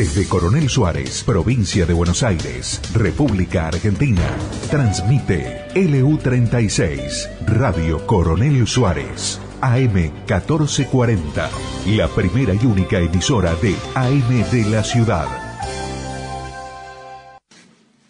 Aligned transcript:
Desde 0.00 0.26
Coronel 0.26 0.70
Suárez, 0.70 1.22
provincia 1.24 1.84
de 1.84 1.92
Buenos 1.92 2.22
Aires, 2.22 2.80
República 2.94 3.66
Argentina, 3.66 4.34
transmite 4.70 5.68
LU36, 5.74 7.28
Radio 7.44 8.06
Coronel 8.06 8.66
Suárez, 8.66 9.38
AM 9.60 9.92
1440, 9.92 11.50
la 11.88 12.08
primera 12.08 12.54
y 12.54 12.64
única 12.64 12.98
emisora 12.98 13.54
de 13.56 13.76
AM 13.94 14.50
de 14.50 14.70
la 14.70 14.82
ciudad. 14.82 15.26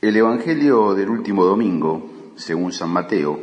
El 0.01 0.17
Evangelio 0.17 0.95
del 0.95 1.09
último 1.09 1.45
domingo, 1.45 2.33
según 2.37 2.73
San 2.73 2.91
Mateo, 2.91 3.37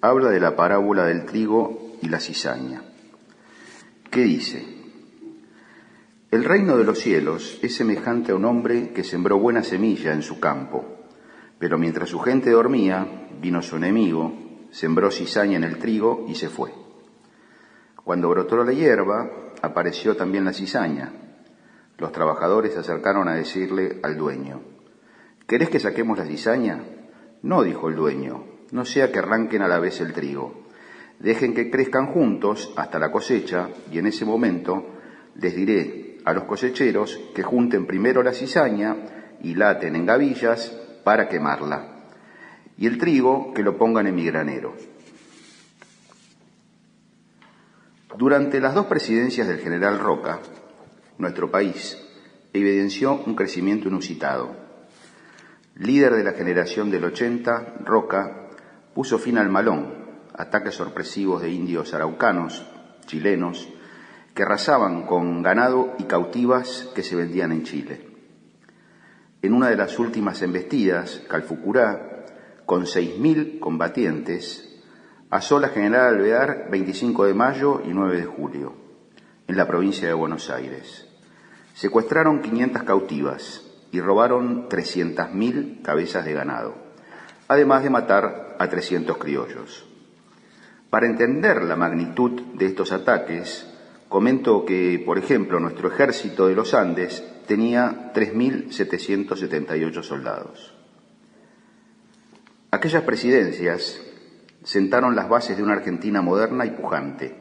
habla 0.00 0.30
de 0.30 0.40
la 0.40 0.56
parábola 0.56 1.04
del 1.04 1.26
trigo 1.26 1.94
y 2.02 2.08
la 2.08 2.18
cizaña. 2.18 2.82
¿Qué 4.10 4.22
dice? 4.22 4.77
El 6.30 6.44
reino 6.44 6.76
de 6.76 6.84
los 6.84 6.98
cielos 6.98 7.58
es 7.62 7.74
semejante 7.74 8.32
a 8.32 8.34
un 8.34 8.44
hombre 8.44 8.90
que 8.92 9.02
sembró 9.02 9.38
buena 9.38 9.62
semilla 9.62 10.12
en 10.12 10.20
su 10.20 10.38
campo, 10.38 10.84
pero 11.58 11.78
mientras 11.78 12.10
su 12.10 12.18
gente 12.18 12.50
dormía, 12.50 13.28
vino 13.40 13.62
su 13.62 13.76
enemigo, 13.76 14.34
sembró 14.70 15.10
cizaña 15.10 15.56
en 15.56 15.64
el 15.64 15.78
trigo 15.78 16.26
y 16.28 16.34
se 16.34 16.50
fue. 16.50 16.70
Cuando 18.04 18.28
brotó 18.28 18.62
la 18.62 18.72
hierba, 18.72 19.30
apareció 19.62 20.16
también 20.16 20.44
la 20.44 20.52
cizaña. 20.52 21.12
Los 21.96 22.12
trabajadores 22.12 22.74
se 22.74 22.80
acercaron 22.80 23.26
a 23.26 23.34
decirle 23.34 23.98
al 24.02 24.18
dueño, 24.18 24.60
¿Querés 25.46 25.70
que 25.70 25.80
saquemos 25.80 26.18
la 26.18 26.26
cizaña? 26.26 26.84
No, 27.40 27.62
dijo 27.62 27.88
el 27.88 27.96
dueño, 27.96 28.44
no 28.70 28.84
sea 28.84 29.10
que 29.10 29.20
arranquen 29.20 29.62
a 29.62 29.68
la 29.68 29.80
vez 29.80 30.02
el 30.02 30.12
trigo. 30.12 30.66
Dejen 31.20 31.54
que 31.54 31.70
crezcan 31.70 32.08
juntos 32.08 32.70
hasta 32.76 32.98
la 32.98 33.10
cosecha 33.10 33.70
y 33.90 33.98
en 33.98 34.08
ese 34.08 34.26
momento 34.26 34.84
les 35.34 35.56
diré 35.56 36.07
a 36.24 36.32
los 36.32 36.44
cosecheros 36.44 37.18
que 37.34 37.42
junten 37.42 37.86
primero 37.86 38.22
la 38.22 38.32
cizaña 38.32 38.96
y 39.42 39.54
laten 39.54 39.96
en 39.96 40.06
gavillas 40.06 40.74
para 41.04 41.28
quemarla, 41.28 42.04
y 42.76 42.86
el 42.86 42.98
trigo 42.98 43.52
que 43.54 43.62
lo 43.62 43.76
pongan 43.78 44.06
en 44.06 44.14
mi 44.14 44.24
granero. 44.24 44.74
Durante 48.16 48.60
las 48.60 48.74
dos 48.74 48.86
presidencias 48.86 49.46
del 49.46 49.60
general 49.60 49.98
Roca, 49.98 50.40
nuestro 51.18 51.50
país 51.50 51.96
evidenció 52.52 53.22
un 53.24 53.34
crecimiento 53.34 53.88
inusitado. 53.88 54.56
Líder 55.76 56.14
de 56.14 56.24
la 56.24 56.32
generación 56.32 56.90
del 56.90 57.04
80, 57.04 57.76
Roca 57.84 58.48
puso 58.94 59.18
fin 59.18 59.38
al 59.38 59.48
malón, 59.48 59.94
ataques 60.34 60.74
sorpresivos 60.74 61.42
de 61.42 61.50
indios 61.50 61.94
araucanos, 61.94 62.66
chilenos, 63.06 63.68
que 64.38 64.44
arrasaban 64.44 65.02
con 65.02 65.42
ganado 65.42 65.96
y 65.98 66.04
cautivas 66.04 66.88
que 66.94 67.02
se 67.02 67.16
vendían 67.16 67.50
en 67.50 67.64
Chile. 67.64 68.00
En 69.42 69.52
una 69.52 69.68
de 69.68 69.74
las 69.74 69.98
últimas 69.98 70.40
embestidas, 70.42 71.22
Calfucurá, 71.28 72.24
con 72.64 72.84
6.000 72.84 73.58
combatientes, 73.58 74.80
asó 75.28 75.58
la 75.58 75.70
General 75.70 76.14
Alvear 76.14 76.68
25 76.70 77.24
de 77.24 77.34
mayo 77.34 77.82
y 77.84 77.88
9 77.88 78.16
de 78.16 78.26
julio, 78.26 78.74
en 79.48 79.56
la 79.56 79.66
provincia 79.66 80.06
de 80.06 80.14
Buenos 80.14 80.50
Aires. 80.50 81.08
Secuestraron 81.74 82.40
500 82.40 82.84
cautivas 82.84 83.64
y 83.90 84.00
robaron 84.00 84.68
300.000 84.68 85.82
cabezas 85.82 86.24
de 86.24 86.34
ganado, 86.34 86.76
además 87.48 87.82
de 87.82 87.90
matar 87.90 88.54
a 88.56 88.68
300 88.68 89.18
criollos. 89.18 89.84
Para 90.90 91.08
entender 91.08 91.64
la 91.64 91.74
magnitud 91.74 92.40
de 92.54 92.66
estos 92.66 92.92
ataques, 92.92 93.67
Comento 94.08 94.64
que, 94.64 95.02
por 95.04 95.18
ejemplo, 95.18 95.60
nuestro 95.60 95.88
ejército 95.88 96.46
de 96.46 96.54
los 96.54 96.72
Andes 96.72 97.22
tenía 97.46 98.10
3.778 98.14 100.02
soldados. 100.02 100.74
Aquellas 102.70 103.02
presidencias 103.02 104.00
sentaron 104.62 105.14
las 105.14 105.28
bases 105.28 105.58
de 105.58 105.62
una 105.62 105.74
Argentina 105.74 106.22
moderna 106.22 106.64
y 106.64 106.70
pujante. 106.70 107.36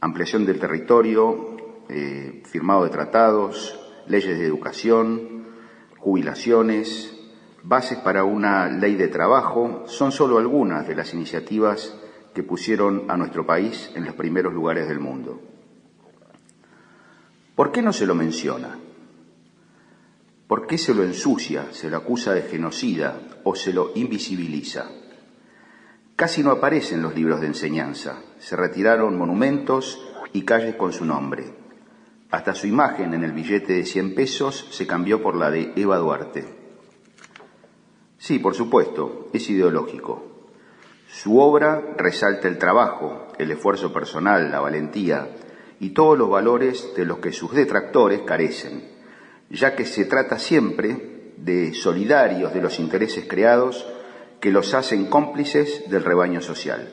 Ampliación 0.00 0.44
del 0.44 0.58
territorio, 0.58 1.56
eh, 1.88 2.42
firmado 2.46 2.84
de 2.84 2.90
tratados, 2.90 3.78
leyes 4.08 4.36
de 4.36 4.46
educación, 4.46 5.46
jubilaciones, 5.98 7.16
bases 7.62 7.98
para 7.98 8.24
una 8.24 8.68
ley 8.68 8.96
de 8.96 9.08
trabajo, 9.08 9.84
son 9.86 10.10
solo 10.10 10.38
algunas 10.38 10.86
de 10.88 10.96
las 10.96 11.14
iniciativas 11.14 11.96
que 12.34 12.42
pusieron 12.42 13.04
a 13.08 13.16
nuestro 13.16 13.46
país 13.46 13.90
en 13.94 14.04
los 14.04 14.14
primeros 14.14 14.52
lugares 14.52 14.88
del 14.88 14.98
mundo. 14.98 15.40
¿Por 17.54 17.70
qué 17.70 17.80
no 17.80 17.92
se 17.92 18.06
lo 18.06 18.14
menciona? 18.14 18.76
¿Por 20.48 20.66
qué 20.66 20.76
se 20.76 20.92
lo 20.92 21.04
ensucia, 21.04 21.72
se 21.72 21.88
lo 21.88 21.96
acusa 21.96 22.34
de 22.34 22.42
genocida 22.42 23.20
o 23.44 23.54
se 23.54 23.72
lo 23.72 23.92
invisibiliza? 23.94 24.90
Casi 26.16 26.42
no 26.42 26.50
aparece 26.50 26.96
en 26.96 27.02
los 27.02 27.14
libros 27.14 27.40
de 27.40 27.46
enseñanza. 27.46 28.22
Se 28.38 28.56
retiraron 28.56 29.16
monumentos 29.16 30.00
y 30.32 30.42
calles 30.42 30.74
con 30.74 30.92
su 30.92 31.04
nombre. 31.04 31.54
Hasta 32.30 32.54
su 32.54 32.66
imagen 32.66 33.14
en 33.14 33.24
el 33.24 33.32
billete 33.32 33.72
de 33.74 33.84
100 33.84 34.14
pesos 34.14 34.66
se 34.70 34.86
cambió 34.86 35.22
por 35.22 35.36
la 35.36 35.50
de 35.50 35.72
Eva 35.76 35.98
Duarte. 35.98 36.44
Sí, 38.18 38.38
por 38.38 38.54
supuesto, 38.54 39.28
es 39.32 39.48
ideológico. 39.50 40.33
Su 41.14 41.38
obra 41.38 41.80
resalta 41.96 42.48
el 42.48 42.58
trabajo, 42.58 43.28
el 43.38 43.52
esfuerzo 43.52 43.92
personal, 43.92 44.50
la 44.50 44.58
valentía 44.58 45.28
y 45.78 45.90
todos 45.90 46.18
los 46.18 46.28
valores 46.28 46.92
de 46.96 47.04
los 47.04 47.18
que 47.18 47.30
sus 47.30 47.54
detractores 47.54 48.22
carecen, 48.22 48.82
ya 49.48 49.76
que 49.76 49.86
se 49.86 50.06
trata 50.06 50.40
siempre 50.40 51.32
de 51.36 51.72
solidarios 51.72 52.52
de 52.52 52.60
los 52.60 52.80
intereses 52.80 53.26
creados 53.28 53.86
que 54.40 54.50
los 54.50 54.74
hacen 54.74 55.06
cómplices 55.06 55.88
del 55.88 56.02
rebaño 56.02 56.40
social. 56.40 56.92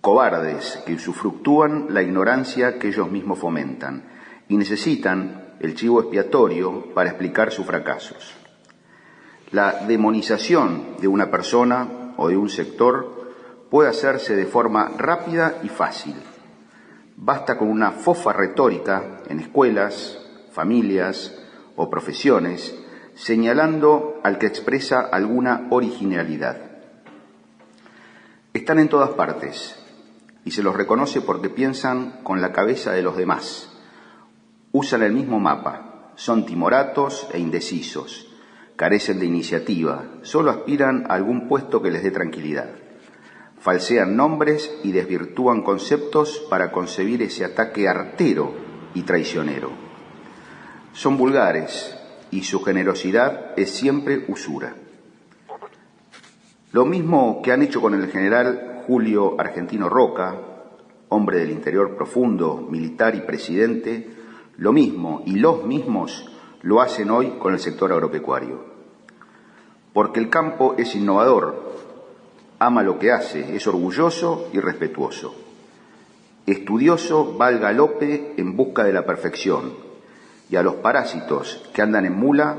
Cobardes 0.00 0.82
que 0.84 0.94
usufructúan 0.94 1.86
la 1.90 2.02
ignorancia 2.02 2.80
que 2.80 2.88
ellos 2.88 3.08
mismos 3.08 3.38
fomentan 3.38 4.06
y 4.48 4.56
necesitan 4.56 5.54
el 5.60 5.76
chivo 5.76 6.00
expiatorio 6.00 6.92
para 6.94 7.10
explicar 7.10 7.52
sus 7.52 7.64
fracasos. 7.64 8.34
La 9.52 9.86
demonización 9.86 10.96
de 11.00 11.06
una 11.06 11.30
persona 11.30 12.01
o 12.22 12.28
de 12.28 12.36
un 12.36 12.48
sector 12.48 13.66
puede 13.68 13.90
hacerse 13.90 14.36
de 14.36 14.46
forma 14.46 14.92
rápida 14.96 15.58
y 15.64 15.68
fácil. 15.68 16.14
Basta 17.16 17.58
con 17.58 17.68
una 17.68 17.90
fofa 17.90 18.32
retórica 18.32 19.22
en 19.28 19.40
escuelas, 19.40 20.18
familias 20.52 21.36
o 21.74 21.90
profesiones, 21.90 22.78
señalando 23.14 24.20
al 24.22 24.38
que 24.38 24.46
expresa 24.46 25.00
alguna 25.00 25.66
originalidad. 25.70 26.58
Están 28.52 28.78
en 28.78 28.88
todas 28.88 29.10
partes 29.10 29.76
y 30.44 30.52
se 30.52 30.62
los 30.62 30.76
reconoce 30.76 31.22
porque 31.22 31.50
piensan 31.50 32.20
con 32.22 32.40
la 32.40 32.52
cabeza 32.52 32.92
de 32.92 33.02
los 33.02 33.16
demás. 33.16 33.68
Usan 34.70 35.02
el 35.02 35.12
mismo 35.12 35.40
mapa, 35.40 36.12
son 36.14 36.46
timoratos 36.46 37.26
e 37.32 37.40
indecisos 37.40 38.31
carecen 38.82 39.20
de 39.20 39.26
iniciativa, 39.26 40.06
solo 40.22 40.50
aspiran 40.50 41.04
a 41.08 41.14
algún 41.14 41.46
puesto 41.46 41.80
que 41.80 41.92
les 41.92 42.02
dé 42.02 42.10
tranquilidad. 42.10 42.68
Falsean 43.60 44.16
nombres 44.16 44.76
y 44.82 44.90
desvirtúan 44.90 45.62
conceptos 45.62 46.44
para 46.50 46.72
concebir 46.72 47.22
ese 47.22 47.44
ataque 47.44 47.88
artero 47.88 48.52
y 48.92 49.02
traicionero. 49.02 49.70
Son 50.94 51.16
vulgares 51.16 51.96
y 52.32 52.42
su 52.42 52.60
generosidad 52.64 53.52
es 53.56 53.70
siempre 53.70 54.24
usura. 54.26 54.74
Lo 56.72 56.84
mismo 56.84 57.40
que 57.40 57.52
han 57.52 57.62
hecho 57.62 57.80
con 57.80 57.94
el 57.94 58.10
general 58.10 58.82
Julio 58.88 59.40
Argentino 59.40 59.88
Roca, 59.88 60.36
hombre 61.08 61.38
del 61.38 61.52
interior 61.52 61.94
profundo, 61.94 62.66
militar 62.68 63.14
y 63.14 63.20
presidente, 63.20 64.10
lo 64.56 64.72
mismo 64.72 65.22
y 65.24 65.36
los 65.36 65.64
mismos 65.64 66.28
lo 66.62 66.80
hacen 66.80 67.12
hoy 67.12 67.38
con 67.38 67.52
el 67.52 67.60
sector 67.60 67.92
agropecuario. 67.92 68.71
Porque 69.92 70.20
el 70.20 70.30
campo 70.30 70.74
es 70.78 70.94
innovador, 70.94 71.72
ama 72.58 72.82
lo 72.82 72.98
que 72.98 73.12
hace, 73.12 73.56
es 73.56 73.66
orgulloso 73.66 74.48
y 74.52 74.60
respetuoso. 74.60 75.34
Estudioso 76.46 77.36
va 77.36 77.48
al 77.48 77.58
galope 77.58 78.34
en 78.36 78.56
busca 78.56 78.84
de 78.84 78.92
la 78.92 79.04
perfección 79.04 79.74
y 80.50 80.56
a 80.56 80.62
los 80.62 80.76
parásitos 80.76 81.68
que 81.72 81.82
andan 81.82 82.04
en 82.04 82.14
mula 82.14 82.56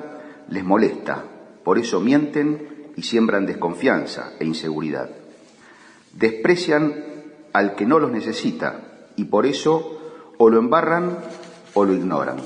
les 0.49 0.63
molesta, 0.63 1.23
por 1.63 1.77
eso 1.77 1.99
mienten 1.99 2.91
y 2.95 3.03
siembran 3.03 3.45
desconfianza 3.45 4.33
e 4.39 4.45
inseguridad. 4.45 5.09
Desprecian 6.13 6.93
al 7.53 7.75
que 7.75 7.85
no 7.85 7.99
los 7.99 8.11
necesita 8.11 8.79
y 9.15 9.25
por 9.25 9.45
eso 9.45 9.99
o 10.37 10.49
lo 10.49 10.59
embarran 10.59 11.17
o 11.73 11.85
lo 11.85 11.93
ignoran. 11.93 12.37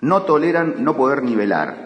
No 0.00 0.22
toleran 0.22 0.84
no 0.84 0.96
poder 0.96 1.22
nivelar, 1.22 1.83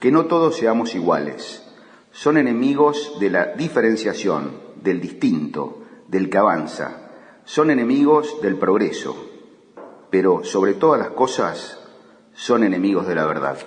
que 0.00 0.10
no 0.10 0.26
todos 0.26 0.56
seamos 0.56 0.94
iguales. 0.94 1.62
Son 2.10 2.36
enemigos 2.38 3.18
de 3.20 3.30
la 3.30 3.46
diferenciación, 3.54 4.58
del 4.82 5.00
distinto, 5.00 5.84
del 6.08 6.28
que 6.30 6.38
avanza. 6.38 7.10
Son 7.44 7.70
enemigos 7.70 8.40
del 8.42 8.56
progreso. 8.56 9.30
pero 10.10 10.42
sobre 10.44 10.74
todas 10.74 10.98
las 11.00 11.10
cosas 11.10 11.78
son 12.34 12.64
enemigos 12.64 13.06
de 13.06 13.14
la 13.14 13.26
verdad. 13.26 13.58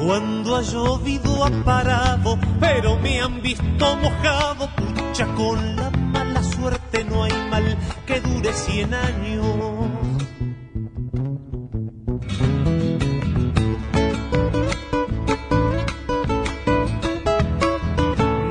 Cuando 0.00 0.56
ha 0.56 0.62
llovido 0.62 1.44
ha 1.44 1.50
parado, 1.64 2.38
pero 2.60 2.98
me 2.98 3.20
han 3.20 3.42
visto 3.42 3.96
mojado, 3.96 4.68
pucha 4.76 5.26
con 5.34 5.76
la 5.76 6.01
no 7.08 7.24
hay 7.24 7.32
mal 7.50 7.76
que 8.06 8.20
dure 8.20 8.52
cien 8.52 8.94
años. 8.94 9.46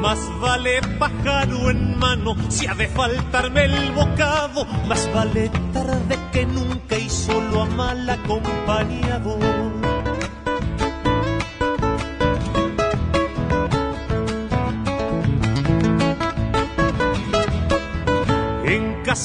Más 0.02 0.20
vale 0.42 0.82
pájaro 1.00 1.70
en 1.70 1.98
mano 1.98 2.36
si 2.50 2.68
ha 2.68 2.76
de 2.76 2.88
faltarme 2.88 3.66
el 3.66 3.92
bocado. 3.94 4.66
Más 4.88 5.10
vale 5.14 5.50
tarde 5.72 6.20
que 6.34 6.46
nunca 6.46 6.98
y 6.98 7.10
solo 7.10 7.62
a 7.62 7.66
mal 7.66 8.10
acompañado. 8.10 9.61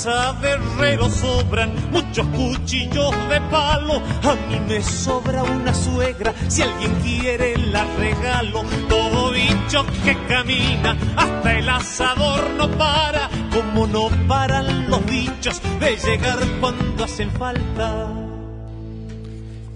De 0.07 0.51
herrero 0.51 1.11
sobran 1.11 1.75
muchos 1.91 2.25
cuchillos 2.29 3.11
de 3.29 3.41
palo. 3.51 3.95
A 4.23 4.37
mí 4.49 4.61
me 4.69 4.81
sobra 4.81 5.43
una 5.43 5.75
suegra, 5.75 6.33
si 6.47 6.63
alguien 6.63 6.93
quiere 7.03 7.59
la 7.59 7.85
regalo. 7.97 8.63
Todo 8.89 9.33
bicho 9.33 9.85
que 10.05 10.17
camina, 10.29 10.97
hasta 11.17 11.59
el 11.59 11.69
asador 11.69 12.51
no 12.57 12.71
para. 12.79 13.29
Como 13.53 13.89
no 13.89 14.09
paran 14.29 14.89
los 14.89 15.05
bichos 15.07 15.61
de 15.81 15.97
llegar 15.97 16.39
cuando 16.61 17.03
hacen 17.03 17.33
falta. 17.33 18.09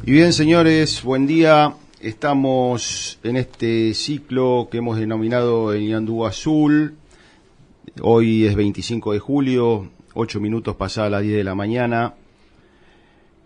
Y 0.04 0.12
bien, 0.12 0.32
señores, 0.32 1.02
buen 1.02 1.26
día. 1.26 1.74
Estamos 2.00 3.18
en 3.24 3.36
este 3.36 3.94
ciclo 3.94 4.68
que 4.70 4.78
hemos 4.78 4.96
denominado 4.96 5.72
el 5.72 5.88
Yandú 5.88 6.24
Azul. 6.24 6.94
Hoy 8.00 8.46
es 8.46 8.54
25 8.54 9.12
de 9.12 9.18
julio, 9.18 9.90
8 10.14 10.40
minutos 10.40 10.76
pasadas 10.76 11.10
las 11.10 11.22
10 11.22 11.36
de 11.36 11.44
la 11.44 11.54
mañana. 11.54 12.14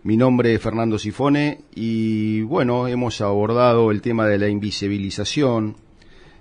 Mi 0.02 0.16
nombre 0.16 0.54
es 0.54 0.62
Fernando 0.62 0.98
Sifone 0.98 1.60
y 1.74 2.42
bueno, 2.42 2.88
hemos 2.88 3.20
abordado 3.20 3.90
el 3.90 4.00
tema 4.00 4.26
de 4.26 4.38
la 4.38 4.48
invisibilización, 4.48 5.76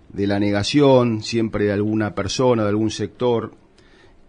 de 0.09 0.27
la 0.27 0.39
negación 0.39 1.23
siempre 1.23 1.65
de 1.65 1.73
alguna 1.73 2.15
persona, 2.15 2.63
de 2.63 2.69
algún 2.69 2.91
sector 2.91 3.53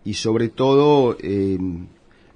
y 0.05 0.14
sobre 0.14 0.49
todo 0.49 1.17
eh, 1.20 1.58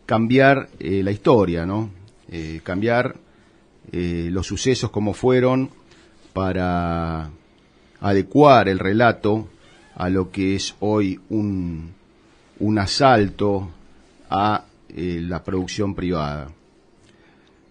cambiar 0.06 0.68
eh, 0.78 1.02
la 1.02 1.10
historia, 1.10 1.66
¿no? 1.66 1.90
Eh, 2.30 2.60
cambiar 2.62 3.16
los 3.90 4.46
sucesos 4.46 4.90
como 4.90 5.14
fueron 5.14 5.70
para 6.34 7.30
adecuar 8.00 8.68
el 8.68 8.78
relato 8.78 9.48
a 9.94 10.10
lo 10.10 10.30
que 10.30 10.56
es 10.56 10.76
hoy 10.80 11.18
un, 11.30 11.94
un 12.60 12.78
asalto 12.78 13.68
a 14.30 14.64
eh, 14.88 15.20
la 15.22 15.42
producción 15.42 15.94
privada. 15.94 16.48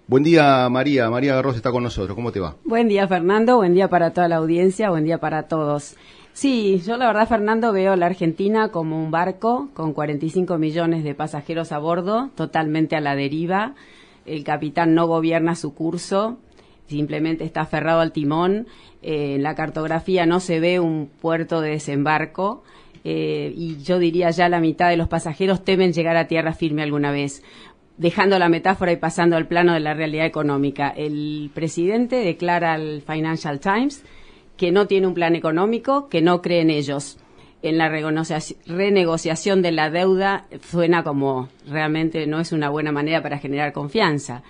Buen 0.07 0.23
día, 0.23 0.69
María. 0.69 1.09
María 1.09 1.35
Garros 1.35 1.57
está 1.57 1.71
con 1.71 1.83
nosotros. 1.83 2.15
¿Cómo 2.15 2.31
te 2.31 2.39
va? 2.39 2.55
Buen 2.63 2.87
día, 2.87 3.07
Fernando. 3.07 3.57
Buen 3.57 3.73
día 3.73 3.89
para 3.89 4.13
toda 4.13 4.29
la 4.29 4.37
audiencia. 4.37 4.89
Buen 4.89 5.03
día 5.03 5.17
para 5.17 5.43
todos. 5.43 5.97
Sí, 6.31 6.81
yo 6.85 6.97
la 6.97 7.07
verdad, 7.07 7.27
Fernando, 7.27 7.73
veo 7.73 7.95
la 7.95 8.05
Argentina 8.05 8.69
como 8.69 9.03
un 9.03 9.11
barco 9.11 9.69
con 9.73 9.93
45 9.93 10.57
millones 10.57 11.03
de 11.03 11.15
pasajeros 11.15 11.71
a 11.71 11.79
bordo, 11.79 12.29
totalmente 12.35 12.95
a 12.95 13.01
la 13.01 13.15
deriva. 13.15 13.73
El 14.25 14.43
capitán 14.43 14.93
no 14.93 15.07
gobierna 15.07 15.55
su 15.55 15.73
curso, 15.73 16.37
simplemente 16.87 17.43
está 17.43 17.61
aferrado 17.61 18.01
al 18.01 18.11
timón. 18.11 18.67
Eh, 19.01 19.35
en 19.35 19.43
la 19.43 19.55
cartografía 19.55 20.25
no 20.25 20.39
se 20.39 20.59
ve 20.59 20.79
un 20.79 21.09
puerto 21.19 21.59
de 21.59 21.71
desembarco. 21.71 22.63
Eh, 23.09 23.53
y 23.55 23.77
yo 23.83 23.99
diría 23.99 24.31
ya 24.31 24.49
la 24.49 24.59
mitad 24.59 24.89
de 24.89 24.97
los 24.97 25.07
pasajeros 25.07 25.63
temen 25.63 25.93
llegar 25.93 26.17
a 26.17 26.27
tierra 26.27 26.51
firme 26.51 26.83
alguna 26.83 27.09
vez 27.09 27.41
dejando 27.95 28.37
la 28.37 28.49
metáfora 28.49 28.91
y 28.91 28.97
pasando 28.97 29.37
al 29.37 29.47
plano 29.47 29.73
de 29.73 29.79
la 29.79 29.93
realidad 29.93 30.25
económica. 30.25 30.89
El 30.89 31.49
presidente 31.53 32.17
declara 32.17 32.73
al 32.73 33.01
Financial 33.01 33.61
Times 33.61 34.03
que 34.57 34.73
no 34.73 34.87
tiene 34.87 35.07
un 35.07 35.13
plan 35.13 35.35
económico, 35.35 36.09
que 36.09 36.21
no 36.21 36.41
cree 36.41 36.59
en 36.59 36.69
ellos. 36.69 37.17
En 37.61 37.77
la 37.77 37.87
renegociación 37.89 39.61
de 39.61 39.71
la 39.71 39.89
deuda 39.89 40.45
suena 40.69 41.03
como 41.03 41.47
realmente 41.65 42.27
no 42.27 42.41
es 42.41 42.51
una 42.51 42.69
buena 42.69 42.91
manera 42.91 43.23
para 43.23 43.39
generar 43.39 43.71
confianza. 43.71 44.43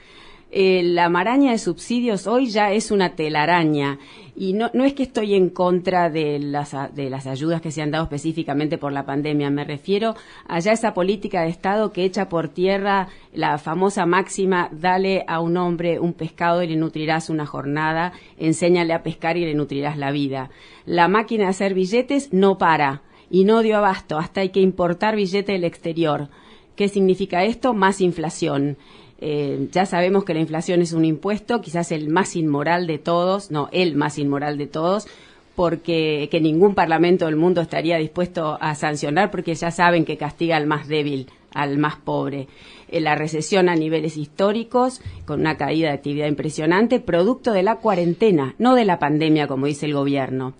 Eh, 0.50 0.82
la 0.82 1.10
maraña 1.10 1.52
de 1.52 1.58
subsidios 1.58 2.26
hoy 2.26 2.48
ya 2.48 2.72
es 2.72 2.90
una 2.90 3.16
telaraña 3.16 4.00
y 4.34 4.54
no, 4.54 4.72
no 4.74 4.86
es 4.86 4.94
que 4.94 5.04
estoy 5.04 5.36
en 5.36 5.50
contra 5.50 6.10
de 6.10 6.40
las, 6.40 6.74
de 6.96 7.10
las 7.10 7.28
ayudas 7.28 7.60
que 7.60 7.70
se 7.70 7.82
han 7.82 7.92
dado 7.92 8.06
específicamente 8.06 8.78
por 8.78 8.94
la 8.94 9.06
pandemia, 9.06 9.50
me 9.50 9.66
refiero 9.66 10.16
a 10.48 10.60
ya 10.60 10.72
esa 10.72 10.94
política 10.94 11.42
de 11.42 11.50
Estado 11.50 11.92
que 11.92 12.06
echa 12.06 12.30
por 12.30 12.48
tierra 12.48 13.10
la 13.34 13.58
famosa 13.58 14.06
máxima, 14.06 14.70
dale 14.72 15.26
a 15.28 15.42
un 15.42 15.58
hombre 15.58 16.00
un 16.00 16.14
pescado 16.14 16.64
y 16.64 16.68
le 16.68 16.78
nutrirás 16.78 17.30
una 17.30 17.46
jornada, 17.46 18.14
enséñale 18.38 18.94
a 18.94 19.04
pescar 19.04 19.36
y 19.36 19.44
le 19.44 19.54
nutrirás 19.54 19.98
la 19.98 20.12
vida. 20.12 20.50
La 20.86 21.10
máquina 21.10 21.44
de 21.44 21.50
hacer 21.50 21.74
billetes 21.74 22.32
no 22.32 22.58
para 22.58 23.02
y 23.30 23.44
no 23.44 23.62
dio 23.64 23.78
abasto, 23.78 24.18
hasta 24.18 24.40
hay 24.40 24.50
que 24.50 24.62
importar 24.62 25.18
billete 25.18 25.52
del 25.52 25.66
exterior. 25.66 26.30
¿Qué 26.78 26.88
significa 26.88 27.44
esto? 27.44 27.74
Más 27.74 28.00
inflación. 28.02 28.78
Eh, 29.20 29.68
ya 29.72 29.86
sabemos 29.86 30.24
que 30.24 30.34
la 30.34 30.40
inflación 30.40 30.82
es 30.82 30.94
un 30.94 31.06
impuesto, 31.06 31.62
quizás 31.62 31.92
el 31.92 32.10
más 32.10 32.36
inmoral 32.36 32.86
de 32.88 33.00
todos, 33.00 33.52
no, 33.52 33.70
el 33.72 33.96
más 33.96 34.20
inmoral 34.20 34.58
de 34.58 34.68
todos, 34.68 35.08
porque 35.56 36.28
que 36.30 36.40
ningún 36.40 36.76
parlamento 36.76 37.26
del 37.26 37.36
mundo 37.36 37.62
estaría 37.62 37.98
dispuesto 37.98 38.60
a 38.62 38.76
sancionar, 38.76 39.32
porque 39.32 39.56
ya 39.56 39.72
saben 39.72 40.06
que 40.06 40.18
castiga 40.18 40.56
al 40.56 40.68
más 40.68 40.88
débil, 40.88 41.32
al 41.54 41.80
más 41.80 41.96
pobre. 41.96 42.48
Eh, 42.90 43.02
la 43.02 43.16
recesión 43.16 43.70
a 43.70 43.76
niveles 43.76 44.18
históricos, 44.18 45.02
con 45.26 45.40
una 45.40 45.58
caída 45.58 45.88
de 45.88 45.96
actividad 45.96 46.28
impresionante, 46.28 47.00
producto 47.00 47.54
de 47.54 47.64
la 47.64 47.78
cuarentena, 47.78 48.54
no 48.60 48.76
de 48.76 48.86
la 48.86 49.00
pandemia, 49.00 49.48
como 49.48 49.66
dice 49.66 49.88
el 49.88 49.94
gobierno. 49.94 50.54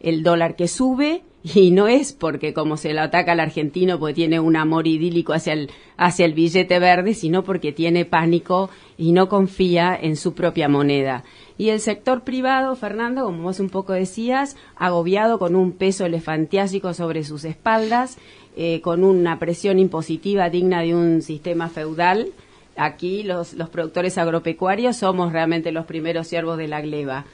El 0.00 0.24
dólar 0.24 0.56
que 0.56 0.66
sube 0.66 1.22
y 1.54 1.70
no 1.70 1.88
es 1.88 2.12
porque 2.12 2.52
como 2.52 2.76
se 2.76 2.92
lo 2.92 3.00
ataca 3.02 3.32
al 3.32 3.40
argentino 3.40 3.98
porque 3.98 4.14
tiene 4.14 4.40
un 4.40 4.56
amor 4.56 4.86
idílico 4.86 5.32
hacia 5.32 5.54
el, 5.54 5.70
hacia 5.96 6.26
el 6.26 6.34
billete 6.34 6.78
verde, 6.78 7.14
sino 7.14 7.44
porque 7.44 7.72
tiene 7.72 8.04
pánico 8.04 8.70
y 8.98 9.12
no 9.12 9.28
confía 9.28 9.98
en 10.00 10.16
su 10.16 10.34
propia 10.34 10.68
moneda. 10.68 11.24
Y 11.56 11.70
el 11.70 11.80
sector 11.80 12.22
privado, 12.22 12.74
Fernando, 12.76 13.24
como 13.24 13.42
vos 13.42 13.60
un 13.60 13.70
poco 13.70 13.92
decías, 13.92 14.56
agobiado 14.76 15.38
con 15.38 15.54
un 15.56 15.72
peso 15.72 16.06
elefantiásico 16.06 16.94
sobre 16.94 17.24
sus 17.24 17.44
espaldas, 17.44 18.18
eh, 18.56 18.80
con 18.80 19.04
una 19.04 19.38
presión 19.38 19.78
impositiva 19.78 20.50
digna 20.50 20.82
de 20.82 20.94
un 20.94 21.22
sistema 21.22 21.68
feudal. 21.68 22.28
Aquí 22.76 23.22
los, 23.22 23.54
los 23.54 23.68
productores 23.68 24.16
agropecuarios 24.16 24.96
somos 24.96 25.32
realmente 25.32 25.70
los 25.70 25.84
primeros 25.84 26.28
siervos 26.28 26.56
de 26.56 26.68
la 26.68 26.80
gleba. 26.80 27.26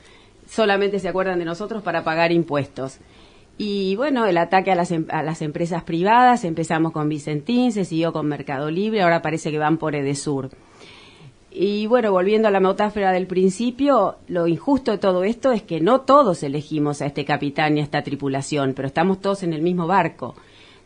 Solamente 0.48 0.98
se 0.98 1.08
acuerdan 1.08 1.38
de 1.38 1.44
nosotros 1.44 1.82
para 1.82 2.04
pagar 2.04 2.32
impuestos. 2.32 2.98
Y 3.58 3.96
bueno, 3.96 4.26
el 4.26 4.36
ataque 4.36 4.70
a 4.70 4.74
las, 4.74 4.92
a 4.92 5.22
las 5.22 5.40
empresas 5.40 5.82
privadas, 5.82 6.44
empezamos 6.44 6.92
con 6.92 7.08
Vicentín, 7.08 7.72
se 7.72 7.84
siguió 7.84 8.12
con 8.12 8.26
Mercado 8.26 8.70
Libre, 8.70 9.02
ahora 9.02 9.22
parece 9.22 9.50
que 9.50 9.58
van 9.58 9.78
por 9.78 9.94
Edesur. 9.94 10.50
Y 11.58 11.86
bueno, 11.86 12.12
volviendo 12.12 12.48
a 12.48 12.50
la 12.50 12.60
metáfora 12.60 13.12
del 13.12 13.26
principio, 13.26 14.16
lo 14.28 14.46
injusto 14.46 14.90
de 14.90 14.98
todo 14.98 15.24
esto 15.24 15.52
es 15.52 15.62
que 15.62 15.80
no 15.80 16.02
todos 16.02 16.42
elegimos 16.42 17.00
a 17.00 17.06
este 17.06 17.24
capitán 17.24 17.78
y 17.78 17.80
a 17.80 17.82
esta 17.82 18.02
tripulación, 18.02 18.74
pero 18.74 18.88
estamos 18.88 19.22
todos 19.22 19.42
en 19.42 19.54
el 19.54 19.62
mismo 19.62 19.86
barco. 19.86 20.34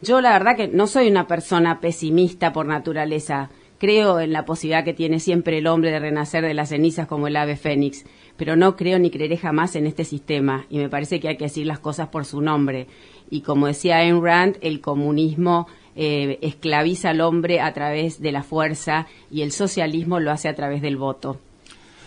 Yo 0.00 0.20
la 0.20 0.30
verdad 0.30 0.56
que 0.56 0.68
no 0.68 0.86
soy 0.86 1.08
una 1.08 1.26
persona 1.26 1.80
pesimista 1.80 2.52
por 2.52 2.66
naturaleza. 2.66 3.50
Creo 3.80 4.20
en 4.20 4.32
la 4.32 4.44
posibilidad 4.44 4.84
que 4.84 4.94
tiene 4.94 5.18
siempre 5.18 5.58
el 5.58 5.66
hombre 5.66 5.90
de 5.90 5.98
renacer 5.98 6.44
de 6.44 6.54
las 6.54 6.68
cenizas 6.68 7.08
como 7.08 7.26
el 7.26 7.36
ave 7.36 7.56
fénix 7.56 8.04
pero 8.40 8.56
no 8.56 8.74
creo 8.74 8.98
ni 8.98 9.10
creeré 9.10 9.36
jamás 9.36 9.76
en 9.76 9.86
este 9.86 10.06
sistema 10.06 10.64
y 10.70 10.78
me 10.78 10.88
parece 10.88 11.20
que 11.20 11.28
hay 11.28 11.36
que 11.36 11.44
decir 11.44 11.66
las 11.66 11.78
cosas 11.78 12.08
por 12.08 12.24
su 12.24 12.40
nombre. 12.40 12.86
Y 13.28 13.42
como 13.42 13.66
decía 13.66 13.98
Ayn 13.98 14.22
Rand, 14.24 14.56
el 14.62 14.80
comunismo 14.80 15.66
eh, 15.94 16.38
esclaviza 16.40 17.10
al 17.10 17.20
hombre 17.20 17.60
a 17.60 17.74
través 17.74 18.22
de 18.22 18.32
la 18.32 18.42
fuerza 18.42 19.06
y 19.30 19.42
el 19.42 19.52
socialismo 19.52 20.20
lo 20.20 20.30
hace 20.30 20.48
a 20.48 20.54
través 20.54 20.80
del 20.80 20.96
voto. 20.96 21.38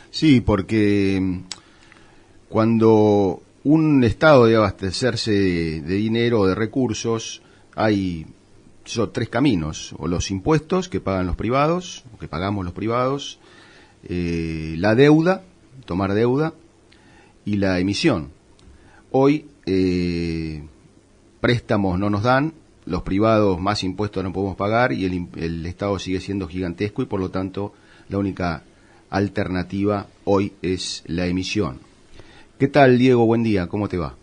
Sí, 0.10 0.42
porque 0.42 1.20
mm, 1.22 1.40
cuando 2.50 3.44
un 3.64 4.04
Estado 4.04 4.46
debe 4.46 4.58
abastecerse 4.58 5.32
de, 5.32 5.82
de 5.82 5.94
dinero 5.94 6.40
o 6.40 6.48
de 6.48 6.56
recursos, 6.56 7.44
hay 7.76 8.26
son 8.86 9.12
tres 9.12 9.30
caminos, 9.30 9.94
o 9.98 10.08
los 10.08 10.32
impuestos 10.32 10.90
que 10.90 11.00
pagan 11.00 11.28
los 11.28 11.36
privados, 11.36 12.04
o 12.14 12.18
que 12.18 12.28
pagamos 12.28 12.66
los 12.66 12.74
privados, 12.74 13.40
eh, 14.08 14.76
la 14.78 14.96
deuda, 14.96 15.44
tomar 15.86 16.14
deuda 16.14 16.54
y 17.46 17.58
la 17.58 17.80
emisión. 17.80 18.32
hoy 19.12 19.48
eh, 19.66 20.64
préstamos 21.40 22.00
no 22.00 22.10
nos 22.10 22.24
dan, 22.24 22.54
los 22.86 23.04
privados 23.04 23.60
más 23.62 23.84
impuestos 23.84 24.24
no 24.24 24.34
podemos 24.34 24.56
pagar 24.58 24.92
y 24.92 25.06
el, 25.06 25.28
el 25.38 25.66
Estado 25.66 25.98
sigue 26.00 26.20
siendo 26.20 26.48
gigantesco 26.48 27.02
y 27.02 27.06
por 27.06 27.20
lo 27.20 27.30
tanto 27.30 27.74
la 28.10 28.18
única 28.18 28.64
alternativa 29.10 30.08
hoy 30.26 30.54
es 30.62 31.04
la 31.06 31.28
emisión. 31.28 31.80
¿Qué 32.60 32.68
tal, 32.68 32.98
Diego? 32.98 33.26
Buen 33.26 33.44
día, 33.44 33.68
¿cómo 33.68 33.88
te 33.88 33.98
va? 33.98 34.16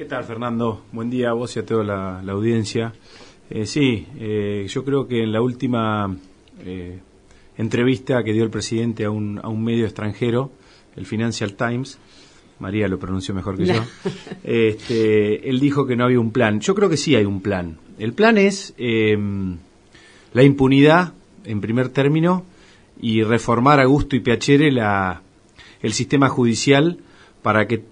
¿Qué 0.00 0.04
tal, 0.04 0.24
Fernando? 0.24 0.84
Buen 0.92 1.10
día 1.10 1.30
a 1.30 1.32
vos 1.34 1.54
y 1.56 1.60
a 1.60 1.66
toda 1.66 1.84
la, 1.84 2.32
audiencia. 2.32 2.94
Eh, 3.50 3.66
sí, 3.66 4.06
eh, 4.18 4.66
yo 4.68 4.84
creo 4.84 5.08
que 5.08 5.24
en 5.24 5.32
la 5.32 5.42
última 5.42 6.16
eh, 6.64 7.00
entrevista 7.58 8.22
que 8.22 8.32
dio 8.32 8.44
el 8.44 8.50
presidente 8.50 9.04
a 9.04 9.10
un, 9.10 9.40
a 9.42 9.48
un 9.48 9.64
medio 9.64 9.84
extranjero, 9.84 10.52
el 10.94 11.04
Financial 11.04 11.54
Times, 11.54 11.98
María 12.60 12.86
lo 12.86 12.98
pronunció 12.98 13.34
mejor 13.34 13.56
que 13.56 13.66
yo, 13.66 13.84
este, 14.44 15.48
él 15.48 15.58
dijo 15.58 15.84
que 15.86 15.96
no 15.96 16.04
había 16.04 16.20
un 16.20 16.30
plan. 16.30 16.60
Yo 16.60 16.76
creo 16.76 16.88
que 16.88 16.96
sí 16.96 17.16
hay 17.16 17.24
un 17.24 17.40
plan. 17.40 17.78
El 17.98 18.12
plan 18.12 18.38
es 18.38 18.72
em, 18.78 19.56
la 20.32 20.44
impunidad, 20.44 21.12
en 21.44 21.60
primer 21.60 21.88
término, 21.88 22.44
y 23.00 23.22
reformar 23.24 23.80
a 23.80 23.86
gusto 23.86 24.14
y 24.14 24.20
piacere 24.20 24.70
la, 24.70 25.22
el 25.82 25.92
sistema 25.92 26.28
judicial 26.28 26.98
para 27.42 27.66
que 27.66 27.82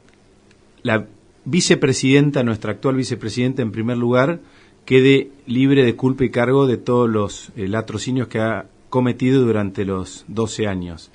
la 0.83 1.07
vicepresidenta, 1.45 2.43
nuestra 2.43 2.73
actual 2.73 2.95
vicepresidenta, 2.95 3.63
en 3.63 3.73
primer 3.73 3.97
lugar, 3.97 4.41
quede 4.89 5.29
libre 5.47 5.85
de 5.85 5.97
culpa 5.97 6.25
y 6.25 6.31
cargo 6.31 6.67
de 6.67 6.79
todos 6.79 7.11
los 7.11 7.53
eh, 7.57 7.69
latrocinios 7.69 8.27
que 8.29 8.39
ha 8.39 8.71
cometido 8.89 9.45
durante 9.45 9.85
los 9.85 10.25
12 10.29 10.67
años. 10.67 11.11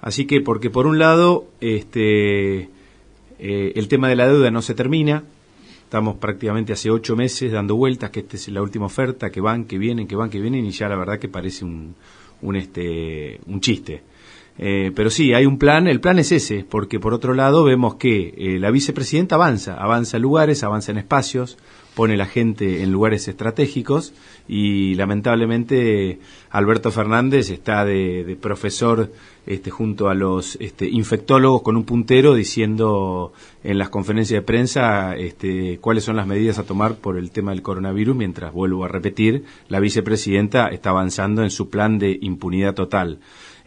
Así 0.00 0.24
que, 0.24 0.40
porque 0.40 0.70
por 0.70 0.86
un 0.86 0.98
lado, 0.98 1.46
este, 1.60 2.70
eh, 3.38 3.72
el 3.74 3.86
tema 3.88 4.08
de 4.08 4.16
la 4.16 4.26
deuda 4.26 4.50
no 4.50 4.62
se 4.62 4.72
termina, 4.74 5.24
estamos 5.84 6.16
prácticamente 6.16 6.72
hace 6.72 6.90
ocho 6.90 7.16
meses 7.16 7.52
dando 7.52 7.76
vueltas, 7.76 8.08
que 8.08 8.20
esta 8.20 8.36
es 8.36 8.48
la 8.48 8.62
última 8.62 8.86
oferta, 8.86 9.28
que 9.28 9.42
van, 9.42 9.66
que 9.66 9.76
vienen, 9.76 10.08
que 10.08 10.16
van, 10.16 10.30
que 10.30 10.40
vienen, 10.40 10.64
y 10.64 10.70
ya 10.70 10.88
la 10.88 10.96
verdad 10.96 11.18
que 11.18 11.28
parece 11.28 11.66
un, 11.66 11.96
un, 12.40 12.56
este, 12.56 13.40
un 13.46 13.60
chiste. 13.60 14.04
Eh, 14.58 14.90
pero 14.94 15.08
sí, 15.08 15.34
hay 15.34 15.46
un 15.46 15.56
plan, 15.56 15.86
el 15.86 16.00
plan 16.00 16.18
es 16.18 16.32
ese, 16.32 16.64
porque 16.68 16.98
por 16.98 17.14
otro 17.14 17.32
lado 17.32 17.62
vemos 17.62 17.94
que 17.94 18.34
eh, 18.36 18.58
la 18.58 18.72
vicepresidenta 18.72 19.36
avanza, 19.36 19.74
avanza 19.74 20.16
en 20.16 20.24
lugares, 20.24 20.64
avanza 20.64 20.90
en 20.90 20.98
espacios, 20.98 21.56
pone 21.94 22.16
la 22.16 22.26
gente 22.26 22.82
en 22.82 22.92
lugares 22.92 23.26
estratégicos 23.28 24.14
y 24.48 24.94
lamentablemente 24.94 26.20
Alberto 26.50 26.92
Fernández 26.92 27.50
está 27.50 27.84
de, 27.84 28.38
profesor 28.40 29.12
este, 29.46 29.70
junto 29.70 30.08
a 30.08 30.14
los 30.14 30.56
este, 30.60 30.88
infectólogos 30.88 31.62
con 31.62 31.76
un 31.76 31.84
puntero 31.84 32.34
diciendo 32.34 33.32
en 33.64 33.78
las 33.78 33.88
conferencias 33.88 34.38
de 34.40 34.46
prensa 34.46 35.16
este, 35.16 35.78
cuáles 35.80 36.04
son 36.04 36.14
las 36.14 36.26
medidas 36.26 36.58
a 36.60 36.64
tomar 36.64 36.96
por 36.96 37.16
el 37.16 37.30
tema 37.32 37.50
del 37.50 37.62
coronavirus, 37.62 38.14
mientras, 38.14 38.52
vuelvo 38.52 38.84
a 38.84 38.88
repetir, 38.88 39.44
la 39.68 39.80
vicepresidenta 39.80 40.68
está 40.68 40.90
avanzando 40.90 41.42
en 41.42 41.50
su 41.50 41.68
plan 41.68 41.98
de 41.98 42.16
impunidad 42.20 42.74
total. 42.74 43.18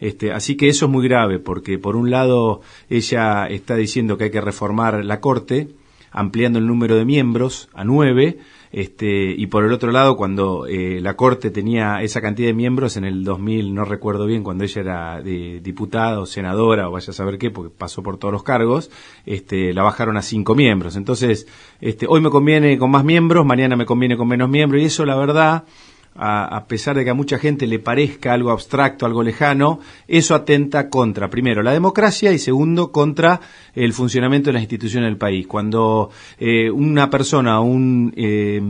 Este, 0.02 0.32
así 0.32 0.56
que 0.56 0.68
eso 0.68 0.86
es 0.86 0.90
muy 0.90 1.06
grave, 1.06 1.38
porque 1.38 1.78
por 1.78 1.94
un 1.94 2.10
lado 2.10 2.60
ella 2.90 3.46
está 3.46 3.76
diciendo 3.76 4.18
que 4.18 4.24
hay 4.24 4.30
que 4.32 4.40
reformar 4.40 5.04
la 5.04 5.20
Corte, 5.20 5.68
ampliando 6.10 6.58
el 6.58 6.66
número 6.66 6.96
de 6.96 7.04
miembros 7.04 7.68
a 7.72 7.84
nueve, 7.84 8.38
este, 8.72 9.30
y 9.30 9.46
por 9.46 9.64
el 9.64 9.72
otro 9.72 9.92
lado, 9.92 10.16
cuando 10.16 10.66
eh, 10.66 11.00
la 11.00 11.14
Corte 11.14 11.52
tenía 11.52 12.02
esa 12.02 12.20
cantidad 12.20 12.48
de 12.48 12.52
miembros 12.52 12.96
en 12.96 13.04
el 13.04 13.22
2000, 13.22 13.72
no 13.72 13.84
recuerdo 13.84 14.26
bien, 14.26 14.42
cuando 14.42 14.64
ella 14.64 14.80
era 14.80 15.22
diputada 15.22 16.18
o 16.18 16.26
senadora 16.26 16.88
o 16.88 16.92
vaya 16.92 17.12
a 17.12 17.14
saber 17.14 17.38
qué, 17.38 17.52
porque 17.52 17.72
pasó 17.72 18.02
por 18.02 18.18
todos 18.18 18.32
los 18.32 18.42
cargos, 18.42 18.90
este, 19.24 19.72
la 19.72 19.84
bajaron 19.84 20.16
a 20.16 20.22
cinco 20.22 20.56
miembros. 20.56 20.96
Entonces, 20.96 21.46
este, 21.80 22.06
hoy 22.08 22.20
me 22.20 22.30
conviene 22.30 22.76
con 22.76 22.90
más 22.90 23.04
miembros, 23.04 23.46
mañana 23.46 23.76
me 23.76 23.86
conviene 23.86 24.16
con 24.16 24.26
menos 24.26 24.50
miembros, 24.50 24.82
y 24.82 24.86
eso 24.86 25.06
la 25.06 25.14
verdad 25.14 25.64
a, 26.14 26.66
pesar 26.68 26.96
de 26.96 27.04
que 27.04 27.10
a 27.10 27.14
mucha 27.14 27.38
gente 27.38 27.66
le 27.66 27.78
parezca 27.78 28.32
algo 28.32 28.50
abstracto, 28.50 29.06
algo 29.06 29.22
lejano, 29.22 29.80
eso 30.06 30.34
atenta 30.34 30.88
contra, 30.90 31.30
primero, 31.30 31.62
la 31.62 31.72
democracia 31.72 32.32
y 32.32 32.38
segundo, 32.38 32.92
contra 32.92 33.40
el 33.74 33.92
funcionamiento 33.92 34.50
de 34.50 34.54
las 34.54 34.62
instituciones 34.62 35.08
del 35.08 35.16
país. 35.16 35.46
Cuando 35.46 36.10
eh, 36.38 36.70
una 36.70 37.08
persona, 37.08 37.60
un 37.60 38.12
eh, 38.16 38.60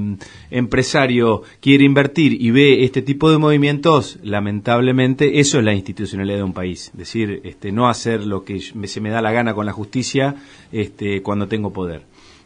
empresario 0.50 1.42
quiere 1.60 1.84
invertir 1.84 2.40
y 2.40 2.50
ve 2.50 2.84
este 2.84 3.02
tipo 3.02 3.30
de 3.30 3.38
movimientos, 3.38 4.18
lamentablemente 4.22 5.40
eso 5.40 5.58
es 5.58 5.64
la 5.64 5.74
institucionalidad 5.74 6.38
de 6.38 6.44
un 6.44 6.52
país. 6.52 6.88
Es 6.92 6.96
decir, 6.96 7.40
este, 7.44 7.72
no 7.72 7.88
hacer 7.88 8.24
lo 8.24 8.44
que 8.44 8.60
se 8.60 9.00
me 9.00 9.10
da 9.10 9.20
la 9.20 9.32
gana 9.32 9.54
con 9.54 9.66
la 9.66 9.72
justicia 9.72 10.36
este, 10.70 11.22
cuando 11.22 11.48
tengo 11.48 11.72
poder. 11.72 12.02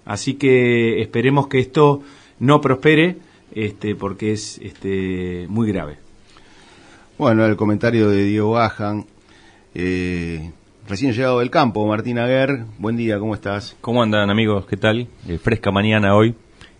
Así 0.06 0.34
que 0.34 1.02
esperemos 1.02 1.48
que 1.48 1.58
esto 1.58 2.00
no 2.38 2.60
prospere 2.60 3.16
este, 3.54 3.94
porque 3.94 4.32
es 4.32 4.58
este, 4.62 5.46
muy 5.48 5.68
grave. 5.68 5.98
Bueno, 7.18 7.44
el 7.46 7.56
comentario 7.56 8.10
de 8.10 8.24
Diego 8.24 8.50
Bajan, 8.50 9.06
eh, 9.74 10.52
recién 10.86 11.14
llegado 11.14 11.38
del 11.38 11.50
campo, 11.50 11.86
Martín 11.86 12.18
Aguer, 12.18 12.66
buen 12.78 12.98
día, 12.98 13.18
¿cómo 13.18 13.34
estás? 13.34 13.74
¿Cómo 13.80 14.02
andan 14.02 14.28
amigos? 14.28 14.66
¿Qué 14.66 14.76
tal? 14.76 15.08
Eh, 15.26 15.38
fresca 15.38 15.70
mañana 15.70 16.14
hoy. 16.14 16.34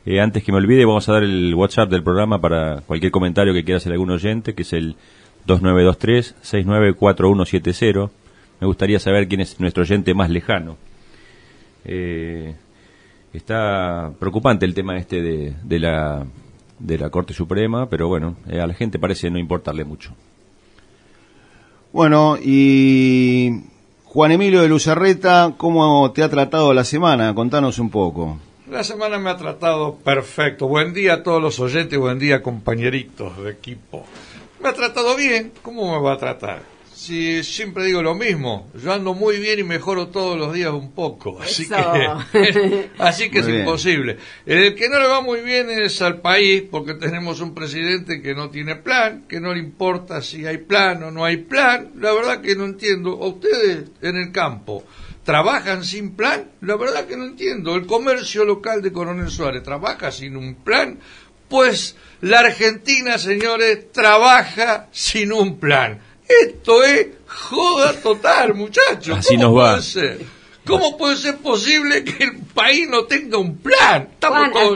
Eh, 0.04 0.20
antes 0.20 0.44
que 0.44 0.52
me 0.52 0.58
olvide, 0.58 0.84
vamos 0.84 1.08
a 1.08 1.14
dar 1.14 1.22
el 1.22 1.54
WhatsApp 1.54 1.88
del 1.88 2.02
programa 2.02 2.38
para 2.38 2.82
cualquier 2.82 3.12
comentario 3.12 3.54
que 3.54 3.64
quiera 3.64 3.78
hacer 3.78 3.92
algún 3.92 4.10
oyente, 4.10 4.54
que 4.54 4.60
es 4.60 4.74
el 4.74 4.96
2923-694170. 5.46 8.10
Me 8.60 8.66
gustaría 8.66 8.98
saber 8.98 9.28
quién 9.28 9.40
es 9.40 9.58
nuestro 9.58 9.84
oyente 9.84 10.12
más 10.12 10.28
lejano. 10.28 10.76
está 13.32 14.12
preocupante 14.18 14.66
el 14.66 14.74
tema 14.74 14.98
este 14.98 15.22
de 15.22 15.78
la 15.78 16.26
de 16.78 16.98
la 16.98 17.10
Corte 17.10 17.32
Suprema, 17.32 17.88
pero 17.88 18.08
bueno, 18.08 18.36
eh, 18.48 18.60
a 18.60 18.66
la 18.66 18.74
gente 18.74 18.98
parece 18.98 19.30
no 19.30 19.38
importarle 19.38 19.84
mucho. 19.84 20.12
Bueno, 21.92 22.36
y 22.42 23.62
Juan 24.04 24.32
Emilio 24.32 24.62
de 24.62 24.68
Lucerreta, 24.68 25.54
¿cómo 25.56 26.12
te 26.12 26.22
ha 26.22 26.28
tratado 26.28 26.74
la 26.74 26.84
semana? 26.84 27.34
Contanos 27.34 27.78
un 27.78 27.90
poco. 27.90 28.38
La 28.70 28.82
semana 28.82 29.18
me 29.18 29.30
ha 29.30 29.36
tratado 29.36 29.94
perfecto. 29.94 30.66
Buen 30.66 30.92
día 30.92 31.14
a 31.14 31.22
todos 31.22 31.40
los 31.40 31.60
oyentes, 31.60 31.98
buen 31.98 32.18
día 32.18 32.42
compañeritos 32.42 33.38
de 33.42 33.50
equipo. 33.50 34.04
Me 34.60 34.68
ha 34.68 34.72
tratado 34.72 35.14
bien, 35.16 35.52
¿cómo 35.62 35.92
me 35.92 36.02
va 36.02 36.14
a 36.14 36.18
tratar? 36.18 36.75
Si 36.96 37.44
siempre 37.44 37.84
digo 37.84 38.02
lo 38.02 38.14
mismo, 38.14 38.70
yo 38.74 38.90
ando 38.90 39.12
muy 39.12 39.36
bien 39.36 39.58
y 39.58 39.64
mejoro 39.64 40.08
todos 40.08 40.38
los 40.38 40.54
días 40.54 40.72
un 40.72 40.92
poco, 40.92 41.38
así 41.42 41.68
que, 41.68 42.88
así 42.98 43.28
que 43.28 43.40
es 43.40 43.48
imposible. 43.48 44.16
El 44.46 44.74
que 44.74 44.88
no 44.88 44.98
le 44.98 45.06
va 45.06 45.20
muy 45.20 45.42
bien 45.42 45.68
es 45.68 46.00
al 46.00 46.22
país, 46.22 46.64
porque 46.70 46.94
tenemos 46.94 47.42
un 47.42 47.54
presidente 47.54 48.22
que 48.22 48.34
no 48.34 48.48
tiene 48.48 48.76
plan, 48.76 49.26
que 49.28 49.40
no 49.40 49.52
le 49.52 49.60
importa 49.60 50.22
si 50.22 50.46
hay 50.46 50.56
plan 50.56 51.02
o 51.02 51.10
no 51.10 51.26
hay 51.26 51.36
plan, 51.36 51.90
la 51.96 52.14
verdad 52.14 52.40
que 52.40 52.56
no 52.56 52.64
entiendo. 52.64 53.22
¿A 53.22 53.28
ustedes 53.28 53.90
en 54.00 54.16
el 54.16 54.32
campo 54.32 54.82
trabajan 55.22 55.84
sin 55.84 56.16
plan? 56.16 56.50
La 56.62 56.76
verdad 56.76 57.06
que 57.06 57.18
no 57.18 57.26
entiendo. 57.26 57.74
El 57.74 57.84
comercio 57.84 58.46
local 58.46 58.80
de 58.80 58.92
Coronel 58.92 59.28
Suárez 59.28 59.62
trabaja 59.62 60.10
sin 60.10 60.34
un 60.34 60.54
plan, 60.54 60.98
pues 61.48 61.94
la 62.22 62.40
Argentina, 62.40 63.18
señores, 63.18 63.92
trabaja 63.92 64.88
sin 64.92 65.30
un 65.30 65.58
plan. 65.60 66.00
Esto 66.28 66.82
es 66.82 67.08
joda 67.26 67.92
total, 68.00 68.54
muchachos. 68.54 69.18
Así 69.18 69.36
nos 69.36 69.56
va. 69.56 69.80
¿Cómo 70.66 70.98
puede 70.98 71.16
ser 71.16 71.36
posible 71.36 72.02
que 72.02 72.24
el 72.24 72.38
país 72.52 72.88
no 72.88 73.04
tenga 73.04 73.38
un 73.38 73.56
plan? 73.58 74.08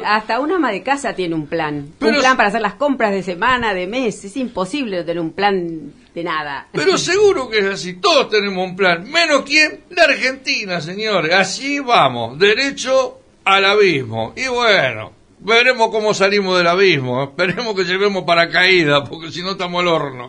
hasta 0.04 0.38
una 0.38 0.57
ama 0.57 0.71
de 0.71 0.83
casa 0.83 1.14
tiene 1.14 1.35
un 1.35 1.47
plan. 1.49 1.92
un 2.00 2.14
plan 2.14 2.37
para 2.37 2.49
hacer 2.49 2.61
las 2.61 2.75
compras 2.75 3.11
de 3.11 3.25
semana, 3.25 3.75
de 3.75 3.88
mes. 3.88 4.25
Es 4.25 4.37
imposible 4.37 5.02
tener 5.02 5.21
un 5.21 5.33
plan 5.33 5.92
de 6.14 6.25
nada. 6.25 6.69
Pero 6.73 6.97
seguro 6.97 7.49
que 7.49 7.59
es 7.59 7.66
así. 7.66 7.95
Todos 7.95 8.30
tenemos 8.30 8.69
un 8.69 8.76
plan. 8.76 9.11
Menos 9.11 9.42
quién? 9.42 9.80
La 9.90 10.04
Argentina, 10.04 10.80
señores. 10.80 11.35
Así 11.35 11.80
vamos. 11.80 12.38
Derecho 12.38 13.19
al 13.45 13.64
abismo. 13.64 14.33
Y 14.37 14.47
bueno, 14.47 15.12
veremos 15.40 15.90
cómo 15.90 16.14
salimos 16.14 16.57
del 16.57 16.69
abismo. 16.69 17.25
Esperemos 17.25 17.75
que 17.75 17.85
llevemos 17.85 18.23
paracaídas, 18.23 19.09
porque 19.09 19.33
si 19.33 19.42
no 19.42 19.52
estamos 19.52 19.80
al 19.80 19.88
horno. 19.88 20.28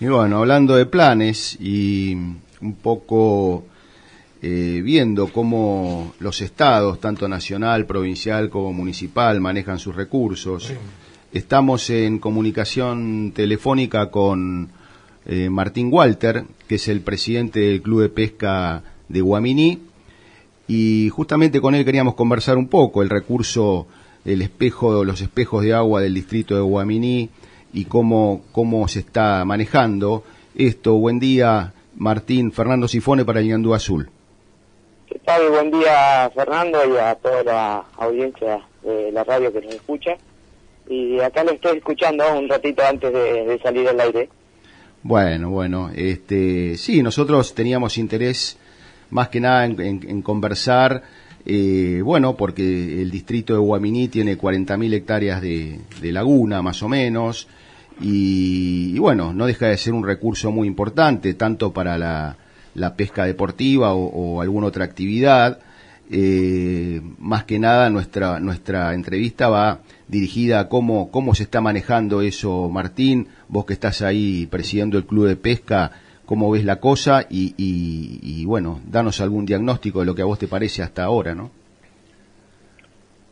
Y 0.00 0.06
bueno, 0.06 0.38
hablando 0.38 0.76
de 0.76 0.86
planes 0.86 1.56
y 1.60 2.14
un 2.14 2.74
poco 2.80 3.64
eh, 4.40 4.80
viendo 4.84 5.26
cómo 5.26 6.14
los 6.20 6.40
estados, 6.40 7.00
tanto 7.00 7.26
nacional, 7.26 7.84
provincial 7.84 8.48
como 8.48 8.72
municipal, 8.72 9.40
manejan 9.40 9.80
sus 9.80 9.96
recursos, 9.96 10.72
estamos 11.32 11.90
en 11.90 12.20
comunicación 12.20 13.32
telefónica 13.34 14.08
con 14.12 14.68
eh, 15.26 15.50
Martín 15.50 15.88
Walter, 15.92 16.44
que 16.68 16.76
es 16.76 16.86
el 16.86 17.00
presidente 17.00 17.58
del 17.58 17.82
Club 17.82 18.02
de 18.02 18.08
Pesca 18.08 18.84
de 19.08 19.20
Guaminí, 19.20 19.80
y 20.68 21.08
justamente 21.08 21.60
con 21.60 21.74
él 21.74 21.84
queríamos 21.84 22.14
conversar 22.14 22.56
un 22.56 22.68
poco 22.68 23.02
el 23.02 23.10
recurso, 23.10 23.88
el 24.24 24.42
espejo, 24.42 25.02
los 25.02 25.20
espejos 25.22 25.64
de 25.64 25.74
agua 25.74 26.00
del 26.00 26.14
distrito 26.14 26.54
de 26.54 26.60
Guaminí, 26.60 27.30
y 27.72 27.84
cómo, 27.84 28.42
cómo 28.52 28.86
se 28.88 29.00
está 29.00 29.44
manejando 29.44 30.24
esto. 30.54 30.94
Buen 30.94 31.18
día, 31.18 31.72
Martín. 31.96 32.52
Fernando 32.52 32.88
Sifone 32.88 33.24
para 33.24 33.40
el 33.40 33.48
Ñandú 33.48 33.74
Azul. 33.74 34.08
¿Qué 35.08 35.18
tal? 35.20 35.48
Buen 35.50 35.70
día, 35.70 36.30
Fernando, 36.34 36.78
y 36.86 36.96
a 36.98 37.14
toda 37.14 37.42
la 37.42 37.84
audiencia 37.96 38.60
de 38.82 39.10
la 39.12 39.24
radio 39.24 39.52
que 39.52 39.62
nos 39.62 39.74
escucha. 39.74 40.16
Y 40.88 41.18
acá 41.20 41.44
lo 41.44 41.52
estoy 41.52 41.78
escuchando 41.78 42.24
un 42.36 42.48
ratito 42.48 42.82
antes 42.84 43.12
de, 43.12 43.58
salir 43.62 43.88
al 43.88 44.00
aire. 44.00 44.28
Bueno, 45.02 45.50
bueno, 45.50 45.90
este, 45.94 46.76
sí, 46.76 47.02
nosotros 47.02 47.54
teníamos 47.54 47.98
interés 47.98 48.58
más 49.10 49.28
que 49.28 49.40
nada 49.40 49.64
en, 49.64 50.22
conversar, 50.22 51.02
eh, 51.46 52.00
bueno, 52.04 52.36
porque 52.36 53.00
el 53.00 53.10
distrito 53.10 53.54
de 53.54 53.60
Guaminí 53.60 54.08
tiene 54.08 54.36
40.000 54.36 54.94
hectáreas 54.94 55.40
de, 55.40 55.80
laguna, 56.02 56.62
más 56.62 56.82
o 56.82 56.88
menos, 56.88 57.48
y, 58.00 58.98
bueno, 58.98 59.32
no 59.32 59.46
deja 59.46 59.66
de 59.66 59.76
ser 59.76 59.92
un 59.92 60.06
recurso 60.06 60.50
muy 60.50 60.68
importante, 60.68 61.34
tanto 61.34 61.72
para 61.72 61.98
la, 61.98 62.36
pesca 62.96 63.24
deportiva 63.24 63.92
o, 63.94 64.40
alguna 64.40 64.68
otra 64.68 64.84
actividad. 64.84 65.58
Eh, 66.10 67.02
más 67.18 67.44
que 67.44 67.58
nada 67.58 67.90
nuestra, 67.90 68.40
nuestra 68.40 68.94
entrevista 68.94 69.50
va 69.50 69.80
dirigida 70.06 70.60
a 70.60 70.68
cómo, 70.68 71.10
cómo 71.10 71.34
se 71.34 71.42
está 71.42 71.60
manejando 71.60 72.22
eso, 72.22 72.70
Martín, 72.70 73.28
vos 73.48 73.66
que 73.66 73.74
estás 73.74 74.00
ahí 74.00 74.46
presidiendo 74.46 74.96
el 74.96 75.04
club 75.04 75.26
de 75.26 75.36
pesca, 75.36 75.92
cómo 76.24 76.50
ves 76.50 76.64
la 76.64 76.76
cosa 76.76 77.26
y, 77.28 77.54
y, 77.58 78.44
bueno, 78.46 78.80
danos 78.86 79.20
algún 79.20 79.44
diagnóstico 79.44 80.00
de 80.00 80.06
lo 80.06 80.14
que 80.14 80.22
a 80.22 80.26
vos 80.26 80.38
te 80.38 80.46
parece 80.46 80.82
hasta 80.82 81.04
ahora, 81.04 81.34
¿no? 81.34 81.50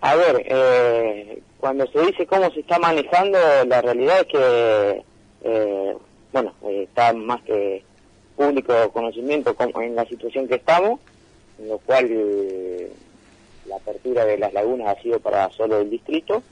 A 0.01 0.15
ver, 0.15 0.43
eh, 0.47 1.43
cuando 1.61 1.87
se 1.89 2.01
dice 2.01 2.27
cómo 2.27 2.51
se 2.51 2.61
está 2.61 2.79
manejando, 2.79 3.39
la 3.67 3.81
realidad 3.81 4.21
es 4.21 4.27
que, 4.27 5.05
eh, 5.43 5.97
bueno, 6.33 6.53
eh, 6.65 6.83
está 6.85 7.13
más 7.13 7.43
que 7.43 7.83
público 8.37 8.73
conocimiento 8.93 9.57
en 9.81 9.95
la 9.95 10.05
situación 10.05 10.47
que 10.47 10.57
estamos, 10.57 11.01
en 11.59 11.69
lo 11.69 11.79
cual 11.79 12.09
la 13.67 13.77
apertura 13.77 14.25
de 14.25 14.39
las 14.39 14.53
lagunas 14.53 14.97
ha 14.97 15.03
sido 15.03 15.19
para 15.21 15.51
solo 15.51 15.81
el 15.81 15.91
distrito. 15.91 16.43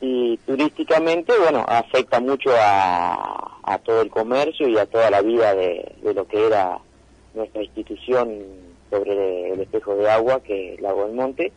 Y 0.00 0.36
turísticamente, 0.38 1.32
bueno, 1.38 1.64
afecta 1.66 2.20
mucho 2.20 2.50
a, 2.54 3.58
a, 3.62 3.78
todo 3.78 4.02
el 4.02 4.10
comercio 4.10 4.68
y 4.68 4.76
a 4.76 4.84
toda 4.84 5.10
la 5.10 5.22
vida 5.22 5.54
de, 5.54 5.94
de, 6.02 6.12
lo 6.12 6.26
que 6.26 6.46
era 6.46 6.78
nuestra 7.34 7.62
institución 7.62 8.42
sobre 8.90 9.52
el 9.52 9.60
espejo 9.60 9.96
de 9.96 10.10
agua, 10.10 10.42
que 10.42 10.74
es 10.74 10.80
Lago 10.82 11.06
del 11.06 11.14
Monte, 11.14 11.52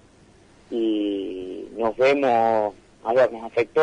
y 0.71 1.67
nos 1.77 1.95
vemos, 1.97 2.73
a 3.03 3.13
ver, 3.13 3.31
nos 3.31 3.43
afectó 3.43 3.81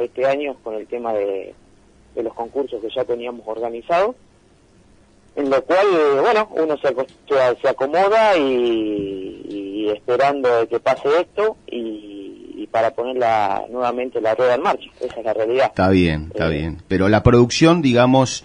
este 0.00 0.26
año 0.26 0.56
con 0.62 0.74
el 0.74 0.86
tema 0.86 1.12
de, 1.12 1.54
de 2.14 2.22
los 2.22 2.34
concursos 2.34 2.80
que 2.80 2.88
ya 2.94 3.04
teníamos 3.04 3.46
organizados, 3.46 4.16
en 5.36 5.50
lo 5.50 5.64
cual, 5.64 5.86
bueno, 6.20 6.48
uno 6.52 6.76
se, 6.78 6.94
se 7.60 7.68
acomoda 7.68 8.36
y, 8.36 9.46
y 9.48 9.88
esperando 9.88 10.68
que 10.68 10.78
pase 10.78 11.08
esto 11.20 11.56
y 11.66 12.14
para 12.74 12.90
ponerla 12.90 13.62
nuevamente 13.70 14.20
la 14.20 14.34
rueda 14.34 14.56
en 14.56 14.62
marcha. 14.62 14.90
Esa 15.00 15.20
es 15.20 15.24
la 15.24 15.32
realidad. 15.32 15.66
Está 15.66 15.90
bien, 15.90 16.30
está 16.32 16.48
eh, 16.48 16.58
bien. 16.58 16.82
Pero 16.88 17.08
la 17.08 17.22
producción, 17.22 17.82
digamos, 17.82 18.44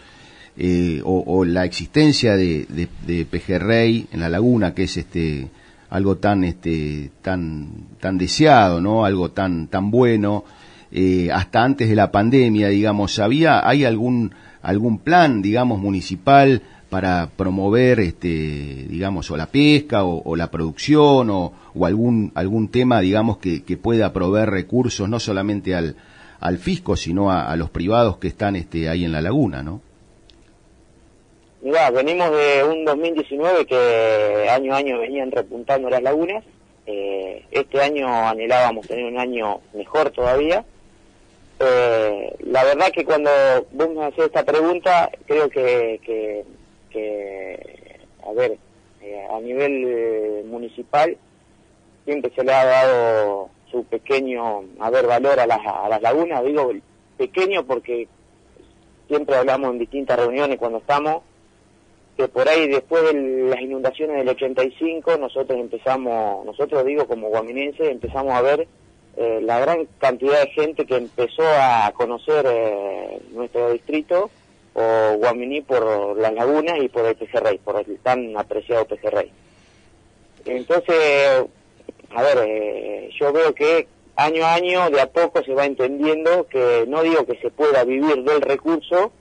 eh, 0.56 1.02
o, 1.04 1.46
la 1.46 1.66
existencia 1.66 2.36
de, 2.36 2.68
de, 3.08 3.26
pejerrey 3.26 4.06
en 4.12 4.20
la 4.20 4.30
laguna, 4.30 4.76
que 4.76 4.84
es 4.84 4.98
este 4.98 5.48
algo 5.90 6.18
tan 6.18 6.44
este 6.44 7.12
tan 7.22 7.88
tan 8.00 8.18
deseado, 8.18 8.82
¿no? 8.82 9.06
Algo 9.06 9.32
tan 9.32 9.68
tan 9.68 9.92
bueno. 9.92 10.44
Eh, 10.92 11.30
hasta 11.32 11.64
antes 11.64 11.88
de 11.88 11.96
la 11.96 12.12
pandemia, 12.12 12.70
digamos, 12.70 13.20
había 13.20 13.68
hay 13.68 13.86
algún 13.86 14.34
algún 14.62 15.00
plan, 15.00 15.42
digamos, 15.42 15.80
municipal 15.80 16.62
para 16.90 17.30
promover, 17.36 18.00
este, 18.00 18.88
digamos, 18.90 19.30
o 19.30 19.38
la 19.38 19.46
pesca 19.46 20.04
o, 20.04 20.36
la 20.36 20.50
producción 20.50 21.30
o, 21.30 21.54
algún, 21.86 22.32
algún 22.36 22.70
tema, 22.70 23.00
digamos, 23.00 23.38
que, 23.38 23.62
pueda 23.82 24.12
proveer 24.12 24.50
recursos 24.50 25.08
no 25.08 25.20
solamente 25.20 25.76
al, 25.76 25.96
al 26.40 26.58
fisco, 26.58 26.96
sino 26.96 27.32
a, 27.32 27.56
los 27.56 27.70
privados 27.70 28.18
que 28.18 28.28
están 28.28 28.56
este, 28.56 28.90
ahí 28.90 29.06
en 29.06 29.12
la 29.12 29.22
laguna, 29.22 29.62
¿no? 29.62 29.82
Mirá, 31.62 31.92
venimos 31.92 32.32
de 32.32 32.64
un 32.64 32.86
2019 32.86 33.66
que 33.66 34.48
año 34.50 34.74
a 34.74 34.78
año 34.78 35.00
venían 35.00 35.32
repuntando 35.32 35.90
las 35.90 36.02
lagunas. 36.02 36.44
Eh, 36.86 37.46
este 37.52 37.82
año 37.82 38.08
anhelábamos 38.08 38.88
tener 38.88 39.06
un 39.06 39.20
año 39.20 39.60
mejor 39.74 40.10
todavía. 40.12 40.64
Eh, 41.60 42.34
la 42.46 42.64
verdad 42.64 42.92
que 42.92 43.04
cuando 43.04 43.30
vos 43.74 43.90
me 43.90 44.06
haces 44.06 44.26
esta 44.26 44.44
pregunta, 44.44 45.12
creo 45.28 45.50
que 45.50 46.46
que, 46.90 48.00
a 48.28 48.34
ver, 48.34 48.58
eh, 49.02 49.28
a 49.32 49.40
nivel 49.40 49.84
eh, 49.88 50.44
municipal 50.46 51.16
siempre 52.06 52.32
se 52.36 52.44
le 52.44 52.54
ha 52.54 52.66
dado 52.66 53.50
su 53.72 53.84
pequeño, 53.86 54.64
a 54.80 54.90
valor 54.90 55.40
a 55.40 55.46
las, 55.46 55.60
a 55.66 55.88
las 55.90 56.02
lagunas, 56.02 56.44
digo 56.44 56.72
pequeño 57.18 57.66
porque 57.66 58.08
siempre 59.08 59.36
hablamos 59.36 59.72
en 59.72 59.80
distintas 59.80 60.18
reuniones 60.18 60.58
cuando 60.58 60.80
estamos, 60.80 61.24
que 62.20 62.28
por 62.28 62.50
ahí 62.50 62.68
después 62.68 63.02
de 63.06 63.14
las 63.50 63.62
inundaciones 63.62 64.18
del 64.18 64.28
85 64.28 65.16
nosotros 65.18 65.58
empezamos, 65.58 66.46
nosotros 66.46 66.84
digo 66.84 67.08
como 67.08 67.30
guaminenses, 67.30 67.88
empezamos 67.88 68.34
a 68.34 68.42
ver 68.42 68.68
eh, 69.16 69.40
la 69.42 69.62
gran 69.62 69.88
cantidad 70.00 70.42
de 70.42 70.50
gente 70.50 70.86
que 70.86 70.98
empezó 70.98 71.44
a 71.48 71.90
conocer 71.96 72.46
nuestro 73.32 73.72
distrito 73.72 74.30
o 74.74 75.16
Guaminí 75.18 75.62
por 75.62 76.18
las 76.18 76.34
lagunas 76.34 76.76
y 76.82 76.90
por 76.90 77.06
el 77.06 77.16
pejerrey, 77.16 77.58
por 77.58 77.80
el 77.80 77.98
tan 78.00 78.36
apreciado 78.36 78.84
pejerrey. 78.84 79.32
Entonces, 80.44 81.46
a 82.10 82.22
ver, 82.22 82.38
eh, 82.46 83.10
yo 83.18 83.32
veo 83.32 83.56
que 83.56 83.88
año 84.18 84.44
a 84.46 84.56
año 84.56 84.90
de 84.90 85.00
a 85.00 85.08
poco 85.08 85.42
se 85.42 85.54
va 85.54 85.66
entendiendo 85.66 86.48
que 86.48 86.84
no 86.86 87.02
digo 87.02 87.26
que 87.26 87.40
se 87.40 87.50
pueda 87.50 87.86
vivir 87.86 88.24
del 88.24 88.42
recurso 88.42 89.14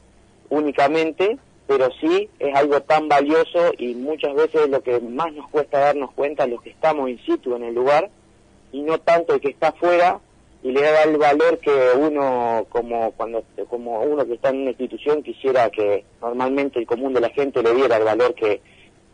únicamente, 0.48 1.38
pero 1.68 1.90
sí 2.00 2.30
es 2.38 2.56
algo 2.56 2.80
tan 2.80 3.08
valioso 3.08 3.72
y 3.76 3.94
muchas 3.94 4.34
veces 4.34 4.70
lo 4.70 4.82
que 4.82 4.98
más 5.00 5.32
nos 5.34 5.48
cuesta 5.50 5.78
darnos 5.78 6.10
cuenta 6.12 6.46
los 6.46 6.62
que 6.62 6.70
estamos 6.70 7.10
in 7.10 7.18
situ 7.26 7.54
en 7.54 7.62
el 7.62 7.74
lugar 7.74 8.08
y 8.72 8.80
no 8.80 8.98
tanto 8.98 9.34
el 9.34 9.40
que 9.40 9.50
está 9.50 9.68
afuera 9.68 10.18
y 10.62 10.72
le 10.72 10.80
da 10.80 11.02
el 11.02 11.18
valor 11.18 11.58
que 11.58 11.90
uno 11.94 12.66
como 12.70 13.12
cuando 13.12 13.44
como 13.68 14.00
uno 14.00 14.26
que 14.26 14.34
está 14.34 14.48
en 14.48 14.62
una 14.62 14.70
institución 14.70 15.22
quisiera 15.22 15.68
que 15.68 16.04
normalmente 16.22 16.78
el 16.78 16.86
común 16.86 17.12
de 17.12 17.20
la 17.20 17.28
gente 17.28 17.62
le 17.62 17.74
diera 17.74 17.98
el 17.98 18.04
valor 18.04 18.34
que 18.34 18.62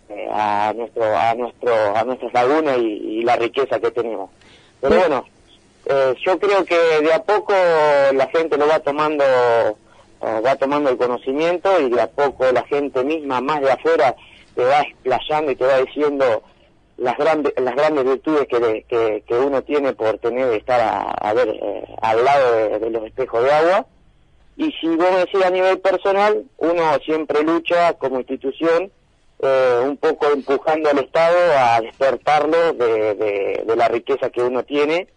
eh, 0.08 0.28
a 0.30 0.72
nuestro 0.76 1.04
a 1.04 1.34
nuestro 1.34 1.74
a 1.96 2.04
nuestras 2.04 2.32
lagunas 2.32 2.78
y, 2.78 3.22
la 3.24 3.36
riqueza 3.36 3.80
que 3.80 3.90
tenemos. 3.90 4.30
Pero 4.80 4.96
bueno 4.96 5.24
eh, 5.86 6.14
yo 6.24 6.38
creo 6.38 6.64
que 6.64 6.76
de 6.76 7.12
a 7.12 7.22
poco 7.22 7.52
la 8.12 8.28
gente 8.28 8.56
lo 8.56 8.68
va 8.68 8.78
tomando 8.78 9.24
va 10.24 10.56
tomando 10.56 10.90
el 10.90 10.96
conocimiento 10.96 11.80
y 11.80 11.90
de 11.90 12.00
a 12.00 12.10
poco 12.10 12.50
la 12.52 12.64
gente 12.64 13.04
misma 13.04 13.40
más 13.40 13.60
de 13.60 13.72
afuera 13.72 14.14
te 14.54 14.64
va 14.64 14.80
explayando 14.80 15.50
y 15.50 15.56
te 15.56 15.64
va 15.66 15.78
diciendo 15.78 16.42
las 16.96 17.16
grandes 17.16 17.52
las 17.56 17.74
grandes 17.74 18.04
virtudes 18.04 18.46
que, 18.48 19.22
que, 19.26 19.34
uno 19.34 19.62
tiene 19.62 19.92
por 19.94 20.18
tener 20.18 20.52
estar 20.52 20.80
a, 21.20 21.32
ver 21.32 21.48
eh, 21.48 21.84
al 22.00 22.24
lado 22.24 22.78
de, 22.78 22.90
los 22.90 23.04
espejos 23.04 23.42
de 23.42 23.50
agua. 23.50 23.87
Y 24.56 24.70
si 24.80 24.87
vos 24.87 25.16
decís 25.16 25.44
a 25.44 25.50
nivel 25.50 25.80
personal 25.80 26.44
uno 26.58 26.98
siempre 27.04 27.42
lucha 27.42 27.94
como 27.94 28.20
institución 28.20 28.92
eh, 29.40 29.80
un 29.84 29.96
poco 29.96 30.30
empujando 30.32 30.88
al 30.88 30.98
Estado 30.98 31.38
a 31.58 31.80
despertarlo 31.80 32.72
de, 32.74 33.14
de, 33.66 33.76
la 33.76 33.88
riqueza 33.88 34.30
que 34.30 34.42
uno 34.42 34.62
tiene 34.62 35.08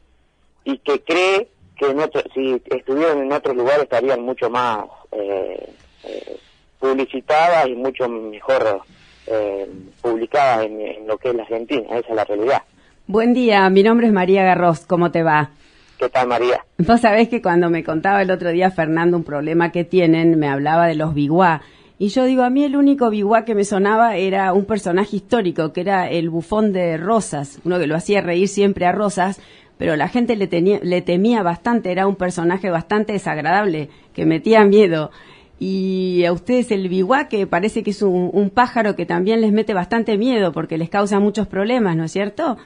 y 0.64 0.80
que 0.80 1.04
cree 1.04 1.48
que 1.78 2.30
si 2.34 2.62
estuvieran 2.76 3.20
en 3.20 3.32
otros 3.32 3.56
lugares 3.56 3.84
estarían 3.84 4.22
mucho 4.22 4.50
más 4.50 4.86
eh, 5.12 5.70
eh 6.04 6.38
publicitadas 6.80 7.68
y 7.68 7.76
mucho 7.76 8.08
mejor 8.08 8.82
eh, 9.26 9.68
publicadas 10.02 10.66
en, 10.66 11.08
lo 11.08 11.18
que 11.18 11.30
es 11.30 11.36
la 11.36 11.44
Argentina, 11.44 11.88
esa 11.98 12.10
es 12.10 12.16
la 12.16 12.24
realidad. 12.24 12.62
Buen 13.08 13.34
día, 13.34 13.70
mi 13.70 13.84
nombre 13.84 14.08
es 14.08 14.14
María 14.14 14.44
Garros, 14.44 14.82
¿cómo 14.82 15.12
te 15.12 15.24
va? 15.24 15.52
¿Qué 15.98 16.10
tal, 16.10 16.28
María? 16.28 16.64
Vos 16.78 17.02
sabés 17.02 17.30
que 17.30 17.42
cuando 17.42 17.70
me 17.70 17.84
contaba 17.84 18.22
el 18.22 18.30
otro 18.30 18.52
día 18.52 18.70
Fernando 18.70 19.18
un 19.18 19.24
problema 19.24 19.72
que 19.72 19.84
tienen, 19.84 20.38
me 20.38 20.48
hablaba 20.48 20.86
de 20.88 20.96
los 20.96 21.14
biguá. 21.14 21.62
Y 22.00 22.10
yo 22.10 22.26
digo, 22.26 22.44
a 22.44 22.52
mí 22.52 22.64
el 22.64 22.76
único 22.76 23.10
biguá 23.10 23.44
que 23.44 23.56
me 23.56 23.64
sonaba 23.64 24.18
era 24.18 24.54
un 24.54 24.66
personaje 24.66 25.16
histórico, 25.16 25.74
que 25.74 25.82
era 25.82 26.08
el 26.08 26.30
bufón 26.30 26.72
de 26.72 26.98
Rosas, 26.98 27.60
uno 27.64 27.80
que 27.80 27.88
lo 27.88 27.96
hacía 27.96 28.22
reír 28.22 28.48
siempre 28.48 28.86
a 28.86 28.92
Rosas, 28.92 29.42
pero 29.78 29.96
la 29.96 30.08
gente 30.08 30.36
le, 30.36 30.48
tenía, 30.48 30.80
le 30.82 31.02
temía 31.02 31.44
bastante, 31.44 31.92
era 31.92 32.08
un 32.08 32.16
personaje 32.16 32.70
bastante 32.70 33.14
desagradable, 33.14 33.90
que 34.14 34.26
metía 34.26 34.64
miedo. 34.64 35.12
Y 35.60 36.24
a 36.26 36.34
ustedes 36.34 36.72
el 36.72 36.88
biguá, 36.88 37.28
que 37.30 37.48
parece 37.48 37.84
que 37.84 37.90
es 37.90 38.02
un, 38.02 38.52
pájaro 38.54 38.96
que 38.96 39.06
también 39.06 39.42
les 39.42 39.52
mete 39.52 39.74
bastante 39.74 40.18
miedo 40.18 40.52
porque 40.52 40.78
les 40.78 40.90
causa 40.90 41.20
muchos 41.20 41.48
problemas, 41.48 41.96
¿no 41.96 42.04
es 42.04 42.12
cierto? 42.12 42.58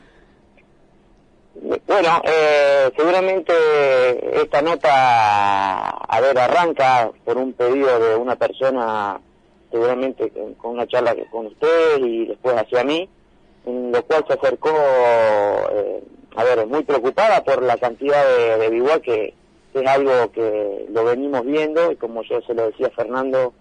Bueno, 1.55 2.21
eh, 2.23 2.91
seguramente 2.95 3.53
esta 4.41 4.61
nota, 4.61 5.89
a 5.89 6.21
ver, 6.21 6.37
arranca 6.37 7.11
por 7.23 7.37
un 7.37 7.53
pedido 7.53 7.99
de 7.99 8.15
una 8.15 8.35
persona, 8.35 9.19
seguramente 9.69 10.31
con 10.57 10.71
una 10.71 10.87
charla 10.87 11.15
con 11.29 11.47
usted 11.47 11.97
y 11.99 12.27
después 12.27 12.57
hacia 12.57 12.83
mí. 12.83 13.07
en 13.65 13.91
lo 13.91 14.03
cual 14.03 14.25
se 14.27 14.33
acercó, 14.33 14.69
eh, 15.71 16.03
a 16.35 16.43
ver, 16.43 16.65
muy 16.67 16.83
preocupada 16.83 17.43
por 17.43 17.61
la 17.61 17.77
cantidad 17.77 18.23
de, 18.25 18.69
de 18.69 19.01
que, 19.01 19.33
es 19.73 19.87
algo 19.87 20.31
que 20.33 20.85
lo 20.89 21.05
venimos 21.05 21.45
viendo 21.45 21.91
y 21.91 21.95
como 21.95 22.23
yo 22.23 22.41
se 22.41 22.53
lo 22.53 22.67
decía 22.67 22.89
Fernando 22.89 23.53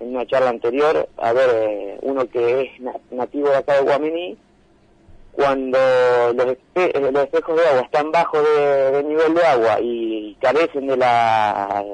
en 0.00 0.08
una 0.14 0.26
charla 0.26 0.50
anterior, 0.50 1.08
a 1.16 1.32
ver, 1.32 1.50
eh, 1.54 1.98
uno 2.02 2.28
que 2.28 2.62
es 2.62 2.70
nativo 3.10 3.48
de 3.48 3.56
acá 3.56 3.74
de 3.74 3.82
Guamini, 3.82 4.36
cuando 5.32 5.78
los, 6.34 6.56
espejos 7.24 7.56
de 7.56 7.66
agua 7.66 7.82
están 7.82 8.10
bajo 8.10 8.42
de, 8.42 9.04
nivel 9.04 9.34
de 9.34 9.44
agua 9.44 9.78
y 9.80 10.36
carecen 10.40 10.86
de 10.86 10.96
la 10.96 11.84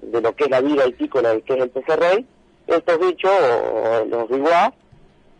de 0.00 0.20
lo 0.20 0.34
que 0.34 0.44
es 0.44 0.50
la 0.50 0.60
vida 0.60 0.86
hípicola, 0.86 1.38
que 1.40 1.54
es 1.54 1.60
el 1.60 1.70
pejerrey, 1.70 2.26
estos 2.66 2.98
bichos, 2.98 3.32
los 4.08 4.28
biguá, 4.28 4.72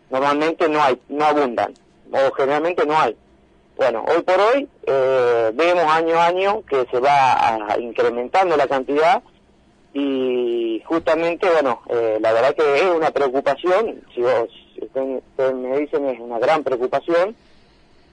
normalmente 0.09 0.69
no 0.69 0.81
hay, 0.83 0.99
no 1.09 1.25
abundan, 1.25 1.73
o 2.11 2.31
generalmente 2.33 2.85
no 2.85 2.99
hay. 2.99 3.15
Bueno, 3.81 4.05
hoy 4.07 4.21
por 4.21 4.39
hoy 4.39 4.69
eh, 4.85 5.51
vemos 5.55 5.83
año 5.85 6.15
a 6.19 6.27
año 6.27 6.61
que 6.69 6.85
se 6.91 6.99
va 6.99 7.57
incrementando 7.79 8.55
la 8.55 8.67
cantidad 8.67 9.23
y 9.91 10.83
justamente, 10.85 11.49
bueno, 11.49 11.81
eh, 11.89 12.19
la 12.21 12.31
verdad 12.31 12.53
que 12.53 12.75
es 12.75 12.83
una 12.83 13.09
preocupación, 13.09 14.03
si 14.13 14.21
vos 14.21 14.49
ustedes 14.79 15.55
me 15.55 15.79
dicen 15.79 16.05
es 16.09 16.19
una 16.19 16.37
gran 16.37 16.63
preocupación, 16.63 17.35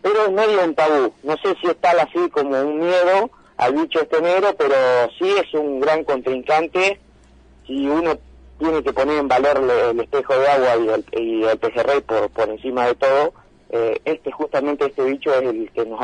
pero 0.01 0.25
es 0.25 0.33
medio 0.33 0.65
un 0.65 0.75
tabú. 0.75 1.13
No 1.23 1.37
sé 1.37 1.55
si 1.61 1.67
está 1.67 1.91
así 1.91 2.31
como 2.31 2.59
un 2.59 2.79
miedo 2.79 3.31
al 3.59 3.75
bicho 3.75 4.01
este 4.01 4.23
negro, 4.23 4.55
pero 4.57 4.75
sí 5.19 5.31
es 5.39 5.53
un 5.53 5.81
gran 5.81 6.03
contrincante 6.03 6.99
si 7.67 7.87
uno 7.87 8.17
tiene 8.59 8.83
que 8.83 8.95
poner 8.95 9.19
en 9.19 9.29
valor 9.29 9.59
el 9.71 10.01
espejo 10.01 10.33
de 10.33 10.49
agua 10.49 10.77
y 10.79 10.89
el, 10.89 11.05
y 11.23 11.45
el 11.45 11.59
pejerrey 11.59 12.01
por, 12.01 12.31
por 12.31 12.49
encima 12.49 12.87
de 12.87 12.95
todo. 12.95 13.35
Eh, 13.71 14.01
este 14.05 14.33
justamente 14.33 14.87
este 14.87 15.05
bicho 15.05 15.35
es 15.35 15.43
el 15.43 15.71
que 15.71 15.85
nos 15.85 16.01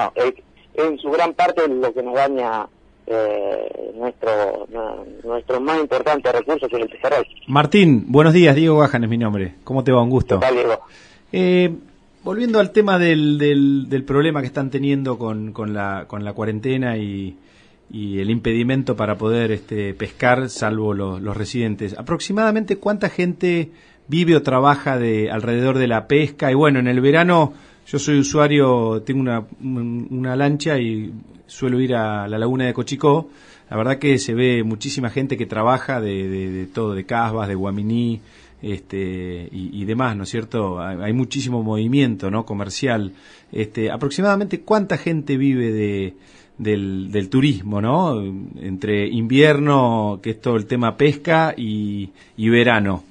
en 0.74 0.98
su 0.98 1.10
gran 1.10 1.32
parte 1.32 1.66
lo 1.68 1.94
que 1.94 2.02
nos 2.02 2.14
daña 2.14 2.66
eh, 3.06 3.92
nuestro 3.94 4.66
nuestro 5.22 5.60
más 5.60 5.80
importante 5.80 6.30
recurso 6.32 6.68
que 6.68 6.76
es 6.76 6.82
el 6.82 6.88
pejerrey. 6.88 7.24
Martín, 7.48 8.04
buenos 8.08 8.34
días, 8.34 8.54
Diego 8.54 8.78
Gajan 8.78 9.04
es 9.04 9.10
mi 9.10 9.18
nombre. 9.18 9.54
¿Cómo 9.64 9.82
te 9.84 9.92
va? 9.92 10.02
Un 10.02 10.10
gusto. 10.10 10.40
Eh, 11.32 11.74
volviendo 12.22 12.60
al 12.60 12.70
tema 12.70 12.98
del, 12.98 13.38
del, 13.38 14.04
problema 14.04 14.40
que 14.40 14.46
están 14.46 14.70
teniendo 14.70 15.18
con, 15.18 15.52
con, 15.52 15.74
la, 15.74 16.04
con 16.06 16.24
la 16.24 16.32
cuarentena 16.32 16.96
y, 16.96 17.36
y 17.90 18.20
el 18.20 18.30
impedimento 18.30 18.96
para 18.96 19.16
poder 19.16 19.52
este, 19.52 19.94
pescar, 19.94 20.48
salvo 20.48 20.94
los, 20.94 21.20
los 21.20 21.36
residentes. 21.36 21.96
¿Aproximadamente 21.98 22.76
cuánta 22.76 23.08
gente 23.08 23.70
vive 24.08 24.36
o 24.36 24.42
trabaja 24.42 24.98
de 24.98 25.30
alrededor 25.30 25.78
de 25.78 25.88
la 25.88 26.06
pesca? 26.06 26.50
Y 26.50 26.54
bueno, 26.54 26.78
en 26.78 26.88
el 26.88 27.00
verano 27.00 27.52
yo 27.86 27.98
soy 27.98 28.18
usuario, 28.18 29.02
tengo 29.04 29.20
una, 29.20 29.44
una 29.60 30.36
lancha 30.36 30.78
y 30.78 31.12
suelo 31.46 31.80
ir 31.80 31.94
a 31.94 32.26
la 32.28 32.38
laguna 32.38 32.66
de 32.66 32.74
Cochicó. 32.74 33.28
La 33.70 33.76
verdad 33.76 33.98
que 33.98 34.18
se 34.18 34.34
ve 34.34 34.62
muchísima 34.62 35.10
gente 35.10 35.36
que 35.36 35.46
trabaja 35.46 36.00
de, 36.00 36.28
de, 36.28 36.66
todo, 36.66 36.94
de 36.94 37.04
Casbas, 37.04 37.48
de 37.48 37.54
Guaminí, 37.54 38.20
este, 38.62 39.48
y, 39.52 39.84
demás, 39.84 40.16
¿no 40.16 40.22
es 40.22 40.30
cierto? 40.30 40.80
Hay, 40.80 41.12
muchísimo 41.12 41.62
movimiento, 41.62 42.30
¿no? 42.30 42.46
Comercial. 42.46 43.12
Este, 43.52 43.90
aproximadamente 43.90 44.60
cuánta 44.60 44.96
gente 44.96 45.36
vive 45.36 45.70
de, 45.70 46.14
del, 46.56 47.28
turismo, 47.28 47.82
¿no? 47.82 48.22
Entre 48.22 49.06
invierno, 49.08 50.20
que 50.22 50.30
es 50.30 50.40
todo 50.40 50.56
el 50.56 50.66
tema 50.66 50.96
pesca, 50.96 51.54
y 51.56 52.10
verano. 52.36 53.02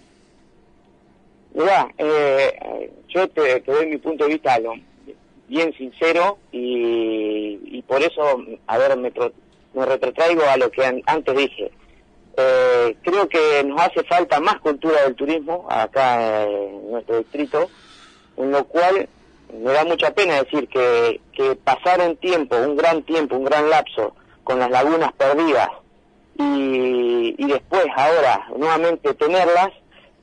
Mira, 1.53 1.87
eh, 1.97 2.91
yo 3.09 3.29
te, 3.29 3.59
doy 3.61 3.85
mi 3.85 3.97
punto 3.97 4.25
de 4.25 4.33
vista 4.33 4.59
bien 5.47 5.73
sincero 5.77 6.39
y, 6.51 7.81
por 7.87 8.01
eso, 8.01 8.43
a 8.65 8.77
ver, 8.77 8.97
me, 8.97 9.11
me 9.73 9.85
retrotraigo 9.85 10.43
a 10.43 10.57
lo 10.57 10.71
que 10.71 11.03
antes 11.05 11.37
dije. 11.37 11.71
Eh, 12.35 12.97
creo 13.03 13.29
que 13.29 13.63
nos 13.63 13.79
hace 13.79 14.03
falta 14.03 14.39
más 14.39 14.59
cultura 14.61 15.03
del 15.03 15.13
turismo 15.13 15.67
acá 15.69 16.43
en 16.43 16.89
nuestro 16.89 17.19
distrito, 17.19 17.69
en 18.37 18.51
lo 18.51 18.63
cual 18.65 19.07
me 19.53 19.71
da 19.71 19.85
mucha 19.85 20.11
pena 20.15 20.41
decir 20.41 20.67
que, 20.67 21.21
que 21.33 21.55
pasar 21.55 22.01
un 22.01 22.15
tiempo, 22.17 22.55
un 22.57 22.75
gran 22.75 23.03
tiempo, 23.03 23.35
un 23.35 23.45
gran 23.45 23.69
lapso 23.69 24.15
con 24.43 24.57
las 24.57 24.71
lagunas 24.71 25.13
perdidas 25.13 25.69
y, 26.39 27.35
y 27.37 27.45
después 27.45 27.85
ahora 27.95 28.47
nuevamente 28.57 29.13
tenerlas, 29.13 29.69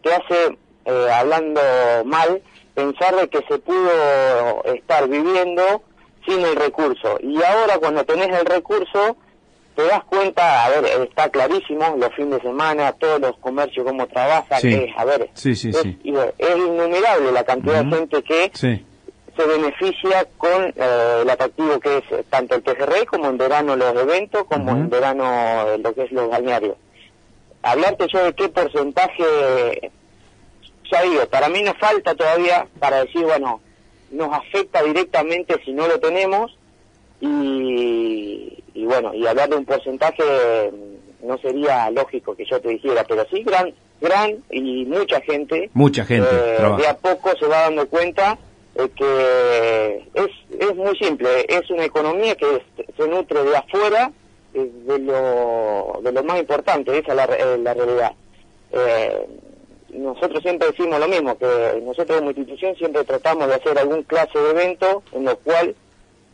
te 0.03 0.13
hace 0.13 0.59
eh, 0.91 1.13
hablando 1.13 1.61
mal, 2.05 2.43
pensar 2.75 3.15
de 3.17 3.29
que 3.29 3.41
se 3.49 3.59
pudo 3.59 4.65
estar 4.65 5.09
viviendo 5.09 5.83
sin 6.27 6.41
el 6.41 6.57
recurso. 6.57 7.19
Y 7.21 7.37
ahora 7.43 7.79
cuando 7.79 8.05
tenés 8.05 8.29
el 8.39 8.47
recurso, 8.47 9.17
te 9.75 9.87
das 9.87 10.05
cuenta, 10.05 10.65
a 10.65 10.69
ver, 10.71 10.85
está 11.09 11.29
clarísimo, 11.29 11.97
los 11.99 12.15
fines 12.15 12.43
de 12.43 12.43
semana, 12.43 12.93
todos 12.93 13.21
los 13.21 13.37
comercios 13.39 13.87
cómo 13.87 14.07
trabajan, 14.07 14.61
es, 14.67 14.91
a 14.97 15.05
ver, 15.05 15.31
es, 15.35 15.65
innumerable 15.65 17.33
la 17.33 17.45
cantidad 17.45 17.85
de 17.85 17.97
gente 17.97 18.23
que 18.23 18.51
se 18.55 19.47
beneficia 19.47 20.27
con 20.37 20.65
eh, 20.77 21.21
el 21.23 21.31
atractivo 21.31 21.79
que 21.79 21.99
es 21.99 22.05
tanto 22.29 22.57
el 22.57 22.63
pejerrey 22.63 23.07
como 23.07 23.29
en 23.29 23.39
verano 23.39 23.77
los 23.77 23.95
eventos, 23.95 24.45
como 24.45 24.73
en 24.73 24.91
verano 24.91 25.77
lo 25.79 25.95
que 25.95 26.05
es 26.05 26.13
los 26.13 26.29
balnearios. 26.29 26.77
Hablarte 27.63 28.07
yo 28.13 28.25
de 28.25 28.33
qué 28.35 28.49
porcentaje 28.49 29.93
ya 30.91 31.03
digo, 31.03 31.27
para 31.27 31.49
mí 31.49 31.63
nos 31.63 31.77
falta 31.79 32.15
todavía 32.15 32.67
para 32.79 33.05
decir, 33.05 33.23
bueno, 33.25 33.61
nos 34.11 34.33
afecta 34.33 34.83
directamente 34.83 35.61
si 35.65 35.73
no 35.73 35.87
lo 35.87 35.99
tenemos. 36.01 36.57
Y, 37.21 38.63
bueno, 38.75 39.15
y 39.15 39.27
hablar 39.27 39.51
de 39.51 39.57
un 39.57 39.65
porcentaje 39.65 40.73
no 41.23 41.39
sería 41.39 41.91
lógico 41.91 42.35
que 42.35 42.47
yo 42.47 42.61
te 42.61 42.71
dijera, 42.71 43.05
pero 43.05 43.27
sí 43.31 43.43
gran, 43.43 43.75
gran 44.01 44.43
y 44.51 44.87
mucha 44.87 45.21
gente, 45.21 45.71
mucha 45.75 46.05
gente 46.07 46.29
eh, 46.33 46.77
de 46.79 46.89
a 46.89 46.97
poco 46.97 47.31
se 47.39 47.47
va 47.47 47.63
dando 47.63 47.87
cuenta 47.89 48.39
que 48.75 50.09
es, 50.15 50.31
es 50.59 50.77
muy 50.77 50.97
simple, 50.97 51.45
es 51.47 51.69
una 51.71 51.85
economía 51.85 52.35
que 52.35 52.63
se 52.97 53.07
nutre 53.07 53.45
de 53.45 53.57
afuera 53.57 54.11
de 54.55 54.99
lo, 54.99 56.01
de 56.03 56.13
lo 56.13 56.25
más 56.25 56.41
importante, 56.41 56.99
esa 56.99 57.11
es 57.11 57.17
la, 57.17 57.25
eh, 57.25 57.59
la 57.59 57.75
realidad. 57.75 58.13
Eh, 58.73 59.27
nosotros 59.95 60.43
siempre 60.43 60.69
decimos 60.69 61.01
lo 61.01 61.09
mismo, 61.09 61.37
que 61.37 61.83
nosotros 61.85 62.19
como 62.19 62.31
institución 62.31 62.77
siempre 62.77 63.05
tratamos 63.05 63.49
de 63.49 63.55
hacer 63.55 63.79
algún 63.79 64.03
clase 64.05 64.39
de 64.39 64.51
evento 64.51 65.03
en 65.13 65.25
lo 65.25 65.37
cual 65.39 65.75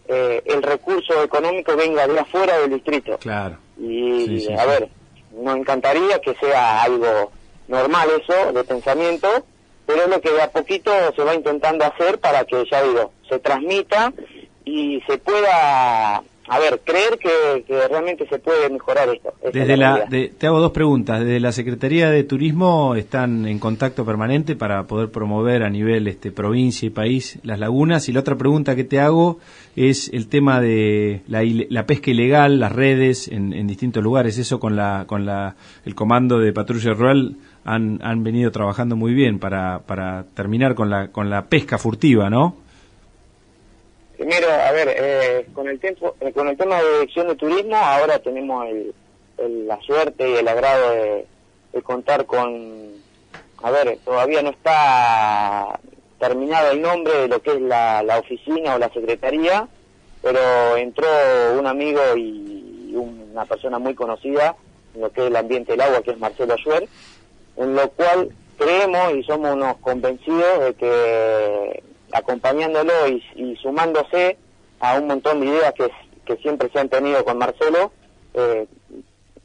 eh, 0.08 0.42
el 0.44 0.62
recurso 0.62 1.22
económico 1.22 1.76
venga 1.76 2.06
de 2.06 2.18
afuera 2.18 2.58
del 2.58 2.70
distrito. 2.70 3.18
Claro. 3.18 3.58
Y 3.78 4.52
a 4.52 4.64
ver, 4.66 4.88
nos 5.32 5.56
encantaría 5.56 6.20
que 6.20 6.34
sea 6.34 6.82
algo 6.82 7.32
normal 7.68 8.08
eso, 8.22 8.52
de 8.52 8.64
pensamiento, 8.64 9.28
pero 9.86 10.02
es 10.02 10.08
lo 10.08 10.20
que 10.20 10.30
de 10.30 10.42
a 10.42 10.50
poquito 10.50 10.90
se 11.14 11.22
va 11.22 11.34
intentando 11.34 11.84
hacer 11.84 12.18
para 12.18 12.44
que, 12.44 12.64
ya 12.70 12.82
digo, 12.82 13.12
se 13.28 13.38
transmita 13.38 14.12
y 14.64 15.00
se 15.06 15.18
pueda 15.18 16.22
a 16.48 16.58
ver, 16.60 16.80
creer 16.84 17.18
que, 17.18 17.64
realmente 17.88 18.26
se 18.28 18.38
puede 18.38 18.70
mejorar 18.70 19.08
esto. 19.08 19.32
Desde 19.52 19.76
la, 19.76 20.06
te 20.06 20.46
hago 20.46 20.60
dos 20.60 20.70
preguntas. 20.70 21.20
Desde 21.20 21.40
la 21.40 21.52
Secretaría 21.52 22.10
de 22.10 22.22
Turismo 22.22 22.94
están 22.94 23.46
en 23.46 23.58
contacto 23.58 24.04
permanente 24.04 24.54
para 24.54 24.84
poder 24.84 25.10
promover 25.10 25.64
a 25.64 25.70
nivel 25.70 26.06
este, 26.06 26.30
provincia 26.30 26.86
y 26.86 26.90
país 26.90 27.38
las 27.42 27.58
lagunas. 27.58 28.08
Y 28.08 28.12
la 28.12 28.20
otra 28.20 28.36
pregunta 28.36 28.76
que 28.76 28.84
te 28.84 29.00
hago 29.00 29.38
es 29.74 30.08
el 30.12 30.28
tema 30.28 30.60
de 30.60 31.22
la, 31.26 31.86
pesca 31.86 32.10
ilegal, 32.10 32.60
las 32.60 32.72
redes 32.72 33.28
en, 33.28 33.66
distintos 33.66 34.02
lugares. 34.02 34.38
Eso 34.38 34.60
con 34.60 34.76
la 34.76 35.04
con 35.06 35.26
la 35.26 35.56
el 35.84 35.94
comando 35.94 36.38
de 36.38 36.52
patrulla 36.52 36.94
rural 36.94 37.36
han, 37.64 37.98
han 38.02 38.22
venido 38.22 38.52
trabajando 38.52 38.94
muy 38.94 39.12
bien 39.12 39.40
para, 39.40 39.80
para 39.80 40.26
terminar 40.34 40.76
con 40.76 40.90
la 40.90 41.08
con 41.08 41.28
la 41.28 41.46
pesca 41.46 41.78
furtiva, 41.78 42.30
¿no? 42.30 42.65
Primero, 44.16 44.48
a 44.50 44.72
ver, 44.72 44.94
eh, 44.96 45.46
con 45.52 45.68
el 45.68 45.78
tiempo, 45.78 46.16
eh, 46.20 46.32
con 46.32 46.48
el 46.48 46.56
tema 46.56 46.80
de 46.80 46.92
dirección 46.92 47.28
de 47.28 47.36
turismo, 47.36 47.76
ahora 47.76 48.18
tenemos 48.18 48.66
el, 48.66 49.66
la 49.66 49.78
suerte 49.82 50.30
y 50.30 50.36
el 50.36 50.48
agrado 50.48 50.90
de, 50.90 51.26
contar 51.82 52.24
con, 52.24 52.92
a 53.62 53.70
ver, 53.70 53.98
todavía 54.02 54.40
no 54.40 54.48
está 54.48 55.78
terminado 56.18 56.70
el 56.70 56.80
nombre 56.80 57.12
de 57.12 57.28
lo 57.28 57.42
que 57.42 57.52
es 57.52 57.60
la, 57.60 58.02
la 58.02 58.18
oficina 58.18 58.74
o 58.74 58.78
la 58.78 58.88
secretaría, 58.88 59.68
pero 60.22 60.76
entró 60.78 61.06
un 61.58 61.66
amigo 61.66 62.00
y 62.16 62.94
una 62.94 63.44
persona 63.44 63.78
muy 63.78 63.94
conocida 63.94 64.56
en 64.94 65.02
lo 65.02 65.12
que 65.12 65.20
es 65.20 65.26
el 65.26 65.36
ambiente 65.36 65.72
del 65.72 65.82
agua, 65.82 66.00
que 66.00 66.12
es 66.12 66.18
Marcelo 66.18 66.54
Ayuer, 66.54 66.88
en 67.58 67.74
lo 67.74 67.90
cual 67.90 68.30
creemos 68.56 69.14
y 69.14 69.22
somos 69.24 69.54
unos 69.54 69.76
convencidos 69.76 70.60
de 70.60 70.74
que 70.74 71.82
acompañándolo 72.12 72.92
y, 73.08 73.56
sumándose 73.62 74.38
a 74.80 74.98
un 74.98 75.06
montón 75.06 75.40
de 75.40 75.46
ideas 75.46 75.72
que, 75.74 75.90
que 76.24 76.36
siempre 76.42 76.70
se 76.72 76.78
han 76.78 76.88
tenido 76.88 77.24
con 77.24 77.38
Marcelo, 77.38 77.92
eh, 78.34 78.66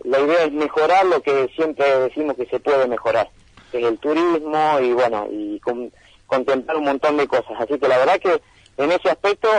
la 0.04 0.20
idea 0.20 0.44
es 0.44 0.52
mejorar 0.52 1.06
lo 1.06 1.22
que 1.22 1.50
siempre 1.56 1.86
decimos 2.00 2.36
que 2.36 2.46
se 2.46 2.60
puede 2.60 2.88
mejorar, 2.88 3.30
que 3.72 3.80
es 3.80 3.86
el 3.86 3.98
turismo 4.00 4.80
y 4.82 4.94
bueno, 4.94 5.28
y 5.32 5.60
con, 5.60 5.92
contemplar 6.32 6.78
un 6.78 6.86
montón 6.86 7.18
de 7.18 7.28
cosas. 7.28 7.54
Así 7.60 7.78
que 7.78 7.88
la 7.88 7.98
verdad 7.98 8.20
que 8.20 8.42
en 8.78 8.92
ese 8.92 9.10
aspecto, 9.10 9.50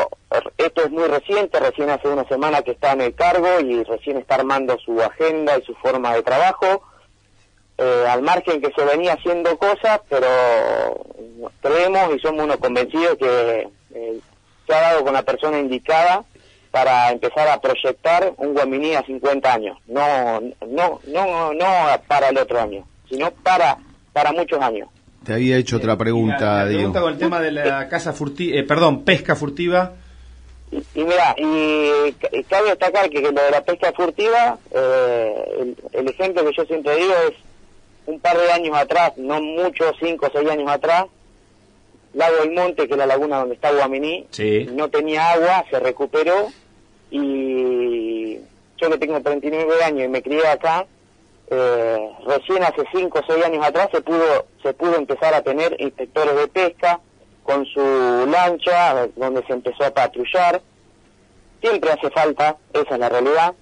esto 0.57 0.83
es 0.83 0.91
muy 0.91 1.05
reciente, 1.05 1.61
recién 1.61 1.91
hace 1.91 2.09
una 2.09 2.27
semana 2.27 2.63
que 2.63 2.73
está 2.73 2.93
en 2.93 3.03
el 3.03 3.15
cargo 3.15 3.61
y 3.61 3.85
recién 3.85 4.17
está 4.17 4.37
armando 4.37 4.77
su 4.79 5.01
agenda 5.01 5.57
y 5.59 5.63
su 5.63 5.75
forma 5.75 6.15
de 6.15 6.23
trabajo, 6.23 6.83
eh, 7.83 8.07
al 8.09 8.23
margen 8.23 8.61
que 8.61 8.71
se 8.77 8.85
venía 8.85 9.15
haciendo 9.15 9.59
cosas, 9.59 10.01
pero 10.09 10.29
creemos 11.61 12.15
y 12.15 12.21
somos 12.21 12.45
unos 12.45 12.59
convencidos 12.59 13.17
que 13.19 13.69
eh, 13.95 14.19
se 14.67 14.75
ha 14.75 14.81
dado 14.81 15.05
con 15.05 15.15
la 15.15 15.23
persona 15.23 15.59
indicada 15.59 16.25
para 16.71 17.11
empezar 17.11 17.49
a 17.49 17.61
proyectar 17.61 18.33
un 18.37 18.55
Guaminí 18.55 18.95
a 18.95 19.03
50 19.05 19.53
años, 19.53 19.79
no, 19.89 20.41
no, 20.69 21.01
no, 21.07 21.53
no 21.53 21.67
para 22.07 22.29
el 22.29 22.39
otro 22.39 22.61
año, 22.61 22.87
sino 23.09 23.31
para, 23.31 23.79
para 24.13 24.33
muchos 24.33 24.61
años. 24.61 24.89
Te 25.25 25.35
había 25.35 25.57
hecho 25.57 25.77
otra 25.77 25.97
pregunta, 25.97 26.65
la, 26.65 26.71
pregunta 26.71 27.01
con 27.01 27.13
el 27.13 27.19
tema 27.19 27.41
de 27.41 27.53
la 27.53 27.89
casa 27.89 28.13
furtiva, 28.13 28.59
eh, 28.59 28.63
perdón, 28.63 29.05
pesca 29.05 29.37
furtiva. 29.37 29.93
Y, 30.71 31.05
mira, 31.05 31.35
y, 31.37 32.13
cabe 32.49 32.71
destacar 32.71 33.11
que, 33.11 33.21
lo 33.21 33.31
de 33.31 33.51
la 33.51 33.63
pesca 33.63 33.93
furtiva, 33.93 34.59
eh, 34.71 35.75
el, 35.93 36.09
ejemplo 36.09 36.45
que 36.45 36.57
yo 36.57 36.65
siempre 36.65 36.97
digo 36.97 37.13
es 37.29 37.35
un 38.07 38.21
par 38.21 38.37
de 38.39 38.51
años 38.53 38.77
atrás, 38.77 39.13
no 39.17 39.41
muchos, 39.41 39.95
cinco 40.01 40.27
o 40.27 40.31
seis 40.33 40.49
años 40.51 40.71
atrás, 40.71 41.07
Lago 42.15 42.37
del 42.37 42.53
Monte, 42.53 42.87
que 42.87 42.93
es 42.93 42.99
la 42.99 43.07
laguna 43.07 43.39
donde 43.39 43.55
está 43.55 43.73
Guaminí, 43.73 44.27
no 44.73 44.91
tenía 44.91 45.33
agua, 45.33 45.65
se 45.71 45.81
recuperó 45.81 46.49
y 47.11 48.39
yo 48.77 48.91
que 48.91 48.99
tengo 48.99 49.21
39 49.21 49.85
años 49.85 50.05
y 50.05 50.09
me 50.09 50.23
crié 50.23 50.47
acá, 50.47 50.87
eh, 51.51 52.11
recién 52.27 52.63
hace 52.65 52.85
5 52.93 53.19
o 53.19 53.23
6 53.27 53.45
años 53.45 53.65
atrás 53.65 53.89
se 53.93 54.01
pudo, 54.01 54.47
se 54.63 54.75
pudo 54.75 54.97
empezar 54.97 55.35
a 55.35 55.43
tener 55.43 55.77
inspectores 55.79 56.35
de 56.37 56.49
pesca 56.49 57.01
con 57.43 57.65
su 57.67 57.81
lancha, 58.31 59.09
donde 59.17 59.45
se 59.47 59.53
empezó 59.53 59.85
a 59.85 59.91
patrullar. 59.91 60.63
Siempre 61.61 61.91
hace 61.91 62.11
falta, 62.11 62.57
esa 62.73 62.95
es 62.95 62.99
la 62.99 63.09
realidad. 63.09 63.55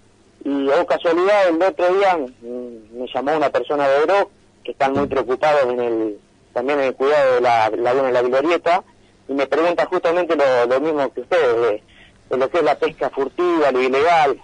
Y, 0.44 0.68
oh 0.68 0.86
casualidad, 0.86 1.48
el 1.48 1.62
otro 1.62 1.94
día 1.94 2.16
mm, 2.16 2.98
me 2.98 3.06
llamó 3.12 3.36
una 3.36 3.50
persona 3.50 3.88
de 3.88 4.02
Oro, 4.02 4.30
que 4.64 4.72
están 4.72 4.92
muy 4.92 5.06
preocupados 5.06 5.64
en 5.72 5.80
el, 5.80 6.18
también 6.52 6.80
en 6.80 6.86
el 6.86 6.94
cuidado 6.94 7.34
de 7.34 7.40
la 7.40 7.70
laguna 7.70 8.06
de 8.06 8.12
la 8.12 8.22
Glorieta, 8.22 8.82
y 9.28 9.32
me 9.32 9.46
pregunta 9.46 9.86
justamente 9.86 10.34
lo, 10.34 10.80
mismo 10.80 11.12
que 11.12 11.20
ustedes, 11.20 11.82
de, 12.30 12.36
lo 12.36 12.50
que 12.50 12.58
es 12.58 12.64
la 12.64 12.74
pesca 12.74 13.10
furtiva, 13.10 13.70
lo 13.70 13.80
ilegal. 13.80 14.40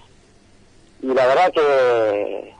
Y 1.02 1.06
la 1.08 1.26
verdad 1.26 1.52
que 1.52 2.54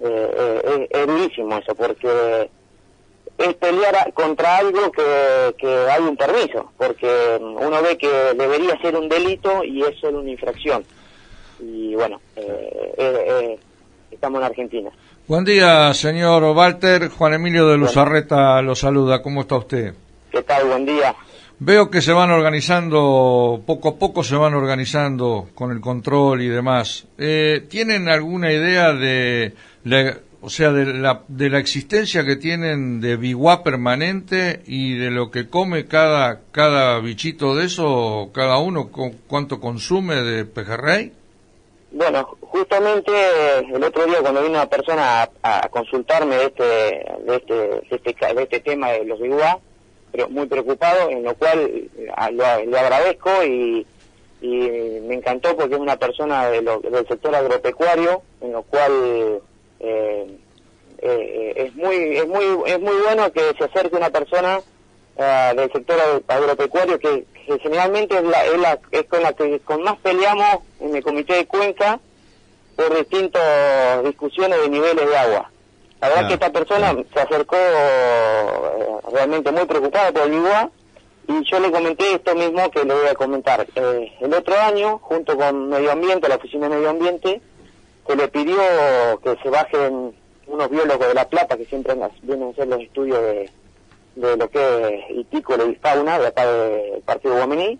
eh, 0.00 0.60
eh, 0.64 0.88
es, 0.90 1.06
durísimo 1.06 1.58
eso, 1.58 1.74
porque 1.74 2.50
es 3.36 3.54
pelear 3.54 4.12
contra 4.14 4.56
algo 4.56 4.90
que, 4.90 5.66
hay 5.90 6.02
un 6.02 6.16
permiso, 6.16 6.72
porque 6.78 7.38
uno 7.40 7.82
ve 7.82 7.98
que 7.98 8.08
debería 8.34 8.80
ser 8.80 8.96
un 8.96 9.08
delito 9.08 9.62
y 9.62 9.82
es 9.82 9.98
solo 9.98 10.20
una 10.20 10.30
infracción. 10.30 10.84
Y 11.60 11.94
bueno, 11.94 12.20
eh, 12.36 13.58
estamos 14.10 14.40
en 14.40 14.44
Argentina. 14.46 14.90
Buen 15.26 15.44
día, 15.44 15.92
señor 15.94 16.42
Walter. 16.56 17.08
Juan 17.08 17.34
Emilio 17.34 17.68
de 17.68 17.76
Luzarreta 17.76 18.60
lo 18.62 18.74
saluda. 18.74 19.22
¿Cómo 19.22 19.42
está 19.42 19.56
usted? 19.56 19.94
¿Qué 20.30 20.42
tal? 20.42 20.66
Buen 20.66 20.86
día. 20.86 21.14
Veo 21.58 21.90
que 21.90 22.00
se 22.00 22.12
van 22.12 22.30
organizando, 22.30 23.62
poco 23.66 23.90
a 23.90 23.96
poco 23.96 24.24
se 24.24 24.34
van 24.34 24.54
organizando 24.54 25.48
con 25.54 25.72
el 25.72 25.80
control 25.80 26.40
y 26.40 26.48
demás. 26.48 27.06
¿Tienen 27.16 28.08
alguna 28.08 28.50
idea 28.50 28.94
de 28.94 29.52
o 30.42 30.48
sea, 30.48 30.72
de 30.72 30.86
la, 30.86 31.22
de 31.28 31.50
la 31.50 31.58
existencia 31.58 32.24
que 32.24 32.36
tienen 32.36 33.00
de 33.00 33.16
biguá 33.16 33.62
permanente 33.62 34.62
y 34.66 34.94
de 34.94 35.10
lo 35.10 35.30
que 35.30 35.48
come 35.48 35.84
cada, 35.84 36.40
cada 36.50 36.98
bichito 37.00 37.54
de 37.54 37.66
eso, 37.66 38.30
cada 38.32 38.58
uno, 38.58 38.90
cuánto 39.26 39.60
consume 39.60 40.16
de 40.16 40.46
pejerrey? 40.46 41.12
Bueno, 41.92 42.36
justamente 42.40 43.10
el 43.58 43.82
otro 43.82 44.06
día 44.06 44.20
cuando 44.20 44.42
vino 44.42 44.54
una 44.54 44.68
persona 44.68 45.28
a, 45.42 45.68
consultarme 45.70 46.36
de 46.36 46.44
este, 46.44 46.62
de 46.62 47.36
este, 47.36 47.54
de 47.54 47.86
este, 47.90 48.34
de 48.34 48.42
este 48.42 48.60
tema 48.60 48.92
de 48.92 49.04
los 49.04 49.20
biguá, 49.20 49.58
pero 50.12 50.28
muy 50.28 50.46
preocupado, 50.46 51.10
en 51.10 51.24
lo 51.24 51.34
cual 51.34 51.90
le 51.96 52.78
agradezco 52.78 53.30
y, 53.44 53.86
y 54.40 54.48
me 55.02 55.14
encantó 55.14 55.56
porque 55.56 55.74
es 55.74 55.80
una 55.80 55.96
persona 55.96 56.48
de 56.48 56.62
del 56.62 57.08
sector 57.08 57.34
agropecuario, 57.34 58.22
en 58.40 58.52
lo 58.52 58.62
cual 58.62 59.42
eh, 59.80 60.38
eh, 60.98 61.52
es 61.56 61.74
muy 61.74 62.16
es 62.16 62.26
muy 62.28 62.44
es 62.66 62.80
muy 62.80 62.94
bueno 63.04 63.32
que 63.32 63.52
se 63.58 63.64
acerque 63.64 63.96
una 63.96 64.10
persona 64.10 64.60
eh, 65.16 65.52
del 65.56 65.72
sector 65.72 65.98
agropecuario 66.28 66.98
que, 66.98 67.26
generalmente 67.58 68.16
es 68.16 68.24
la, 68.24 68.44
es 68.44 68.58
la 68.58 68.78
es 68.90 69.04
con 69.06 69.22
la 69.22 69.32
que 69.32 69.60
con 69.60 69.82
más 69.82 69.96
peleamos 69.98 70.58
en 70.80 70.94
el 70.94 71.02
comité 71.02 71.34
de 71.34 71.46
Cuenca 71.46 71.98
por 72.76 72.96
distintas 72.96 74.04
discusiones 74.04 74.60
de 74.60 74.68
niveles 74.68 75.08
de 75.08 75.16
agua. 75.16 75.50
La 76.00 76.08
verdad 76.08 76.28
que 76.28 76.34
esta 76.34 76.50
persona 76.50 76.96
se 77.12 77.20
acercó 77.20 77.56
realmente 79.12 79.52
muy 79.52 79.66
preocupada 79.66 80.12
por 80.12 80.22
el 80.22 80.34
igual 80.34 80.70
y 81.28 81.44
yo 81.44 81.60
le 81.60 81.70
comenté 81.70 82.14
esto 82.14 82.34
mismo 82.34 82.70
que 82.70 82.84
le 82.84 82.94
voy 82.94 83.06
a 83.06 83.14
comentar. 83.14 83.66
el 83.74 84.34
otro 84.34 84.58
año, 84.58 84.98
junto 84.98 85.36
con 85.36 85.68
Medio 85.68 85.92
Ambiente, 85.92 86.28
la 86.28 86.36
Oficina 86.36 86.68
de 86.68 86.76
Medio 86.76 86.90
Ambiente, 86.90 87.40
se 88.06 88.16
le 88.16 88.28
pidió 88.28 88.58
que 89.22 89.36
se 89.42 89.50
bajen 89.50 90.14
unos 90.46 90.70
biólogos 90.70 91.06
de 91.06 91.14
La 91.14 91.28
Plata 91.28 91.56
que 91.56 91.66
siempre 91.66 91.94
vienen 92.22 92.48
a 92.48 92.50
hacer 92.50 92.66
los 92.66 92.80
estudios 92.80 93.20
de, 93.20 93.50
lo 94.16 94.50
que 94.50 95.04
es 95.10 95.18
hitícola 95.18 95.64
y 95.64 95.74
fauna 95.76 96.18
de 96.18 96.26
acá 96.26 96.46
del 96.46 97.02
Partido 97.02 97.36
Guamení 97.36 97.78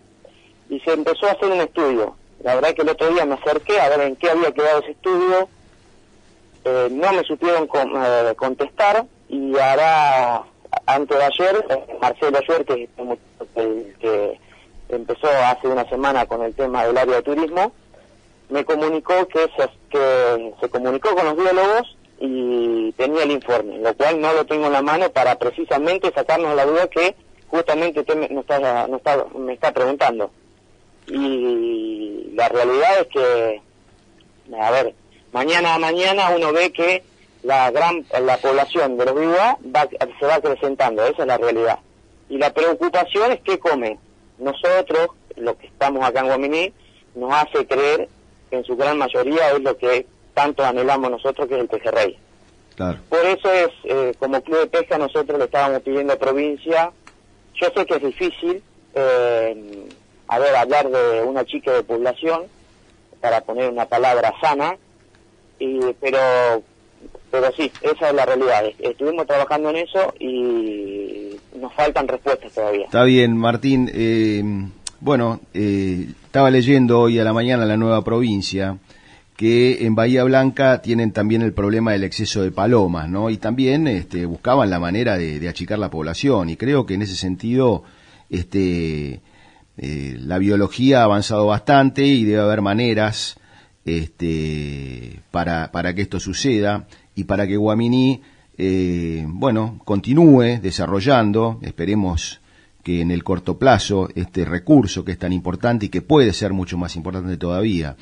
y 0.69 0.79
se 0.79 0.93
empezó 0.93 1.27
a 1.27 1.31
hacer 1.31 1.51
un 1.51 1.61
estudio. 1.61 2.15
La 2.43 2.55
verdad 2.55 2.73
que 2.73 2.81
el 2.81 2.89
otro 2.89 3.09
día 3.09 3.25
me 3.25 3.35
acerqué 3.35 3.79
a 3.79 3.89
ver 3.89 4.01
en 4.01 4.15
qué 4.15 4.29
había 4.29 4.51
quedado 4.51 4.79
ese 4.79 4.91
estudio, 4.91 5.49
eh, 6.63 6.87
no 6.91 7.11
me 7.11 7.23
supieron 7.23 7.67
eh, 7.73 8.33
contestar 8.35 9.05
y 9.29 9.57
ahora, 9.57 10.43
antes 10.85 11.17
de 11.17 11.23
ayer, 11.23 11.65
Marcelo 12.01 12.37
Ayer, 12.37 12.65
que, 12.65 12.89
que 13.99 14.39
empezó 14.89 15.27
hace 15.45 15.67
una 15.67 15.87
semana 15.89 16.25
con 16.25 16.41
el 16.43 16.53
tema 16.53 16.85
del 16.85 16.97
área 16.97 17.15
de 17.15 17.21
turismo, 17.21 17.71
me 18.49 18.65
comunicó 18.65 19.27
que 19.27 19.49
se, 19.55 19.69
que 19.89 20.53
se 20.59 20.69
comunicó 20.69 21.15
con 21.15 21.25
los 21.25 21.35
biólogos 21.35 21.97
y 22.23 22.91
tenía 22.91 23.23
el 23.23 23.31
informe, 23.31 23.79
lo 23.79 23.95
cual 23.95 24.21
no 24.21 24.31
lo 24.31 24.45
tengo 24.45 24.67
en 24.67 24.73
la 24.73 24.83
mano 24.83 25.09
para 25.11 25.39
precisamente 25.39 26.11
sacarnos 26.13 26.55
la 26.55 26.67
duda 26.67 26.87
que 26.87 27.15
justamente 27.47 28.01
usted 28.01 28.15
me, 28.15 28.39
está, 28.39 29.25
me 29.35 29.53
está 29.53 29.71
preguntando. 29.71 30.29
Y 31.07 32.29
la 32.35 32.47
realidad 32.47 32.99
es 33.01 33.07
que, 33.07 33.61
a 34.55 34.69
ver, 34.69 34.93
mañana 35.33 35.73
a 35.73 35.79
mañana 35.79 36.29
uno 36.35 36.53
ve 36.53 36.71
que 36.71 37.03
la 37.41 37.71
gran 37.71 38.05
la 38.21 38.37
población 38.37 38.97
de 38.97 39.05
los 39.05 39.19
vivos 39.19 39.39
va, 39.75 39.89
se 40.19 40.25
va 40.27 40.35
acrecentando, 40.35 41.03
esa 41.03 41.23
es 41.23 41.27
la 41.27 41.37
realidad. 41.39 41.79
Y 42.29 42.37
la 42.37 42.53
preocupación 42.53 43.31
es 43.31 43.41
que 43.41 43.57
come. 43.57 43.97
Nosotros, 44.37 45.09
los 45.37 45.55
que 45.55 45.65
estamos 45.65 46.07
acá 46.07 46.19
en 46.19 46.27
Guaminí, 46.27 46.73
nos 47.15 47.33
hace 47.33 47.65
creer 47.65 48.09
en 48.51 48.63
su 48.63 48.75
gran 48.77 48.99
mayoría 48.99 49.53
es 49.53 49.61
lo 49.61 49.75
que 49.75 50.05
tanto 50.33 50.63
anhelamos 50.63 51.11
nosotros, 51.11 51.47
que 51.47 51.55
es 51.55 51.61
el 51.61 51.67
pejerrey. 51.67 52.17
Claro. 52.75 52.99
Por 53.09 53.25
eso 53.25 53.51
es, 53.51 53.69
eh, 53.83 54.13
como 54.17 54.41
club 54.41 54.59
de 54.59 54.67
pesca, 54.67 54.97
nosotros 54.97 55.37
le 55.37 55.45
estábamos 55.45 55.81
pidiendo 55.81 56.13
a 56.13 56.17
provincia, 56.17 56.91
yo 57.55 57.67
sé 57.75 57.85
que 57.85 57.95
es 57.95 58.03
difícil, 58.03 58.63
eh, 58.95 59.87
a 60.27 60.39
ver, 60.39 60.55
hablar 60.55 60.89
de 60.89 61.21
una 61.21 61.45
chica 61.45 61.71
de 61.71 61.83
población, 61.83 62.43
para 63.19 63.41
poner 63.41 63.69
una 63.69 63.85
palabra 63.85 64.33
sana, 64.41 64.77
y, 65.59 65.79
pero 65.99 66.63
pero 67.31 67.49
sí, 67.55 67.71
esa 67.81 68.09
es 68.09 68.13
la 68.15 68.25
realidad. 68.25 68.63
Estuvimos 68.79 69.25
trabajando 69.25 69.69
en 69.69 69.77
eso 69.77 70.13
y 70.19 71.37
nos 71.57 71.73
faltan 71.73 72.07
respuestas 72.07 72.51
todavía. 72.51 72.85
Está 72.85 73.03
bien, 73.03 73.37
Martín. 73.37 73.89
Eh, 73.93 74.43
bueno, 74.99 75.39
eh, 75.53 76.07
estaba 76.25 76.51
leyendo 76.51 76.99
hoy 76.99 77.19
a 77.19 77.23
la 77.23 77.31
mañana 77.31 77.65
la 77.65 77.77
nueva 77.77 78.03
provincia 78.03 78.77
que 79.35 79.85
en 79.85 79.95
Bahía 79.95 80.23
Blanca 80.23 80.81
tienen 80.81 81.11
también 81.11 81.41
el 81.41 81.53
problema 81.53 81.91
del 81.91 82.03
exceso 82.03 82.43
de 82.43 82.51
palomas, 82.51 83.09
¿no? 83.09 83.29
Y 83.29 83.37
también 83.37 83.87
este, 83.87 84.25
buscaban 84.25 84.69
la 84.69 84.79
manera 84.79 85.17
de, 85.17 85.47
achicar 85.49 85.79
la 85.79 85.89
población 85.89 86.49
y 86.49 86.57
creo 86.57 86.85
que 86.85 86.93
en 86.93 87.01
ese 87.01 87.15
sentido 87.15 87.83
este, 88.29 89.21
eh, 89.77 90.17
la 90.19 90.37
biología 90.37 91.01
ha 91.01 91.05
avanzado 91.05 91.47
bastante 91.47 92.05
y 92.05 92.23
debe 92.23 92.41
haber 92.41 92.61
maneras 92.61 93.37
este, 93.85 95.21
para, 95.31 95.71
que 95.95 96.01
esto 96.01 96.19
suceda 96.19 96.87
y 97.15 97.23
para 97.23 97.47
que 97.47 97.57
Guaminí, 97.57 98.21
eh, 98.57 99.25
bueno, 99.27 99.79
continúe 99.85 100.59
desarrollando, 100.61 101.59
esperemos 101.63 102.41
que 102.83 103.01
en 103.01 103.11
el 103.11 103.23
corto 103.23 103.57
plazo 103.57 104.09
este 104.15 104.45
recurso 104.45 105.05
que 105.05 105.11
es 105.13 105.19
tan 105.19 105.33
importante 105.33 105.87
y 105.87 105.89
que 105.89 106.01
puede 106.01 106.33
ser 106.33 106.53
mucho 106.53 106.77
más 106.77 106.95
importante 106.95 107.37
todavía. 107.37 107.95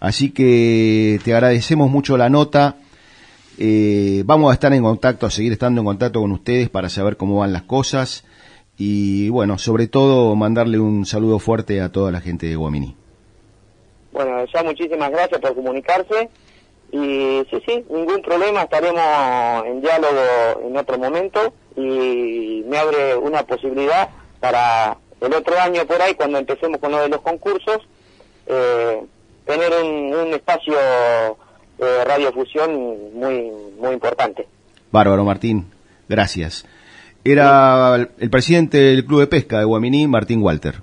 Así 0.00 0.30
que 0.30 1.18
te 1.24 1.32
agradecemos 1.32 1.90
mucho 1.90 2.16
la 2.16 2.28
nota. 2.28 2.76
Eh, 3.58 4.22
vamos 4.26 4.50
a 4.50 4.54
estar 4.54 4.72
en 4.72 4.82
contacto, 4.82 5.26
a 5.26 5.30
seguir 5.30 5.52
estando 5.52 5.80
en 5.80 5.86
contacto 5.86 6.20
con 6.20 6.32
ustedes 6.32 6.68
para 6.68 6.88
saber 6.88 7.16
cómo 7.16 7.38
van 7.38 7.52
las 7.52 7.62
cosas. 7.62 8.24
y 8.78 9.30
bueno, 9.30 9.56
sobre 9.56 9.86
todo 9.86 10.36
mandarle 10.36 10.78
un 10.78 11.06
saludo 11.06 11.38
fuerte 11.38 11.80
a 11.80 11.90
toda 11.90 12.12
la 12.12 12.20
gente 12.20 12.46
de 12.46 12.56
Guamini. 12.56 12.94
Bueno, 14.12 14.44
ya 14.52 14.62
muchísimas 14.62 15.10
gracias 15.10 15.40
por 15.40 15.54
comunicarse 15.54 16.30
y 16.90 17.42
sí, 17.50 17.62
sí, 17.66 17.84
ningún 17.90 18.22
problema, 18.22 18.62
estaremos 18.62 19.66
en 19.66 19.80
diálogo 19.82 20.22
en 20.64 20.76
otro 20.76 20.98
momento 20.98 21.52
y 21.76 22.64
me 22.66 22.78
abre 22.78 23.16
una 23.16 23.42
posibilidad 23.42 24.08
para 24.40 24.96
el 25.20 25.34
otro 25.34 25.58
año 25.58 25.84
por 25.86 26.00
ahí, 26.00 26.14
cuando 26.14 26.38
empecemos 26.38 26.80
con 26.80 26.92
lo 26.92 27.00
de 27.00 27.08
los 27.08 27.20
concursos, 27.20 27.86
eh, 28.46 29.02
tener 29.46 29.72
un, 29.82 30.34
espacio 30.34 30.74
de 31.78 32.04
radiofusión 32.04 32.70
muy, 33.14 33.50
muy 33.78 33.94
importante. 33.94 34.46
Bárbaro, 34.90 35.24
Martín, 35.24 35.66
gracias. 36.08 36.66
Era 37.24 37.96
el 37.96 38.30
presidente 38.30 38.78
del 38.78 39.04
Club 39.04 39.20
de 39.20 39.26
Pesca 39.26 39.58
de 39.58 39.64
Guaminí, 39.64 40.06
Martín 40.06 40.42
Walter. 40.42 40.82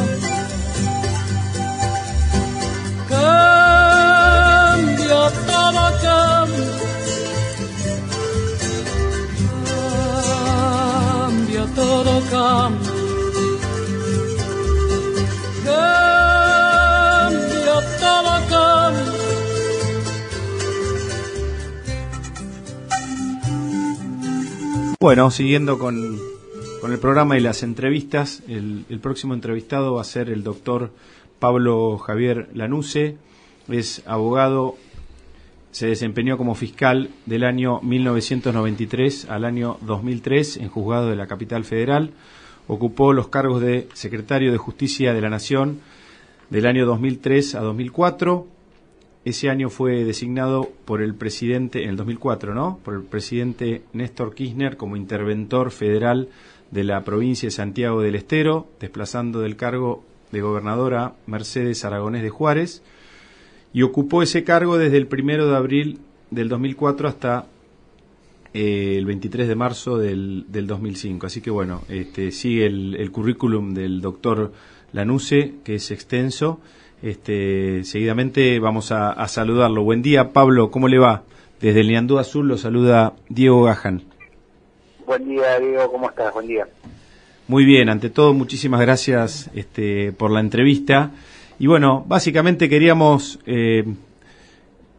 Bueno, 25.01 25.31
siguiendo 25.31 25.79
con, 25.79 26.19
con 26.79 26.91
el 26.91 26.99
programa 26.99 27.37
y 27.37 27.41
las 27.41 27.63
entrevistas, 27.63 28.43
el, 28.47 28.85
el 28.87 28.99
próximo 28.99 29.33
entrevistado 29.33 29.95
va 29.95 30.01
a 30.01 30.05
ser 30.05 30.29
el 30.29 30.43
doctor 30.43 30.91
Pablo 31.39 31.97
Javier 31.97 32.49
Lanuse, 32.53 33.17
es 33.67 34.03
abogado, 34.05 34.77
se 35.71 35.87
desempeñó 35.87 36.37
como 36.37 36.53
fiscal 36.53 37.09
del 37.25 37.43
año 37.43 37.79
1993 37.81 39.29
al 39.29 39.45
año 39.45 39.77
2003 39.81 40.57
en 40.57 40.69
juzgado 40.69 41.09
de 41.09 41.15
la 41.15 41.27
capital 41.27 41.63
federal, 41.63 42.11
ocupó 42.67 43.13
los 43.13 43.29
cargos 43.29 43.61
de 43.61 43.87
secretario 43.93 44.51
de 44.51 44.57
Justicia 44.57 45.13
de 45.13 45.21
la 45.21 45.29
Nación 45.29 45.79
del 46.49 46.65
año 46.65 46.85
2003 46.85 47.55
a 47.55 47.61
2004. 47.61 48.47
Ese 49.23 49.49
año 49.49 49.69
fue 49.69 50.03
designado 50.03 50.69
por 50.85 51.01
el 51.01 51.15
presidente, 51.15 51.83
en 51.83 51.91
el 51.91 51.95
2004, 51.95 52.53
¿no? 52.53 52.79
Por 52.83 52.95
el 52.95 53.03
presidente 53.03 53.83
Néstor 53.93 54.33
Kirchner 54.33 54.77
como 54.77 54.97
interventor 54.97 55.71
federal 55.71 56.29
de 56.71 56.83
la 56.83 57.03
provincia 57.03 57.47
de 57.47 57.51
Santiago 57.51 58.01
del 58.01 58.15
Estero, 58.15 58.67
desplazando 58.79 59.39
del 59.41 59.55
cargo 59.55 60.03
de 60.31 60.41
gobernadora 60.41 61.13
Mercedes 61.27 61.85
Aragonés 61.85 62.23
de 62.23 62.29
Juárez 62.29 62.81
y 63.73 63.83
ocupó 63.83 64.21
ese 64.21 64.43
cargo 64.43 64.77
desde 64.77 64.97
el 64.97 65.07
primero 65.07 65.49
de 65.49 65.55
abril 65.55 65.99
del 66.29 66.49
2004 66.49 67.07
hasta 67.07 67.45
eh, 68.53 68.95
el 68.97 69.05
23 69.05 69.47
de 69.47 69.55
marzo 69.55 69.97
del, 69.97 70.45
del, 70.49 70.67
2005. 70.67 71.27
Así 71.27 71.41
que 71.41 71.51
bueno, 71.51 71.83
este, 71.87 72.31
sigue 72.31 72.65
el, 72.65 73.11
currículum 73.11 73.73
del 73.73 74.01
doctor 74.01 74.51
Lanuse, 74.91 75.55
que 75.63 75.75
es 75.75 75.91
extenso. 75.91 76.59
Este, 77.01 77.83
seguidamente 77.83 78.59
vamos 78.59 78.91
a, 78.91 79.27
saludarlo. 79.27 79.83
Buen 79.83 80.01
día, 80.01 80.33
Pablo, 80.33 80.69
¿cómo 80.69 80.87
le 80.87 80.99
va? 80.99 81.23
Desde 81.61 81.81
el 81.81 81.87
Niandú 81.87 82.19
Azul 82.19 82.47
lo 82.47 82.57
saluda 82.57 83.13
Diego 83.29 83.63
Gajan. 83.63 84.03
Buen 85.05 85.27
día, 85.27 85.59
Diego, 85.59 85.91
¿cómo 85.91 86.09
estás? 86.09 86.33
Buen 86.33 86.47
día. 86.47 86.67
Muy 87.47 87.65
bien, 87.65 87.89
ante 87.89 88.09
todo, 88.09 88.33
muchísimas 88.33 88.81
gracias 88.81 89.49
este, 89.53 90.11
por 90.11 90.31
la 90.31 90.39
entrevista. 90.39 91.11
Y 91.61 91.67
bueno, 91.67 92.03
básicamente 92.07 92.67
queríamos, 92.69 93.37
eh, 93.45 93.85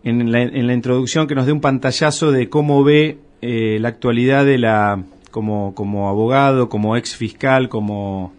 en, 0.05 0.31
la, 0.31 0.43
en, 0.43 0.69
la, 0.69 0.75
introducción, 0.75 1.27
que 1.27 1.35
nos 1.35 1.45
dé 1.45 1.51
un 1.51 1.61
pantallazo 1.61 2.31
de 2.31 2.49
cómo 2.49 2.85
ve 2.85 3.19
eh, 3.41 3.79
la 3.81 3.89
actualidad 3.89 4.47
de 4.47 4.59
la, 4.59 5.03
como, 5.33 5.75
como 5.75 6.09
abogado, 6.09 6.69
como 6.69 6.97
ex 6.97 7.17
fiscal, 7.17 7.69
como, 7.69 8.33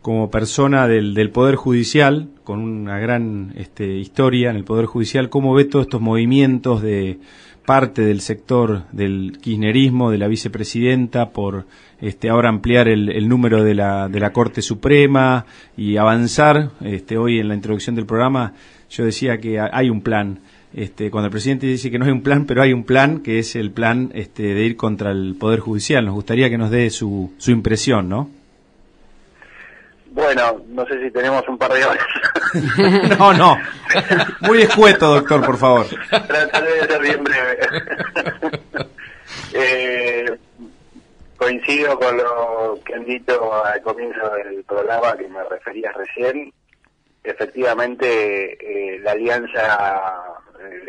como 0.00 0.30
persona 0.30 0.86
del, 0.86 1.12
del 1.12 1.30
Poder 1.30 1.56
Judicial, 1.56 2.28
con 2.44 2.60
una 2.60 3.00
gran 3.00 3.52
este, 3.56 3.96
historia 3.96 4.50
en 4.50 4.54
el 4.54 4.62
Poder 4.62 4.86
Judicial, 4.86 5.28
cómo 5.28 5.54
ve 5.54 5.64
todos 5.64 5.86
estos 5.86 6.00
movimientos 6.00 6.82
de 6.82 7.18
parte 7.64 8.02
del 8.02 8.20
sector 8.20 8.82
del 8.92 9.38
kirchnerismo, 9.40 10.10
de 10.10 10.18
la 10.18 10.28
vicepresidenta, 10.28 11.30
por 11.30 11.64
este, 12.00 12.28
ahora 12.28 12.48
ampliar 12.48 12.88
el, 12.88 13.28
número 13.28 13.64
de 13.64 13.74
la, 13.74 14.08
de 14.08 14.20
la 14.20 14.32
Corte 14.32 14.62
Suprema 14.62 15.46
y 15.76 15.96
avanzar. 15.96 16.70
Este, 16.82 17.16
hoy 17.16 17.40
en 17.40 17.48
la 17.48 17.54
introducción 17.54 17.96
del 17.96 18.06
programa 18.06 18.52
yo 18.90 19.04
decía 19.04 19.38
que 19.38 19.58
hay 19.60 19.90
un 19.90 20.02
plan. 20.02 20.40
Este, 20.74 21.10
cuando 21.10 21.26
el 21.26 21.30
presidente 21.30 21.66
dice 21.66 21.90
que 21.90 21.98
no 21.98 22.04
hay 22.04 22.10
un 22.10 22.22
plan, 22.22 22.46
pero 22.46 22.60
hay 22.60 22.72
un 22.72 22.84
plan 22.84 23.20
que 23.20 23.38
es 23.38 23.54
el 23.56 23.70
plan 23.70 24.10
este, 24.14 24.42
de 24.54 24.64
ir 24.64 24.76
contra 24.76 25.12
el 25.12 25.36
Poder 25.38 25.60
Judicial. 25.60 26.04
Nos 26.04 26.14
gustaría 26.14 26.50
que 26.50 26.58
nos 26.58 26.70
dé 26.70 26.90
su, 26.90 27.32
su 27.38 27.50
impresión, 27.52 28.08
¿no? 28.08 28.28
Bueno, 30.10 30.62
no 30.68 30.84
sé 30.86 31.02
si 31.02 31.10
tenemos 31.10 31.42
un 31.48 31.58
par 31.58 31.72
de 31.72 31.84
horas. 31.84 32.04
no, 33.18 33.32
no. 33.32 33.58
Muy 34.40 34.62
escueto, 34.62 35.14
doctor, 35.14 35.44
por 35.44 35.56
favor. 35.58 35.86
Trataré 36.08 36.74
de 36.74 36.86
ser 36.86 37.02
bien 37.02 37.24
breve. 37.24 37.58
eh, 39.54 40.38
coincido 41.36 41.98
con 41.98 42.16
lo 42.16 42.78
que 42.84 42.94
han 42.94 43.04
dicho 43.04 43.64
al 43.64 43.82
comienzo 43.82 44.30
del 44.30 44.62
programa 44.64 45.16
que 45.16 45.28
me 45.28 45.42
refería 45.44 45.90
recién. 45.92 46.52
Efectivamente, 47.24 48.52
eh, 48.60 48.98
la 49.00 49.12
alianza, 49.12 50.22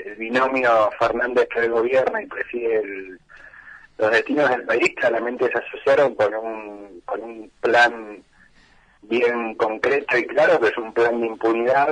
el, 0.06 0.16
binomio 0.16 0.90
Fernández 1.00 1.48
que 1.50 1.68
gobierna 1.68 2.22
y 2.22 2.28
preside 2.28 2.84
los 3.98 4.12
destinos 4.12 4.50
del 4.50 4.64
país 4.64 4.94
claramente 4.96 5.50
se 5.50 5.58
asociaron 5.58 6.14
con 6.16 6.34
un, 6.36 7.02
con 7.06 7.22
un 7.22 7.52
plan 7.62 8.24
bien 9.08 9.56
concreto 9.56 10.18
y 10.18 10.26
claro, 10.26 10.60
que 10.60 10.68
es 10.68 10.78
un 10.78 10.94
plan 10.94 11.20
de 11.20 11.28
impunidad, 11.28 11.90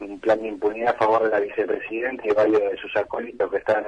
un 0.00 0.20
plan 0.20 0.40
de 0.40 0.48
impunidad 0.48 0.94
a 0.94 0.98
favor 0.98 1.24
de 1.24 1.30
la 1.30 1.40
vicepresidenta 1.40 2.26
y 2.26 2.30
varios 2.30 2.60
de 2.60 2.76
sus 2.78 2.96
acólitos 2.96 3.50
que 3.50 3.56
están 3.58 3.84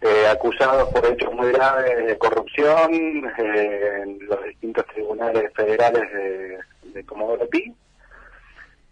eh, 0.00 0.26
acusados 0.30 0.88
por 0.90 1.04
hechos 1.06 1.32
muy 1.32 1.50
graves 1.52 2.06
de 2.06 2.18
corrupción 2.18 2.92
eh, 3.38 4.02
en 4.02 4.18
los 4.26 4.44
distintos 4.44 4.86
tribunales 4.86 5.52
federales 5.54 6.12
de, 6.12 6.58
de 6.92 7.04
Comodoro 7.04 7.48
Pi. 7.48 7.74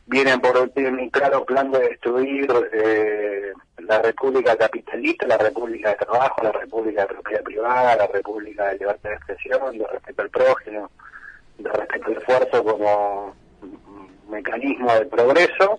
vienen 0.07 0.41
por 0.41 0.57
un 0.57 1.11
claro 1.11 1.45
plan 1.45 1.71
de 1.71 1.79
destruir 1.79 2.49
eh, 2.73 3.53
la 3.79 4.03
república 4.03 4.57
capitalista, 4.57 5.27
la 5.27 5.39
república 5.39 5.91
de 5.91 5.97
trabajo, 5.97 6.43
la 6.43 6.53
república 6.53 7.03
de 7.03 7.15
propiedad 7.15 7.43
privada, 7.43 7.97
la 7.97 8.07
república 8.09 8.67
de 8.67 8.79
libertad 8.79 9.11
de 9.11 9.17
expresión, 9.17 9.79
de 9.79 9.87
respeto 9.87 10.23
al 10.23 10.31
prójimo, 10.31 10.91
de 11.59 11.71
respeto 11.71 12.07
al 12.07 12.17
esfuerzo 12.17 12.65
como 12.65 13.35
mecanismo 14.29 14.93
de 14.93 15.07
progreso 15.07 15.79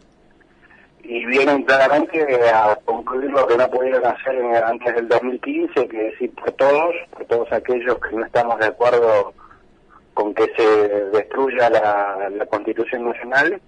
y 1.03 1.25
vienen 1.25 1.63
claramente 1.63 2.21
a 2.51 2.77
concluir 2.83 3.31
lo 3.31 3.47
que 3.47 3.57
no 3.57 3.69
pudieron 3.69 4.05
hacer 4.05 4.43
antes 4.63 4.95
del 4.95 5.07
2015, 5.07 5.87
que 5.87 6.07
es 6.09 6.21
ir 6.21 6.33
por 6.33 6.51
todos, 6.53 6.95
por 7.11 7.25
todos 7.25 7.51
aquellos 7.51 7.97
que 7.99 8.15
no 8.15 8.25
estamos 8.25 8.59
de 8.59 8.65
acuerdo 8.65 9.33
con 10.13 10.33
que 10.33 10.51
se 10.57 10.65
destruya 11.09 11.69
la, 11.69 12.29
la 12.29 12.45
Constitución 12.47 13.05
Nacional 13.05 13.61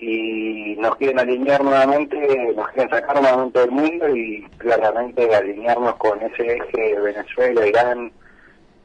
y 0.00 0.76
nos 0.78 0.96
quieren 0.96 1.20
alinear 1.20 1.62
nuevamente, 1.62 2.16
nos 2.56 2.68
quieren 2.70 2.90
sacar 2.90 3.20
nuevamente 3.20 3.60
del 3.60 3.70
mundo 3.70 4.08
y 4.08 4.42
claramente 4.56 5.34
alinearnos 5.34 5.96
con 5.96 6.20
ese 6.22 6.56
eje 6.56 6.98
Venezuela, 6.98 7.66
Irán, 7.66 8.10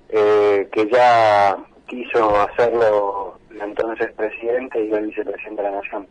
eh, 0.09 0.67
que 0.71 0.87
ya 0.89 1.57
quiso 1.87 2.41
hacerlo 2.41 3.37
el 3.51 3.61
entonces 3.61 4.11
presidente 4.13 4.83
y 4.83 4.91
el 4.91 5.07
vicepresidente 5.07 5.61
de 5.61 5.69
la 5.69 5.77
Nación. 5.77 6.07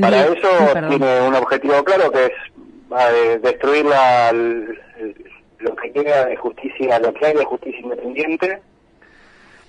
Para 0.00 0.26
eso 0.26 0.48
tiene 0.88 1.20
un 1.26 1.34
objetivo 1.34 1.82
claro 1.84 2.10
que 2.10 2.26
es 2.26 3.42
destruir 3.42 3.84
la, 3.84 4.32
lo 4.32 5.76
que 5.76 5.92
queda 5.92 6.26
de 6.26 6.36
justicia, 6.36 6.98
lo 6.98 7.12
que 7.12 7.26
hay 7.26 7.34
de 7.34 7.44
justicia 7.44 7.80
independiente. 7.80 8.62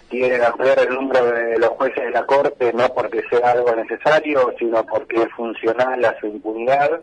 Quieren 0.09 0.43
ampliar 0.43 0.79
el 0.79 0.93
número 0.93 1.25
de 1.25 1.57
los 1.57 1.69
jueces 1.69 2.03
de 2.03 2.11
la 2.11 2.25
Corte 2.25 2.71
no 2.73 2.87
porque 2.93 3.23
sea 3.29 3.51
algo 3.51 3.75
necesario, 3.75 4.53
sino 4.59 4.85
porque 4.85 5.23
es 5.23 5.31
funcional 5.31 6.05
a 6.05 6.17
su 6.19 6.27
impunidad. 6.27 7.01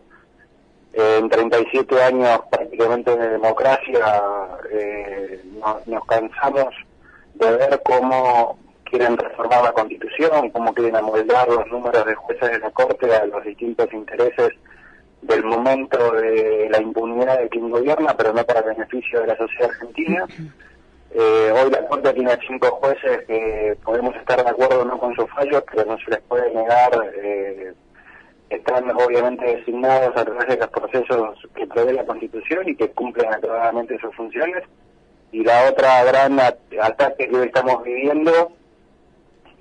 Eh, 0.93 1.17
en 1.19 1.29
37 1.29 2.01
años 2.01 2.39
prácticamente 2.49 3.15
de 3.17 3.29
democracia 3.29 4.05
eh, 4.71 5.43
nos 5.85 6.05
cansamos 6.05 6.73
de 7.35 7.57
ver 7.57 7.81
cómo 7.83 8.57
quieren 8.83 9.17
reformar 9.17 9.63
la 9.63 9.71
constitución, 9.71 10.49
cómo 10.51 10.73
quieren 10.73 10.95
amoldar 10.95 11.47
los 11.47 11.67
números 11.67 12.05
de 12.05 12.15
jueces 12.15 12.51
de 12.51 12.59
la 12.59 12.71
Corte 12.71 13.13
a 13.13 13.25
los 13.25 13.43
distintos 13.43 13.91
intereses 13.91 14.51
del 15.21 15.43
momento 15.43 16.11
de 16.11 16.67
la 16.69 16.81
impunidad 16.81 17.39
de 17.39 17.49
quien 17.49 17.69
gobierna, 17.71 18.15
pero 18.15 18.33
no 18.33 18.43
para 18.45 18.61
beneficio 18.61 19.21
de 19.21 19.27
la 19.27 19.37
sociedad 19.37 19.71
argentina. 19.71 20.25
Eh, 21.15 21.51
hoy 21.51 21.71
la 21.71 21.85
Corte 21.87 22.13
tiene 22.13 22.37
cinco 22.47 22.67
jueces 22.81 23.25
que 23.25 23.77
podemos 23.83 24.15
estar 24.15 24.43
de 24.43 24.49
acuerdo 24.49 24.81
o 24.81 24.85
no 24.85 24.99
con 24.99 25.15
sus 25.15 25.29
fallos, 25.31 25.63
pero 25.71 25.85
no 25.85 25.97
se 25.99 26.11
les 26.11 26.21
puede 26.21 26.53
negar, 26.53 26.91
eh, 27.15 27.73
están 28.49 28.89
obviamente 28.91 29.45
designados 29.45 30.15
a 30.15 30.25
través 30.25 30.47
de 30.47 30.57
los 30.57 30.69
procesos 30.69 31.47
que 31.55 31.67
prevé 31.67 31.93
la 31.93 32.05
Constitución 32.05 32.69
y 32.69 32.75
que 32.75 32.91
cumplen 32.91 33.33
adecuadamente 33.33 33.97
sus 33.99 34.13
funciones. 34.15 34.63
Y 35.33 35.43
la 35.43 35.69
otra 35.69 36.03
gran 36.05 36.39
ataque 36.39 37.27
que 37.27 37.43
estamos 37.43 37.83
viviendo 37.83 38.53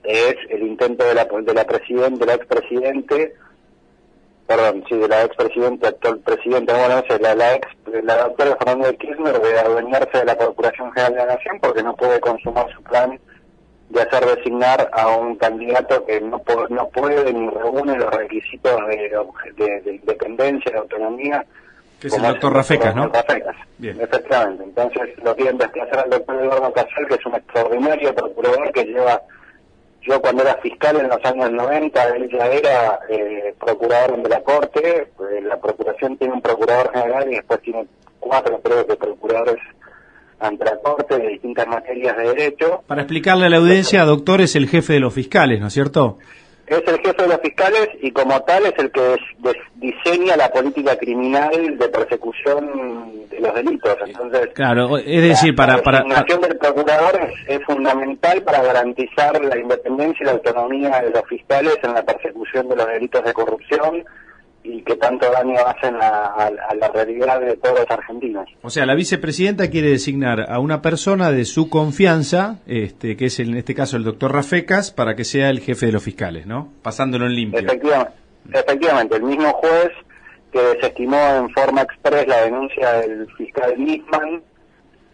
es 0.05 0.37
el 0.51 0.63
intento 0.63 1.05
de 1.05 1.15
la, 1.15 1.25
de 1.25 1.55
la 1.55 1.65
presidente, 1.65 2.21
de 2.21 2.27
la 2.27 2.35
expresidente, 2.35 3.35
perdón, 4.47 4.85
sí, 4.89 4.97
de 4.97 5.09
la 5.09 5.25
expresidente, 5.25 5.89
actual 5.89 6.19
presidente, 6.21 6.73
bueno, 6.73 7.03
no 7.09 7.19
la, 7.35 7.55
ex, 7.55 7.69
la 8.05 8.17
doctora 8.25 8.57
Fernanda 8.57 8.93
Kirchner 8.93 9.41
de 9.41 9.59
adueñarse 9.59 10.19
de 10.19 10.25
la 10.25 10.37
Procuración 10.37 10.93
General 10.93 11.13
de 11.15 11.19
la 11.19 11.35
Nación 11.35 11.59
porque 11.61 11.83
no 11.83 11.97
puede 11.97 12.21
consumar 12.21 12.71
su 12.75 12.83
plan 12.83 13.19
de 13.93 14.01
hacer 14.01 14.25
designar 14.25 14.91
a 14.93 15.09
un 15.09 15.37
candidato 15.37 16.05
que 16.07 16.21
no, 16.21 16.43
no 16.71 16.89
puede 16.89 17.33
ni 17.33 17.51
reúne 17.51 17.99
los 17.99 18.11
requisitos 18.11 18.79
de, 18.89 19.81
de, 19.85 19.95
independencia, 19.95 20.73
de 20.73 20.79
autonomía. 20.79 21.45
Que 22.03 22.09
es 22.09 22.15
el 22.15 22.23
doctor 22.23 22.53
Rafecas, 22.53 22.97
¿no? 22.97 23.07
Rafecas, 23.07 23.55
Bien. 23.79 24.01
efectivamente. 24.01 24.65
Entonces 24.65 25.11
lo 25.23 25.37
quieren 25.37 25.57
desplazar 25.57 26.01
al 26.01 26.11
doctor 26.11 26.43
Eduardo 26.43 26.73
Casal, 26.73 27.07
que 27.09 27.15
es 27.15 27.27
un 27.27 27.37
extraordinario 27.37 28.13
procurador 28.13 28.73
que 28.73 28.85
lleva 28.85 29.23
yo 30.03 30.21
cuando 30.21 30.43
era 30.43 30.57
fiscal 30.57 30.97
en 30.97 31.09
los 31.09 31.25
años 31.25 31.53
90, 31.53 32.09
él 32.17 32.29
ya 32.33 32.47
era 32.47 32.99
eh, 33.09 33.55
procurador 33.59 34.21
de 34.21 34.29
la 34.29 34.43
Corte, 34.43 35.07
pues, 35.17 35.45
la 35.45 35.61
Procuración 35.61 36.17
tiene 36.17 36.35
un 36.35 36.43
procurador 36.43 36.91
general 36.93 37.31
y 37.31 37.37
después 37.37 37.63
tiene 37.63 37.87
cuatro, 38.19 38.61
creo 38.63 38.85
que, 38.85 38.97
procuradores 38.97 39.63
ante 40.41 40.65
la 40.65 40.77
Corte 40.79 41.19
de 41.19 41.29
distintas 41.29 41.69
materias 41.69 42.17
de 42.17 42.25
derecho. 42.35 42.83
Para 42.89 43.03
explicarle 43.03 43.47
a 43.47 43.49
la 43.49 43.59
audiencia, 43.59 44.05
doctor 44.05 44.41
es 44.41 44.57
el 44.57 44.69
jefe 44.69 44.95
de 44.95 45.01
los 45.01 45.15
fiscales, 45.15 45.61
¿no 45.61 45.69
es 45.69 45.73
cierto? 45.73 46.19
Es 46.67 46.83
el 46.87 46.99
jefe 47.01 47.23
de 47.23 47.29
los 47.29 47.41
fiscales 47.41 47.89
y 48.01 48.11
como 48.13 48.41
tal 48.43 48.65
es 48.67 48.75
el 48.79 48.91
que 48.93 49.17
diseña 49.75 50.37
la 50.37 50.51
política 50.51 50.97
criminal 50.97 51.77
de 51.77 51.89
persecución 51.89 53.29
de 53.29 53.41
los 53.41 53.55
delitos. 53.55 53.97
Entonces, 54.07 54.49
claro, 54.55 54.97
es 54.99 55.23
decir, 55.23 55.55
para... 55.55 55.83
para 55.83 55.99
la 55.99 56.05
designación 56.05 56.41
del 56.41 56.59
procurador 56.59 57.21
es, 57.49 57.63
fundamental 57.65 58.43
para 58.43 58.63
garantizar 58.63 59.43
la 59.45 59.59
independencia 59.59 60.23
y 60.23 60.27
la 60.27 60.33
autonomía 60.33 61.01
de 61.01 61.11
los 61.11 61.25
fiscales 61.29 61.77
en 61.83 61.95
la 61.95 62.05
persecución 62.05 62.69
de 62.69 62.77
los 62.77 62.87
delitos 62.87 63.25
de 63.25 63.33
corrupción 63.33 64.05
y 64.65 64.83
que 64.83 64.97
tanto 64.97 65.31
daño 65.31 65.57
hacen 65.67 65.97
a, 66.01 66.51
la 66.79 66.89
realidad 66.89 67.41
de 67.41 67.57
todos 67.57 67.81
los 67.81 67.91
argentinos. 67.91 68.49
O 68.63 68.71
sea, 68.71 68.87
la 68.87 68.95
vicepresidenta 68.95 69.71
quiere 69.71 69.91
designar 69.91 70.51
a 70.51 70.59
una 70.61 70.83
persona 70.83 71.33
de 71.33 71.45
su 71.45 71.69
confianza, 71.69 72.61
este, 72.67 73.17
que 73.17 73.27
es 73.27 73.41
en 73.41 73.57
este 73.57 73.75
caso 73.75 73.97
el 73.97 74.05
doctor 74.05 74.33
Rafecas, 74.33 74.93
para 74.93 75.17
que 75.17 75.25
sea 75.25 75.51
el 75.51 75.61
jefe 75.61 75.87
de 75.87 75.93
los 75.93 76.03
fiscales, 76.03 76.47
¿no? 76.47 76.69
Pasándolo 76.83 77.27
en 77.27 77.35
limpio. 77.35 77.61
Efectivamente, 77.61 78.13
efectivamente 78.53 79.17
el 79.17 79.23
mismo 79.23 79.53
juez 79.55 79.91
que 80.53 80.61
desestimó 80.61 81.17
en 81.17 81.51
forma 81.51 81.83
express 81.83 82.27
la 82.29 82.43
denuncia 82.43 82.93
del 82.93 83.27
fiscal 83.37 83.75
Nisman 83.79 84.43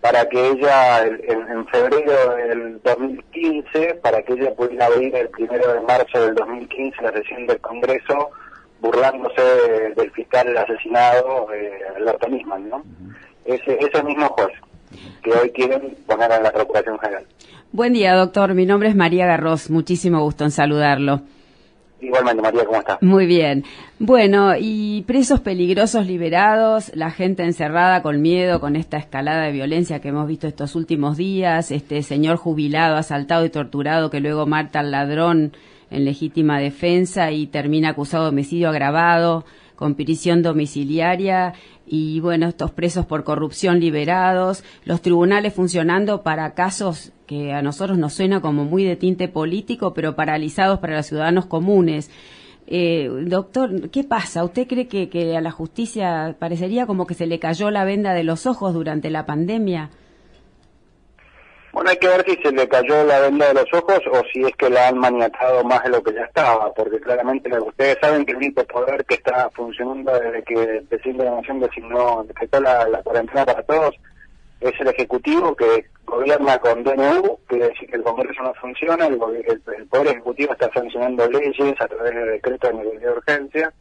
para 0.00 0.28
que 0.28 0.50
ella, 0.50 1.04
en, 1.04 1.50
en, 1.50 1.66
febrero 1.68 2.36
del 2.36 2.80
2015, 2.82 3.94
para 4.02 4.22
que 4.22 4.34
ella 4.34 4.54
pudiera 4.54 4.86
abrir 4.86 5.14
el 5.14 5.28
primero 5.28 5.72
de 5.72 5.80
marzo 5.80 6.20
del 6.20 6.34
2015 6.34 7.02
la 7.02 7.12
sesión 7.12 7.46
del 7.46 7.60
Congreso 7.60 8.30
burlándose 8.80 9.42
del 9.96 10.10
fiscal 10.12 10.56
asesinado, 10.56 11.52
eh, 11.52 11.80
Alberto 11.96 12.28
Nisman, 12.28 12.68
¿no? 12.68 12.82
Ese, 13.44 13.78
ese 13.80 14.02
mismo 14.02 14.28
juez 14.28 14.52
que 15.22 15.32
hoy 15.32 15.50
quieren 15.50 15.96
poner 16.06 16.30
en 16.32 16.42
la 16.42 16.52
Procuración 16.52 16.98
General. 16.98 17.24
Buen 17.72 17.92
día, 17.92 18.14
doctor. 18.14 18.54
Mi 18.54 18.66
nombre 18.66 18.88
es 18.88 18.96
María 18.96 19.26
Garros. 19.26 19.70
Muchísimo 19.70 20.22
gusto 20.22 20.44
en 20.44 20.50
saludarlo. 20.50 21.22
Igualmente, 22.00 22.40
María, 22.40 22.64
¿cómo 22.64 22.78
está? 22.78 22.98
Muy 23.00 23.26
bien. 23.26 23.64
Bueno, 23.98 24.52
y 24.58 25.02
presos 25.06 25.40
peligrosos 25.40 26.06
liberados, 26.06 26.92
la 26.94 27.10
gente 27.10 27.42
encerrada 27.42 28.02
con 28.02 28.22
miedo, 28.22 28.60
con 28.60 28.76
esta 28.76 28.98
escalada 28.98 29.42
de 29.42 29.52
violencia 29.52 30.00
que 30.00 30.08
hemos 30.08 30.28
visto 30.28 30.46
estos 30.46 30.76
últimos 30.76 31.16
días, 31.16 31.72
este 31.72 32.02
señor 32.02 32.36
jubilado, 32.36 32.96
asaltado 32.96 33.44
y 33.44 33.50
torturado 33.50 34.10
que 34.10 34.20
luego 34.20 34.46
mata 34.46 34.78
al 34.78 34.92
ladrón 34.92 35.52
en 35.90 36.04
legítima 36.04 36.58
defensa 36.58 37.30
y 37.32 37.46
termina 37.46 37.90
acusado 37.90 38.24
de 38.24 38.30
homicidio 38.30 38.68
agravado 38.68 39.44
con 39.78 39.94
prisión 39.94 40.42
domiciliaria 40.42 41.54
y 41.86 42.18
bueno, 42.18 42.48
estos 42.48 42.72
presos 42.72 43.06
por 43.06 43.22
corrupción 43.22 43.78
liberados, 43.78 44.64
los 44.84 45.00
tribunales 45.00 45.54
funcionando 45.54 46.22
para 46.22 46.52
casos 46.54 47.12
que 47.26 47.52
a 47.52 47.62
nosotros 47.62 47.96
nos 47.96 48.12
suena 48.12 48.40
como 48.40 48.64
muy 48.64 48.82
de 48.82 48.96
tinte 48.96 49.28
político, 49.28 49.94
pero 49.94 50.16
paralizados 50.16 50.80
para 50.80 50.96
los 50.96 51.06
ciudadanos 51.06 51.46
comunes. 51.46 52.10
Eh, 52.66 53.08
doctor, 53.26 53.88
¿qué 53.90 54.02
pasa? 54.02 54.42
¿Usted 54.44 54.66
cree 54.66 54.88
que, 54.88 55.08
que 55.08 55.36
a 55.36 55.40
la 55.40 55.52
justicia 55.52 56.36
parecería 56.38 56.86
como 56.86 57.06
que 57.06 57.14
se 57.14 57.26
le 57.26 57.38
cayó 57.38 57.70
la 57.70 57.84
venda 57.84 58.14
de 58.14 58.24
los 58.24 58.46
ojos 58.46 58.74
durante 58.74 59.10
la 59.10 59.26
pandemia? 59.26 59.90
Bueno, 61.72 61.90
hay 61.90 61.96
que 61.96 62.08
ver 62.08 62.24
si 62.26 62.36
se 62.42 62.50
le 62.50 62.66
cayó 62.66 63.04
la 63.04 63.20
venda 63.20 63.48
de 63.48 63.54
los 63.54 63.72
ojos 63.72 64.00
o 64.10 64.22
si 64.32 64.42
es 64.42 64.56
que 64.56 64.70
la 64.70 64.88
han 64.88 64.98
maniatado 64.98 65.62
más 65.64 65.82
de 65.84 65.90
lo 65.90 66.02
que 66.02 66.14
ya 66.14 66.24
estaba, 66.24 66.72
porque 66.72 66.98
claramente 66.98 67.50
ustedes 67.60 67.98
saben 68.00 68.24
que 68.24 68.32
el 68.32 68.38
único 68.38 68.64
poder 68.64 69.04
que 69.04 69.14
está 69.14 69.50
funcionando 69.50 70.12
desde 70.18 70.42
que 70.44 70.54
el 70.54 70.84
presidente 70.84 71.24
de 71.24 71.30
la 71.30 71.36
Nación 71.36 71.60
designó, 71.60 72.24
decretó 72.24 72.60
la, 72.60 72.88
la 72.88 73.02
cuarentena 73.02 73.44
para 73.44 73.62
todos, 73.62 73.94
es 74.60 74.72
el 74.80 74.88
Ejecutivo 74.88 75.54
que 75.54 75.86
gobierna 76.04 76.58
con 76.58 76.82
DNU, 76.82 77.38
quiere 77.46 77.68
decir 77.68 77.88
que 77.88 77.96
el 77.96 78.02
Congreso 78.02 78.42
no 78.42 78.54
funciona, 78.54 79.06
el, 79.06 79.18
Poder 79.18 80.08
Ejecutivo 80.08 80.52
está 80.52 80.70
sancionando 80.72 81.28
leyes 81.28 81.80
a 81.80 81.86
través 81.86 82.14
de 82.14 82.24
decretos 82.24 82.70
de 82.70 82.76
nivel 82.76 83.00
de 83.00 83.10
urgencia, 83.10 83.72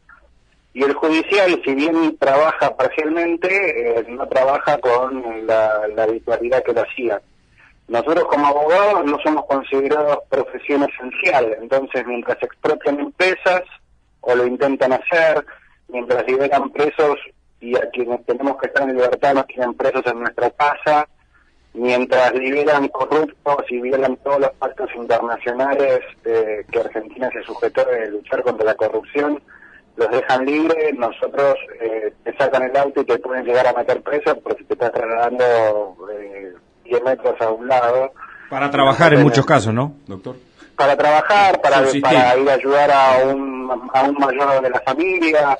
y 0.74 0.84
el 0.84 0.92
Judicial, 0.92 1.60
si 1.64 1.74
bien 1.74 2.16
trabaja 2.18 2.76
parcialmente, 2.76 3.98
eh, 3.98 4.04
no 4.08 4.28
trabaja 4.28 4.78
con 4.78 5.46
la, 5.46 5.88
la 5.88 6.02
habitualidad 6.04 6.62
que 6.62 6.72
lo 6.74 6.82
hacía. 6.82 7.20
Nosotros 7.88 8.26
como 8.26 8.46
abogados 8.46 9.04
no 9.06 9.18
somos 9.20 9.46
considerados 9.46 10.18
profesión 10.28 10.84
esencial, 10.84 11.56
entonces 11.60 12.06
mientras 12.06 12.42
expropian 12.42 13.00
empresas 13.00 13.62
o 14.20 14.34
lo 14.34 14.46
intentan 14.46 14.92
hacer, 14.92 15.44
mientras 15.88 16.26
liberan 16.26 16.70
presos 16.70 17.16
y 17.60 17.74
a 17.76 17.88
quienes 17.90 18.24
tenemos 18.26 18.58
que 18.58 18.66
estar 18.66 18.88
en 18.88 18.94
libertad 18.94 19.34
nos 19.34 19.46
tienen 19.46 19.72
presos 19.72 20.02
en 20.04 20.20
nuestra 20.20 20.50
casa, 20.50 21.08
mientras 21.72 22.34
liberan 22.34 22.88
corruptos 22.88 23.64
y 23.70 23.80
violan 23.80 24.16
todos 24.18 24.40
los 24.40 24.50
pactos 24.52 24.90
internacionales 24.94 26.00
eh, 26.26 26.66
que 26.70 26.80
Argentina 26.80 27.30
se 27.32 27.42
sujetó 27.42 27.84
de 27.86 28.10
luchar 28.10 28.42
contra 28.42 28.66
la 28.66 28.74
corrupción, 28.74 29.42
los 29.96 30.10
dejan 30.10 30.44
libres, 30.44 30.94
nosotros 30.94 31.56
eh, 31.80 32.12
te 32.22 32.36
sacan 32.36 32.64
el 32.64 32.76
auto 32.76 33.00
y 33.00 33.04
te 33.04 33.18
pueden 33.18 33.44
llegar 33.44 33.66
a 33.66 33.72
meter 33.72 34.02
preso 34.02 34.38
porque 34.40 34.64
te 34.64 34.74
estás 34.74 34.92
trasladando 34.92 35.96
eh, 36.12 36.52
10 36.88 37.02
metros 37.02 37.40
a 37.40 37.50
un 37.50 37.68
lado. 37.68 38.12
Para 38.50 38.70
trabajar 38.70 39.14
en 39.14 39.22
muchos 39.22 39.44
casos, 39.44 39.72
¿no, 39.72 39.94
doctor? 40.06 40.36
Para 40.76 40.96
trabajar, 40.96 41.60
para, 41.60 41.90
ir 41.90 42.06
a 42.06 42.52
ayudar 42.52 42.90
a 42.90 43.18
un, 43.26 43.90
a 43.92 44.02
un 44.02 44.14
mayor 44.14 44.62
de 44.62 44.70
la 44.70 44.80
familia. 44.80 45.58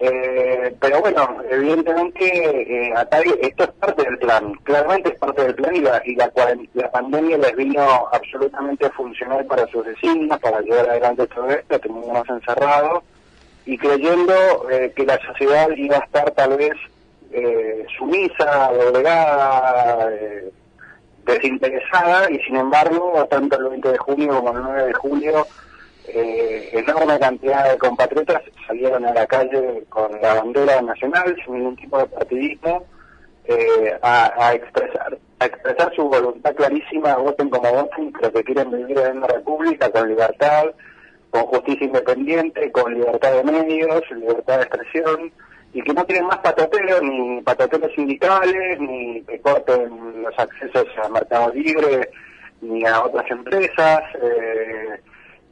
Eh, 0.00 0.76
pero 0.78 1.00
bueno, 1.00 1.38
evidentemente 1.50 2.24
eh, 2.24 2.94
esto 3.42 3.64
es 3.64 3.70
parte 3.70 4.04
del 4.04 4.16
plan, 4.18 4.54
claramente 4.62 5.08
es 5.08 5.18
parte 5.18 5.42
del 5.42 5.56
plan 5.56 5.74
y 5.74 5.80
la, 5.80 6.00
y 6.04 6.14
la, 6.14 6.30
la 6.74 6.90
pandemia 6.92 7.36
les 7.36 7.56
vino 7.56 8.06
absolutamente 8.12 8.88
funcional 8.90 9.44
para 9.46 9.66
sus 9.66 9.84
vecinos, 9.84 10.38
para 10.38 10.60
llevar 10.60 10.88
adelante 10.88 11.26
todo 11.26 11.50
esto, 11.50 11.80
teníamos 11.80 12.28
encerrados 12.28 13.02
y 13.66 13.76
creyendo 13.76 14.70
eh, 14.70 14.92
que 14.94 15.04
la 15.04 15.18
sociedad 15.26 15.68
iba 15.76 15.96
a 15.96 16.04
estar 16.04 16.30
tal 16.30 16.56
vez 16.56 16.74
eh, 17.32 17.86
sumisa, 17.96 18.70
doblegada, 18.72 20.12
eh, 20.12 20.50
desinteresada 21.28 22.30
y 22.30 22.38
sin 22.40 22.56
embargo 22.56 23.26
tanto 23.30 23.58
el 23.58 23.68
20 23.68 23.92
de 23.92 23.98
junio 23.98 24.34
como 24.36 24.50
el 24.50 24.62
9 24.62 24.86
de 24.86 24.92
julio 24.94 25.46
eh, 26.08 26.70
enorme 26.72 27.18
cantidad 27.18 27.70
de 27.70 27.78
compatriotas 27.78 28.42
salieron 28.66 29.04
a 29.04 29.12
la 29.12 29.26
calle 29.26 29.84
con 29.90 30.10
la 30.22 30.34
bandera 30.34 30.80
nacional 30.80 31.36
sin 31.44 31.54
ningún 31.54 31.76
tipo 31.76 31.98
de 31.98 32.06
partidismo 32.06 32.86
eh, 33.44 33.98
a, 34.02 34.54
expresar 34.54 35.18
a 35.38 35.46
expresar 35.46 35.94
su 35.94 36.08
voluntad 36.08 36.54
clarísima 36.54 37.16
voten 37.16 37.50
como 37.50 37.70
voten 37.72 38.12
pero 38.12 38.32
que 38.32 38.44
quieren 38.44 38.70
vivir 38.70 38.98
en 38.98 39.18
una 39.18 39.26
república 39.26 39.90
con 39.90 40.08
libertad 40.08 40.64
con 41.30 41.42
justicia 41.42 41.86
independiente 41.86 42.72
con 42.72 42.94
libertad 42.94 43.32
de 43.32 43.44
medios 43.44 44.02
libertad 44.12 44.56
de 44.56 44.62
expresión 44.62 45.32
y 45.72 45.82
que 45.82 45.92
no 45.92 46.04
tienen 46.04 46.26
más 46.26 46.38
patoteros, 46.38 47.02
ni 47.02 47.40
patoteros 47.42 47.92
sindicales, 47.94 48.80
ni 48.80 49.22
que 49.22 49.40
corten 49.40 50.22
los 50.22 50.38
accesos 50.38 50.86
a 51.02 51.08
mercado 51.08 51.52
libre, 51.52 52.08
ni 52.60 52.84
a 52.84 53.02
otras 53.04 53.30
empresas. 53.30 54.02
Eh, 54.22 55.00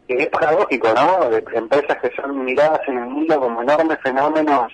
que 0.08 0.22
es 0.22 0.28
paradójico, 0.28 0.86
¿no? 0.94 1.28
De 1.30 1.42
empresas 1.54 1.96
que 2.00 2.10
son 2.14 2.44
miradas 2.44 2.80
en 2.86 2.96
el 2.98 3.06
mundo 3.06 3.40
como 3.40 3.60
enormes 3.62 3.98
fenómenos 4.04 4.72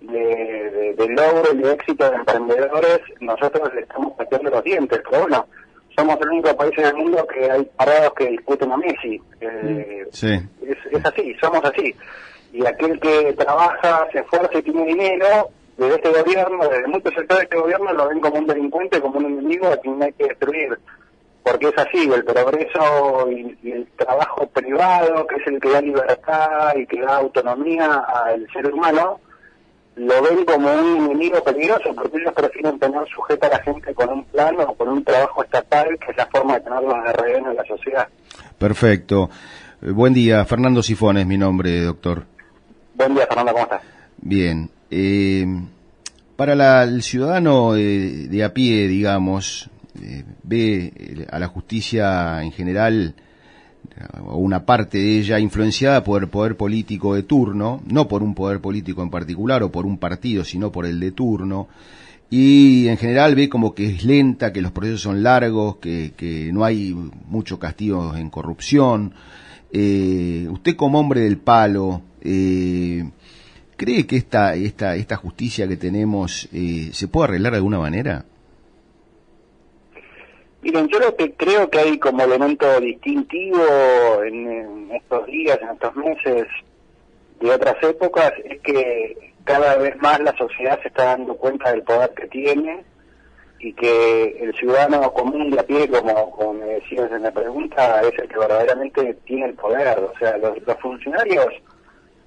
de, 0.00 0.18
de, 0.18 0.94
de 0.94 1.08
logro 1.08 1.52
y 1.52 1.58
de 1.58 1.72
éxito 1.74 2.08
de 2.10 2.16
emprendedores, 2.16 3.00
nosotros 3.20 3.74
le 3.74 3.82
estamos 3.82 4.14
pateando 4.14 4.48
los 4.48 4.64
dientes, 4.64 5.02
pero 5.10 5.22
bueno, 5.24 5.46
somos 5.94 6.16
el 6.22 6.28
único 6.30 6.56
país 6.56 6.72
en 6.78 6.86
el 6.86 6.94
mundo 6.94 7.26
que 7.26 7.50
hay 7.50 7.62
parados 7.76 8.14
que 8.14 8.28
discuten 8.28 8.72
a 8.72 8.76
Messi. 8.78 9.20
Eh, 9.42 10.06
Sí. 10.12 10.32
es, 10.66 10.78
es 10.90 11.04
así, 11.04 11.34
somos 11.42 11.62
así. 11.62 11.94
Y 12.52 12.66
aquel 12.66 12.98
que 13.00 13.32
trabaja, 13.34 14.08
se 14.12 14.20
esfuerza 14.20 14.58
y 14.58 14.62
tiene 14.62 14.84
dinero, 14.84 15.50
desde 15.80 15.94
este 15.94 16.22
gobierno, 16.22 16.68
desde 16.68 16.88
muchos 16.88 17.14
sectores 17.14 17.38
de 17.38 17.44
este 17.44 17.56
gobierno, 17.56 17.92
lo 17.92 18.08
ven 18.08 18.20
como 18.20 18.36
un 18.36 18.46
delincuente, 18.46 19.00
como 19.00 19.18
un 19.18 19.26
enemigo 19.26 19.66
a 19.68 19.76
quien 19.78 20.02
hay 20.02 20.12
que 20.12 20.24
destruir. 20.24 20.78
Porque 21.42 21.68
es 21.68 21.78
así, 21.78 22.10
el 22.12 22.22
progreso 22.22 23.30
y, 23.30 23.56
el 23.70 23.86
trabajo 23.96 24.46
privado, 24.48 25.26
que 25.26 25.36
es 25.36 25.46
el 25.46 25.58
que 25.58 25.70
da 25.70 25.80
libertad 25.80 26.74
y 26.76 26.86
que 26.86 27.00
da 27.00 27.16
autonomía 27.16 27.94
al 27.94 28.46
ser 28.52 28.70
humano, 28.70 29.20
lo 29.96 30.22
ven 30.22 30.44
como 30.44 30.70
un 30.70 31.04
enemigo 31.04 31.42
peligroso, 31.42 31.94
porque 31.94 32.18
ellos 32.18 32.34
prefieren 32.34 32.78
tener 32.78 33.08
sujeta 33.08 33.46
a 33.46 33.50
la 33.50 33.58
gente 33.60 33.94
con 33.94 34.10
un 34.10 34.24
plano 34.24 34.64
o 34.64 34.74
con 34.74 34.88
un 34.88 35.02
trabajo 35.02 35.42
estatal, 35.42 35.98
que 35.98 36.10
es 36.10 36.16
la 36.18 36.26
forma 36.26 36.54
de 36.54 36.60
tenerlos 36.60 37.04
de 37.04 37.12
rehén 37.14 37.46
en 37.46 37.56
la 37.56 37.64
sociedad. 37.64 38.06
Perfecto. 38.58 39.30
Buen 39.80 40.12
día, 40.12 40.44
Fernando 40.44 40.82
Sifón 40.82 41.16
es 41.16 41.26
mi 41.26 41.38
nombre, 41.38 41.80
doctor. 41.80 42.24
Buen 43.00 43.14
día, 43.14 43.26
Fernando, 43.26 43.52
¿cómo 43.52 43.64
estás? 43.64 43.80
Bien. 44.20 44.68
eh, 44.90 45.46
para 46.36 46.54
la- 46.54 46.82
el 46.82 47.02
ciudadano 47.02 47.74
eh, 47.74 48.26
de 48.28 48.44
a 48.44 48.52
pie, 48.52 48.88
digamos, 48.88 49.70
eh, 50.02 50.22
ve 50.42 51.26
a 51.32 51.38
la 51.38 51.46
justicia 51.46 52.42
en 52.42 52.52
general, 52.52 53.14
o 54.26 54.36
una 54.36 54.66
parte 54.66 54.98
de 54.98 55.18
ella, 55.18 55.38
influenciada 55.38 56.04
por 56.04 56.22
el 56.22 56.28
poder 56.28 56.58
político 56.58 57.14
de 57.14 57.22
turno, 57.22 57.80
no 57.86 58.06
por 58.06 58.22
un 58.22 58.34
poder 58.34 58.60
político 58.60 59.02
en 59.02 59.08
particular 59.08 59.62
o 59.62 59.72
por 59.72 59.86
un 59.86 59.96
partido, 59.96 60.44
sino 60.44 60.70
por 60.70 60.84
el 60.84 61.00
de 61.00 61.12
turno. 61.12 61.68
Y 62.28 62.86
en 62.88 62.98
general 62.98 63.34
ve 63.34 63.48
como 63.48 63.74
que 63.74 63.86
es 63.86 64.04
lenta, 64.04 64.52
que 64.52 64.60
los 64.60 64.72
procesos 64.72 65.00
son 65.00 65.22
largos, 65.22 65.76
que, 65.76 66.50
no 66.52 66.64
hay 66.66 66.94
mucho 67.28 67.58
castigo 67.58 68.14
en 68.14 68.28
corrupción. 68.28 69.14
Usted 69.72 70.76
como 70.76 71.00
hombre 71.00 71.22
del 71.22 71.38
palo, 71.38 72.02
¿cree 72.20 74.06
que 74.06 74.16
esta, 74.16 74.54
esta, 74.54 74.94
esta 74.94 75.16
justicia 75.16 75.66
que 75.66 75.76
tenemos 75.76 76.48
eh, 76.52 76.90
se 76.92 77.08
puede 77.08 77.28
arreglar 77.28 77.52
de 77.52 77.58
alguna 77.58 77.78
manera? 77.78 78.24
Miren, 80.62 80.88
yo 80.88 80.98
lo 80.98 81.16
que 81.16 81.32
creo 81.32 81.70
que 81.70 81.78
hay 81.78 81.98
como 81.98 82.22
elemento 82.22 82.78
distintivo 82.80 84.22
en, 84.22 84.90
estos 84.92 85.26
días, 85.26 85.58
en 85.62 85.70
estos 85.70 85.96
meses 85.96 86.46
de 87.40 87.50
otras 87.50 87.82
épocas, 87.82 88.32
es 88.44 88.60
que 88.60 89.32
cada 89.44 89.76
vez 89.78 89.96
más 90.02 90.20
la 90.20 90.36
sociedad 90.36 90.78
se 90.82 90.88
está 90.88 91.16
dando 91.16 91.34
cuenta 91.36 91.72
del 91.72 91.82
poder 91.82 92.10
que 92.10 92.26
tiene 92.26 92.84
y 93.58 93.72
que 93.72 94.36
el 94.40 94.54
ciudadano 94.54 95.10
común 95.12 95.50
de 95.50 95.60
a 95.60 95.62
pie, 95.62 95.88
como, 95.88 96.30
como 96.32 96.54
me 96.54 96.66
decías 96.66 97.10
en 97.10 97.22
la 97.22 97.30
pregunta, 97.30 98.02
es 98.02 98.18
el 98.18 98.28
que 98.28 98.38
verdaderamente 98.38 99.14
tiene 99.24 99.46
el 99.46 99.54
poder. 99.54 99.98
O 99.98 100.12
sea, 100.18 100.36
los 100.36 100.58
funcionarios, 100.80 101.54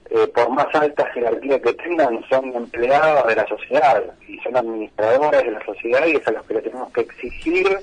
eh, 0.10 0.28
por 0.28 0.50
más 0.50 0.68
alta 0.74 1.06
jerarquía 1.14 1.62
que 1.62 1.74
tengan, 1.74 2.24
son 2.30 2.54
empleados 2.56 3.28
de 3.28 3.36
la 3.36 3.48
sociedad 3.48 4.04
y 4.28 4.38
son 4.40 4.56
administradores 4.58 5.44
de 5.44 5.52
la 5.52 5.66
sociedad 5.66 6.06
y 6.06 6.16
es 6.16 6.28
a 6.28 6.32
los 6.32 6.46
que 6.46 6.54
le 6.56 6.62
tenemos 6.62 6.92
que 6.94 7.02
exigir 7.02 7.80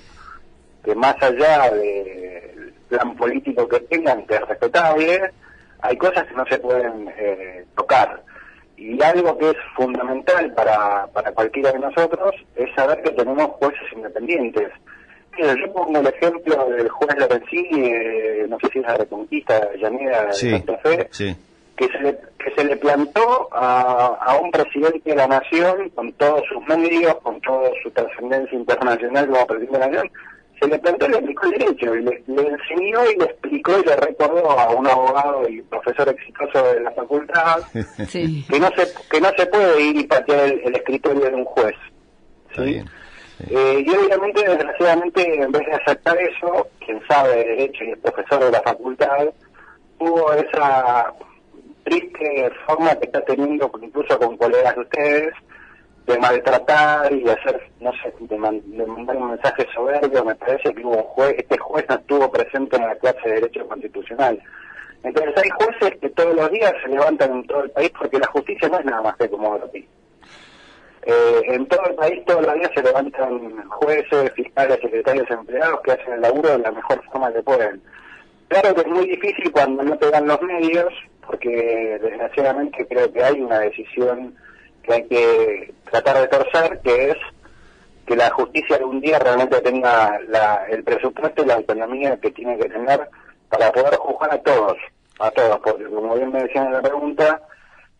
que 0.85 0.95
más 0.95 1.14
allá 1.23 1.71
del 1.71 2.73
plan 2.89 3.14
político 3.16 3.68
que 3.68 3.81
tengan, 3.81 4.27
que 4.27 4.35
es 4.35 4.41
respetable, 4.49 5.31
hay 5.81 5.97
cosas 5.97 6.27
que 6.27 6.35
no 6.35 6.47
se 6.47 6.59
pueden 6.59 7.12
eh, 7.18 7.64
tocar. 7.77 8.23
Y 8.77 9.03
algo 9.03 9.37
que 9.37 9.51
es 9.51 9.57
fundamental 9.77 10.53
para, 10.55 11.07
para 11.09 11.33
cualquiera 11.33 11.73
de 11.73 11.81
nosotros 11.81 12.35
es 12.57 12.75
saber 12.75 13.03
que 13.03 13.11
tenemos 13.11 13.47
jueces 13.59 13.93
independientes. 13.95 14.71
Yo 15.39 15.73
pongo 15.73 16.01
el 16.01 16.07
ejemplo 16.07 16.68
del 16.71 16.89
juez 16.89 17.16
Lorenzini, 17.18 17.89
eh, 17.89 18.47
no 18.49 18.59
sé 18.59 18.68
si 18.73 18.79
es 18.81 18.87
la 18.87 18.97
Reconquista 18.97 19.61
de 19.61 19.79
Llanera 19.79 20.27
de 20.27 20.33
Sí, 20.33 20.51
Santa 20.51 20.79
Fe, 20.79 21.09
sí. 21.11 21.37
Que 21.81 21.89
se 21.89 21.99
le, 22.03 22.18
que 22.39 22.51
se 22.55 22.64
le 22.64 22.76
plantó 22.76 23.49
a, 23.53 24.18
a 24.20 24.37
un 24.39 24.51
presidente 24.51 25.01
de 25.11 25.16
la 25.16 25.26
nación 25.26 25.89
con 25.95 26.12
todos 26.12 26.43
sus 26.47 26.62
medios, 26.66 27.14
con 27.22 27.41
toda 27.41 27.70
su 27.83 27.91
trascendencia 27.91 28.59
internacional 28.59 29.26
como 29.28 29.47
presidente 29.47 29.72
de 29.72 29.81
la 29.81 29.87
nación, 29.89 30.12
se 30.61 30.68
le 30.68 30.78
plantó 30.78 31.07
y 31.07 31.09
le 31.09 31.16
explicó 31.16 31.47
el 31.47 31.53
derecho, 31.53 31.95
y 31.95 32.03
le, 32.03 32.22
le 32.26 32.49
enseñó 32.49 33.11
y 33.11 33.16
le 33.18 33.24
explicó 33.24 33.78
y 33.78 33.83
le 33.87 33.97
recordó 33.97 34.51
a 34.51 34.68
un 34.74 34.87
abogado 34.87 35.49
y 35.49 35.62
profesor 35.62 36.11
exitoso 36.11 36.62
de 36.74 36.81
la 36.81 36.91
facultad 36.91 37.61
Sí. 38.09 38.45
que 38.51 38.61
no 38.61 38.68
se 38.76 38.87
que 39.11 39.20
no 39.22 39.31
se 39.39 39.47
puede 39.47 39.81
ir 39.81 39.97
y 39.97 40.05
patear 40.05 40.41
el, 40.41 40.61
el 40.62 40.76
escritorio 40.76 41.31
de 41.31 41.35
un 41.35 41.45
juez. 41.47 41.76
Bien. 42.59 42.85
Eh, 43.49 43.85
y 43.87 43.91
obviamente, 43.97 44.47
desgraciadamente, 44.47 45.43
en 45.43 45.51
vez 45.51 45.64
de 45.64 45.72
aceptar 45.72 46.18
eso, 46.18 46.68
quien 46.85 47.01
sabe 47.09 47.37
de 47.37 47.45
derecho 47.45 47.85
y 47.85 47.93
es 47.93 47.99
profesor 48.01 48.45
de 48.45 48.51
la 48.51 48.61
facultad, 48.61 49.28
tuvo 49.99 50.31
esa 50.35 51.11
triste 51.91 52.51
forma 52.66 52.95
que 52.95 53.07
está 53.07 53.20
teniendo 53.22 53.70
incluso 53.82 54.18
con 54.18 54.36
colegas 54.36 54.74
de 54.76 54.80
ustedes 54.82 55.34
de 56.07 56.18
maltratar 56.18 57.12
y 57.12 57.22
de 57.22 57.32
hacer, 57.32 57.61
no 57.80 57.93
sé, 58.03 58.12
de, 58.20 58.36
man- 58.36 58.62
de 58.64 58.86
mandar 58.86 59.16
un 59.16 59.30
mensaje 59.30 59.66
soberbio, 59.74 60.24
me 60.24 60.34
parece 60.34 60.74
que 60.74 60.84
hubo 60.84 61.03
juez, 61.03 61.34
este 61.38 61.59
juez 61.59 61.84
no 61.88 61.95
estuvo 61.97 62.30
presente 62.32 62.76
en 62.76 62.86
la 62.86 62.95
clase 62.97 63.20
de 63.28 63.34
Derecho 63.34 63.68
Constitucional. 63.68 64.41
Entonces 65.03 65.34
hay 65.36 65.51
jueces 65.51 65.99
que 66.01 66.11
todos 66.11 66.34
los 66.34 66.51
días 66.51 66.72
se 66.82 66.88
levantan 66.88 67.32
en 67.32 67.47
todo 67.47 67.64
el 67.64 67.70
país 67.70 67.91
porque 67.99 68.18
la 68.18 68.26
justicia 68.28 68.68
no 68.68 68.78
es 68.78 68.84
nada 68.84 69.03
más 69.03 69.16
que 69.16 69.28
como 69.30 69.59
ti. 69.72 69.86
Eh, 71.07 71.41
en 71.47 71.66
todo 71.66 71.86
el 71.86 71.95
país 71.95 72.24
todos 72.26 72.45
los 72.45 72.55
días 72.55 72.70
se 72.74 72.82
levantan 72.82 73.68
jueces, 73.68 74.32
fiscales, 74.32 74.78
secretarios, 74.82 75.30
empleados 75.30 75.80
que 75.82 75.93
hacen 75.93 76.12
el 76.14 76.20
laburo 76.20 76.51
de 76.51 76.59
la 76.59 76.72
mejor 76.72 77.03
forma 77.11 77.32
que 77.32 77.43
pueden. 77.43 77.80
Claro 78.49 78.74
que 78.74 78.80
es 78.80 78.86
muy 78.88 79.07
difícil 79.07 79.53
cuando 79.53 79.82
no 79.82 79.97
te 79.97 80.11
dan 80.11 80.26
los 80.26 80.43
medios, 80.43 80.93
porque 81.31 81.99
desgraciadamente 82.03 82.85
creo 82.89 83.12
que 83.12 83.22
hay 83.22 83.41
una 83.41 83.61
decisión 83.61 84.35
que 84.83 84.93
hay 84.93 85.05
que 85.07 85.72
tratar 85.89 86.18
de 86.20 86.26
torcer, 86.26 86.81
que 86.83 87.11
es 87.11 87.16
que 88.05 88.16
la 88.16 88.31
justicia 88.31 88.76
algún 88.76 89.01
día 89.01 89.20
realmente 89.20 89.61
tenga 89.61 90.18
la- 90.28 90.64
el 90.68 90.83
presupuesto 90.83 91.43
y 91.43 91.47
la 91.47 91.55
autonomía 91.55 92.18
que 92.18 92.33
tiene 92.33 92.59
que 92.59 92.68
tener 92.68 93.09
para 93.49 93.70
poder 93.70 93.95
juzgar 93.97 94.35
a 94.35 94.39
todos, 94.43 94.76
a 95.20 95.31
todos, 95.31 95.61
porque 95.61 95.85
como 95.85 96.16
bien 96.16 96.33
me 96.33 96.43
decían 96.43 96.66
en 96.66 96.72
la 96.72 96.83
pregunta, 96.83 97.41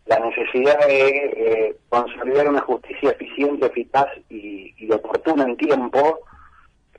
la 0.07 0.19
necesidad 0.19 0.77
de 0.85 1.07
eh, 1.07 1.75
consolidar 1.87 2.49
una 2.49 2.61
justicia 2.61 3.11
eficiente, 3.11 3.67
eficaz 3.67 4.07
y, 4.29 4.91
oportuna 4.91 5.45
en 5.45 5.55
tiempo, 5.55 6.19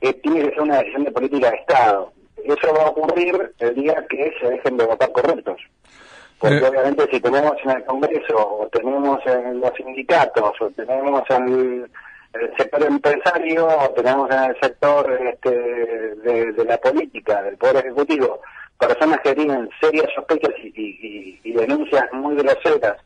eh, 0.01 0.13
tiene 0.13 0.39
que 0.41 0.49
ser 0.49 0.61
una 0.61 0.77
decisión 0.79 1.03
de 1.03 1.11
política 1.11 1.51
de 1.51 1.57
Estado. 1.57 2.11
Eso 2.43 2.73
va 2.73 2.85
a 2.85 2.89
ocurrir 2.89 3.53
el 3.59 3.75
día 3.75 4.03
que 4.09 4.33
se 4.41 4.49
dejen 4.49 4.77
de 4.77 4.85
votar 4.87 5.11
corruptos. 5.11 5.61
Porque 6.43 6.57
Eh. 6.57 6.67
obviamente 6.67 7.07
si 7.09 7.21
tenemos 7.21 7.53
en 7.63 7.71
el 7.71 7.85
Congreso, 7.85 8.35
o 8.35 8.67
tenemos 8.69 9.19
en 9.25 9.61
los 9.61 9.71
sindicatos, 9.77 10.51
o 10.59 10.69
tenemos 10.71 11.23
en 11.29 11.47
el, 12.33 12.51
sector 12.57 12.83
empresario, 12.83 13.65
o 13.65 13.89
tenemos 13.91 14.29
en 14.29 14.43
el 14.49 14.59
sector 14.59 15.09
este, 15.31 15.49
de, 15.51 16.51
de 16.51 16.65
la 16.65 16.77
política, 16.79 17.41
del 17.43 17.55
Poder 17.55 17.77
Ejecutivo, 17.77 18.41
personas 18.77 19.21
que 19.23 19.33
tienen 19.35 19.69
serias 19.79 20.07
sospechas 20.13 20.51
y, 20.61 20.67
y- 20.75 20.99
y- 21.01 21.39
y 21.49 21.53
denuncias 21.53 22.03
muy 22.11 22.35
groseras 22.35 22.97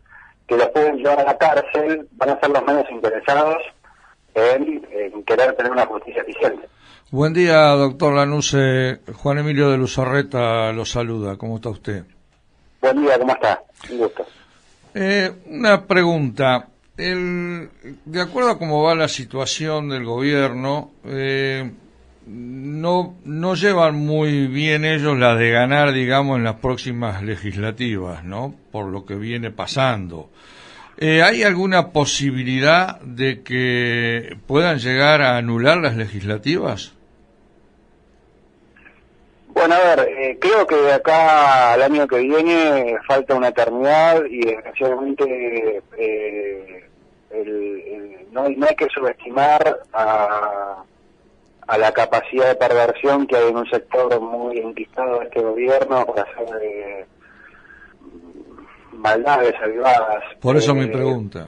que 0.47 0.57
los 0.57 0.69
pueden 0.69 0.97
llevar 0.97 1.19
a 1.19 1.23
la 1.25 1.37
cárcel, 1.37 2.07
van 2.13 2.29
a 2.31 2.39
ser 2.39 2.49
los 2.49 2.65
menos 2.65 2.85
interesados 2.89 3.57
en, 4.33 4.83
en 4.91 5.23
querer 5.25 5.53
tener 5.55 5.71
una 5.71 5.85
justicia 5.85 6.23
eficiente. 6.23 6.67
Buen 7.11 7.33
día, 7.33 7.57
doctor 7.75 8.13
Lanuse. 8.13 8.99
Juan 9.13 9.37
Emilio 9.37 9.69
de 9.69 9.77
Luzarreta 9.77 10.71
lo 10.73 10.85
saluda. 10.85 11.37
¿Cómo 11.37 11.57
está 11.57 11.69
usted? 11.69 12.03
Buen 12.81 13.01
día, 13.01 13.17
¿cómo 13.19 13.33
está? 13.33 13.61
Un 13.89 13.97
gusto. 13.97 14.25
Eh, 14.93 15.31
una 15.47 15.85
pregunta. 15.85 16.67
El, 16.95 17.69
de 18.05 18.21
acuerdo 18.21 18.51
a 18.51 18.57
cómo 18.57 18.83
va 18.83 18.95
la 18.95 19.07
situación 19.07 19.89
del 19.89 20.03
gobierno, 20.03 20.91
eh, 21.05 21.71
no, 22.25 23.15
no 23.23 23.55
llevan 23.55 23.95
muy 23.95 24.47
bien 24.47 24.83
ellos 24.83 25.17
la 25.17 25.35
de 25.35 25.51
ganar, 25.51 25.93
digamos, 25.93 26.37
en 26.37 26.43
las 26.43 26.55
próximas 26.55 27.21
legislativas, 27.21 28.23
¿no? 28.23 28.55
Por 28.71 28.87
lo 28.87 29.05
que 29.05 29.15
viene 29.15 29.51
pasando. 29.51 30.29
Eh, 30.97 31.21
¿Hay 31.21 31.43
alguna 31.43 31.89
posibilidad 31.89 32.99
de 33.01 33.43
que 33.43 34.35
puedan 34.47 34.79
llegar 34.79 35.21
a 35.21 35.37
anular 35.37 35.77
las 35.77 35.95
legislativas? 35.95 36.96
Bueno, 39.57 39.73
a 39.73 39.95
ver, 39.95 40.07
eh, 40.09 40.37
creo 40.39 40.67
que 40.67 40.75
de 40.75 40.93
acá 40.93 41.73
al 41.73 41.81
año 41.81 42.07
que 42.07 42.19
viene 42.19 42.95
falta 43.07 43.33
una 43.33 43.47
eternidad 43.47 44.23
y 44.29 44.45
desgraciadamente 44.45 45.81
eh, 45.97 46.85
el- 47.31 47.83
el- 47.87 48.27
no, 48.31 48.43
hay- 48.43 48.55
no 48.55 48.67
hay 48.67 48.75
que 48.75 48.87
subestimar 48.93 49.79
a, 49.93 50.83
a 51.67 51.77
la 51.79 51.91
capacidad 51.91 52.47
de 52.49 52.55
perversión 52.55 53.25
que 53.25 53.35
hay 53.35 53.49
en 53.49 53.57
un 53.57 53.67
sector 53.69 54.19
muy 54.21 54.59
enquistado 54.59 55.19
de 55.19 55.25
este 55.25 55.41
gobierno 55.41 56.05
para 56.05 56.21
hacer 56.21 56.61
eh, 56.61 57.05
maldades 58.93 59.53
avivadas. 59.61 60.23
Por 60.39 60.57
eso 60.57 60.71
Eh, 60.71 60.75
mi 60.75 60.87
pregunta. 60.87 61.47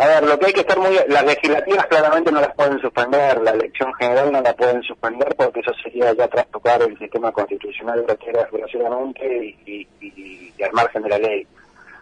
A 0.00 0.06
ver, 0.06 0.24
lo 0.24 0.38
que 0.38 0.46
hay 0.46 0.52
que 0.52 0.60
estar 0.60 0.78
muy... 0.78 0.98
Las 1.08 1.24
legislativas 1.24 1.86
claramente 1.86 2.32
no 2.32 2.40
las 2.40 2.54
pueden 2.54 2.80
suspender, 2.80 3.40
la 3.42 3.50
elección 3.50 3.92
general 3.94 4.32
no 4.32 4.40
la 4.40 4.54
pueden 4.54 4.82
suspender 4.82 5.34
porque 5.36 5.60
eso 5.60 5.72
sería 5.82 6.12
ya 6.14 6.26
trastocar 6.28 6.80
el 6.82 6.98
sistema 6.98 7.30
constitucional 7.32 8.04
grosera- 8.06 8.48
groseramente 8.50 9.56
y, 9.66 9.70
y, 9.70 9.88
y- 10.00 10.52
y 10.56 10.62
al 10.62 10.72
margen 10.72 11.02
de 11.02 11.08
la 11.10 11.18
ley. 11.18 11.46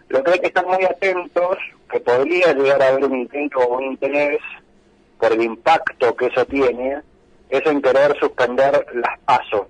Lo 0.07 0.23
que 0.23 0.31
hay 0.31 0.39
que 0.39 0.47
estar 0.47 0.65
muy 0.65 0.83
atentos, 0.85 1.57
que 1.91 1.99
podría 1.99 2.53
llegar 2.53 2.81
a 2.81 2.87
haber 2.87 3.03
un 3.05 3.15
intento 3.19 3.59
o 3.59 3.77
un 3.77 3.83
interés 3.83 4.39
por 5.19 5.31
el 5.33 5.41
impacto 5.43 6.15
que 6.15 6.27
eso 6.27 6.45
tiene, 6.45 7.01
es 7.49 7.65
en 7.65 7.81
querer 7.81 8.17
suspender 8.19 8.85
las 8.93 9.19
pasos. 9.25 9.67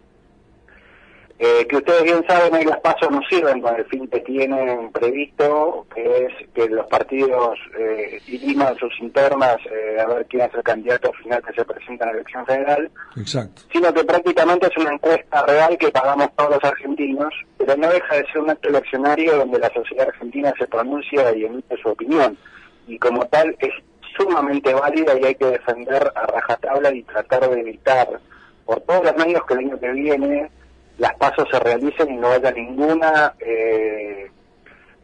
Eh, 1.42 1.66
que 1.70 1.78
ustedes 1.78 2.04
bien 2.04 2.22
saben, 2.28 2.54
ahí 2.54 2.66
las 2.66 2.82
pasos 2.82 3.10
no 3.10 3.22
sirven 3.30 3.62
con 3.62 3.74
el 3.74 3.86
fin 3.86 4.06
que 4.10 4.20
tienen 4.20 4.92
previsto, 4.92 5.88
que 5.96 6.26
es 6.26 6.34
que 6.54 6.68
los 6.68 6.86
partidos 6.88 7.58
eh, 7.80 8.20
diriman 8.28 8.76
sus 8.76 8.92
internas 9.00 9.56
eh, 9.72 10.02
a 10.02 10.06
ver 10.06 10.26
quién 10.26 10.44
es 10.44 10.54
el 10.54 10.64
candidato 10.64 11.14
final 11.14 11.42
que 11.42 11.54
se 11.54 11.64
presenta 11.64 12.04
en 12.04 12.12
la 12.12 12.16
elección 12.18 12.46
federal, 12.46 12.92
Exacto. 13.16 13.62
sino 13.72 13.94
que 13.94 14.04
prácticamente 14.04 14.68
es 14.68 14.76
una 14.76 14.96
encuesta 14.96 15.46
real 15.46 15.78
que 15.78 15.90
pagamos 15.92 16.28
todos 16.36 16.56
los 16.56 16.64
argentinos, 16.66 17.34
pero 17.58 17.78
no 17.78 17.90
deja 17.90 18.16
de 18.16 18.26
ser 18.26 18.40
un 18.40 18.50
acto 18.50 18.68
eleccionario 18.68 19.38
donde 19.38 19.60
la 19.60 19.74
sociedad 19.74 20.10
argentina 20.10 20.54
se 20.60 20.68
pronuncia 20.68 21.34
y 21.34 21.46
emite 21.46 21.78
su 21.82 21.88
opinión, 21.88 22.38
y 22.86 23.00
como 23.00 23.26
tal 23.28 23.56
es 23.60 23.72
sumamente 24.18 24.74
válida 24.74 25.18
y 25.18 25.24
hay 25.24 25.36
que 25.36 25.46
defender 25.46 26.12
a 26.16 26.26
rajatabla 26.26 26.94
y 26.94 27.04
tratar 27.04 27.50
de 27.50 27.62
evitar 27.62 28.20
por 28.66 28.82
todos 28.82 29.06
los 29.06 29.16
medios 29.16 29.46
que 29.46 29.54
el 29.54 29.60
año 29.60 29.80
que 29.80 29.92
viene 29.94 30.52
las 31.00 31.16
pasos 31.16 31.48
se 31.52 31.60
realicen 31.60 32.12
y 32.14 32.18
no 32.18 32.30
haya 32.32 32.52
ninguna 32.52 33.34
eh, 33.40 34.30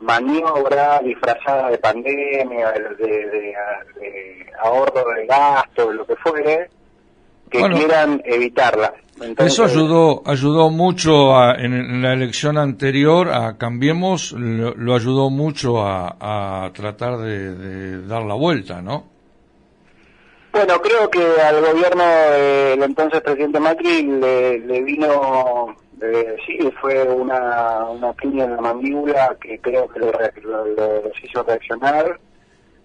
maniobra 0.01 0.99
disfrazada 1.03 1.69
de 1.69 1.77
pandemia, 1.77 2.71
de, 2.71 2.81
de- 3.05 3.25
de- 3.29 3.55
de 3.99 4.45
ahorro 4.61 5.03
de 5.15 5.25
gasto, 5.25 5.91
lo 5.91 6.05
que 6.05 6.15
fuere, 6.17 6.69
que 7.49 7.59
Bueno. 7.59 7.77
quieran 7.77 8.21
evitarla. 8.25 8.93
Entonces, 9.21 9.53
Eso 9.53 9.63
ayudó, 9.63 10.21
ayudó 10.25 10.69
mucho 10.69 11.35
a- 11.37 11.55
en, 11.55 11.73
en 11.73 12.01
la 12.01 12.11
elección 12.13 12.57
anterior 12.57 13.29
a 13.31 13.57
Cambiemos, 13.57 14.33
lo, 14.33 14.73
lo 14.75 14.93
ayudó 14.95 15.29
mucho 15.29 15.81
a, 15.81 16.17
a 16.65 16.71
tratar 16.73 17.17
de, 17.19 17.55
de 17.55 18.05
dar 18.07 18.23
la 18.23 18.33
vuelta, 18.33 18.81
¿no? 18.81 19.05
Bueno, 20.51 20.81
creo 20.81 21.09
que 21.09 21.19
al 21.41 21.61
gobierno 21.61 22.03
del 22.31 22.83
entonces 22.83 23.21
presidente 23.21 23.59
Macri 23.59 24.03
le, 24.03 24.59
le 24.59 24.81
vino, 24.83 25.75
eh, 26.01 26.35
sí, 26.45 26.57
fue 26.81 27.03
una, 27.03 27.85
una 27.85 28.13
piña 28.13 28.45
en 28.45 28.55
la 28.55 28.61
mandíbula 28.61 29.35
que 29.41 29.59
creo 29.59 29.87
que 29.87 29.99
lo, 29.99 30.11
lo- 30.11 30.65
lo- 30.65 31.01
los 31.03 31.23
hizo 31.23 31.43
reaccionar. 31.43 32.19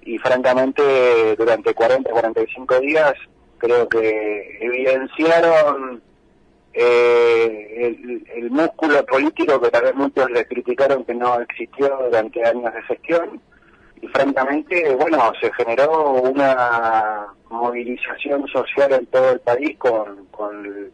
Y 0.03 0.17
francamente 0.19 1.37
durante 1.37 1.75
40, 1.75 2.11
45 2.11 2.81
días 2.81 3.13
creo 3.59 3.87
que 3.89 4.59
evidenciaron 4.61 6.03
eh, 6.73 7.77
el, 7.99 8.25
el 8.35 8.51
músculo 8.51 9.05
político 9.07 9.61
que 9.61 9.71
tal 9.71 9.83
vez 9.83 9.95
muchos 9.95 10.31
le 10.31 10.47
criticaron 10.47 11.05
que 11.05 11.15
no 11.15 11.41
existió 11.41 11.89
durante 12.07 12.45
años 12.45 12.73
de 12.73 12.83
gestión. 12.83 13.41
Y 14.03 14.07
francamente, 14.09 14.95
bueno, 14.95 15.31
se 15.41 15.53
generó 15.53 16.13
una 16.13 17.27
movilización 17.51 18.47
social 18.49 18.93
en 18.93 19.07
todo 19.07 19.33
el 19.33 19.41
país 19.41 19.77
con, 19.79 20.25
con, 20.31 20.91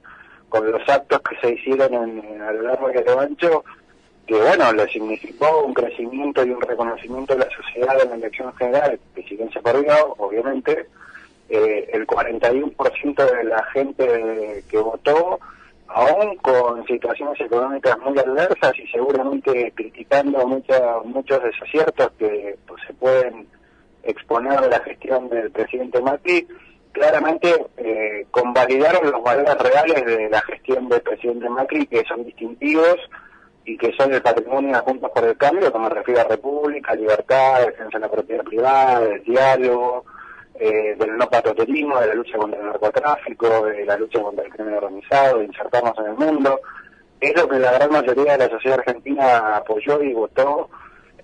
con 0.48 0.70
los 0.70 0.88
actos 0.88 1.20
que 1.22 1.36
se 1.40 1.54
hicieron 1.54 1.92
en, 1.94 2.40
a 2.42 2.52
lo 2.52 2.62
largo 2.62 2.90
y 2.92 2.96
a 2.98 3.00
lo 3.02 3.20
ancho, 3.20 3.64
que 4.26 4.34
bueno, 4.34 4.72
le 4.72 4.86
significó 4.88 5.64
un 5.64 5.74
crecimiento 5.74 6.44
y 6.44 6.50
un 6.50 6.60
reconocimiento 6.60 7.34
de 7.34 7.40
la 7.44 7.50
sociedad 7.56 8.00
en 8.02 8.10
la 8.10 8.16
elección 8.16 8.52
general, 8.56 8.98
se 9.52 9.60
perdió, 9.60 10.14
obviamente, 10.18 10.86
eh, 11.48 11.88
el 11.92 12.06
41% 12.06 13.36
de 13.36 13.44
la 13.44 13.62
gente 13.72 14.64
que 14.68 14.78
votó, 14.78 15.38
aún 15.88 16.36
con 16.38 16.84
situaciones 16.86 17.40
económicas 17.40 17.96
muy 18.00 18.18
adversas 18.18 18.72
y 18.78 18.86
seguramente 18.88 19.72
criticando 19.74 20.44
mucha- 20.46 20.98
muchos 21.04 21.42
desaciertos 21.42 22.10
que 22.18 22.56
pues, 22.66 22.82
se 22.86 22.92
pueden 22.94 23.46
exponer 24.02 24.60
de 24.60 24.68
la 24.70 24.80
gestión 24.80 25.28
del 25.28 25.50
presidente 25.52 26.00
Macri, 26.00 26.46
claramente 26.96 27.66
eh, 27.76 28.26
convalidaron 28.30 29.10
los 29.10 29.22
valores 29.22 29.58
reales 29.58 30.06
de 30.06 30.30
la 30.30 30.40
gestión 30.40 30.88
del 30.88 31.02
presidente 31.02 31.48
Macri, 31.50 31.86
que 31.86 32.02
son 32.08 32.24
distintivos 32.24 32.96
y 33.66 33.76
que 33.76 33.92
son 33.98 34.14
el 34.14 34.22
patrimonio 34.22 34.72
de 34.72 34.80
Juntos 34.80 35.10
por 35.14 35.24
el 35.24 35.36
Cambio, 35.36 35.70
como 35.70 35.88
me 35.88 35.94
refiero 35.94 36.22
a 36.22 36.24
República, 36.24 36.94
libertad, 36.94 37.66
defensa 37.66 37.98
de 37.98 38.00
la 38.00 38.10
propiedad 38.10 38.44
privada, 38.44 39.00
del 39.00 39.22
diálogo, 39.24 40.06
eh, 40.58 40.96
del 40.98 41.18
no 41.18 41.28
patriotismo, 41.28 42.00
de 42.00 42.06
la 42.06 42.14
lucha 42.14 42.38
contra 42.38 42.60
el 42.60 42.66
narcotráfico, 42.66 43.66
de 43.66 43.84
la 43.84 43.98
lucha 43.98 44.22
contra 44.22 44.44
el 44.46 44.50
crimen 44.50 44.74
organizado, 44.74 45.38
de 45.38 45.44
insertarnos 45.44 45.98
en 45.98 46.06
el 46.06 46.14
mundo. 46.14 46.60
Es 47.20 47.36
lo 47.36 47.46
que 47.46 47.58
la 47.58 47.72
gran 47.72 47.92
mayoría 47.92 48.38
de 48.38 48.46
la 48.46 48.48
sociedad 48.48 48.78
argentina 48.78 49.56
apoyó 49.56 50.02
y 50.02 50.14
votó 50.14 50.70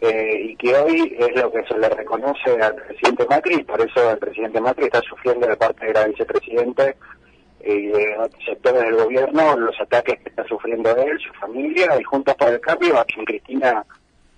eh, 0.02 0.40
y 0.50 0.56
que 0.56 0.74
hoy 0.74 1.16
es 1.18 1.40
lo 1.40 1.50
que 1.52 1.62
se 1.64 1.78
le 1.78 1.88
reconoce 1.88 2.50
al 2.60 2.74
presidente 2.74 3.24
Macri 3.30 3.54
y 3.54 3.62
por 3.64 3.80
eso 3.80 4.10
el 4.10 4.18
presidente 4.18 4.60
Macri 4.60 4.84
está 4.86 5.00
sufriendo 5.02 5.46
de 5.46 5.56
parte 5.56 5.86
de 5.86 5.92
la 5.92 6.06
vicepresidente 6.06 6.96
eh, 7.60 7.74
y 7.74 7.86
de 7.86 8.16
otros 8.18 8.44
sectores 8.44 8.82
del 8.82 8.96
gobierno 8.96 9.56
los 9.56 9.80
ataques 9.80 10.18
que 10.22 10.28
está 10.30 10.44
sufriendo 10.48 10.90
él, 10.96 11.18
su 11.20 11.32
familia 11.34 11.98
y 11.98 12.02
Juntos 12.02 12.34
por 12.34 12.48
el 12.48 12.60
Cambio, 12.60 12.98
a 12.98 13.04
quien 13.04 13.24
Cristina 13.24 13.84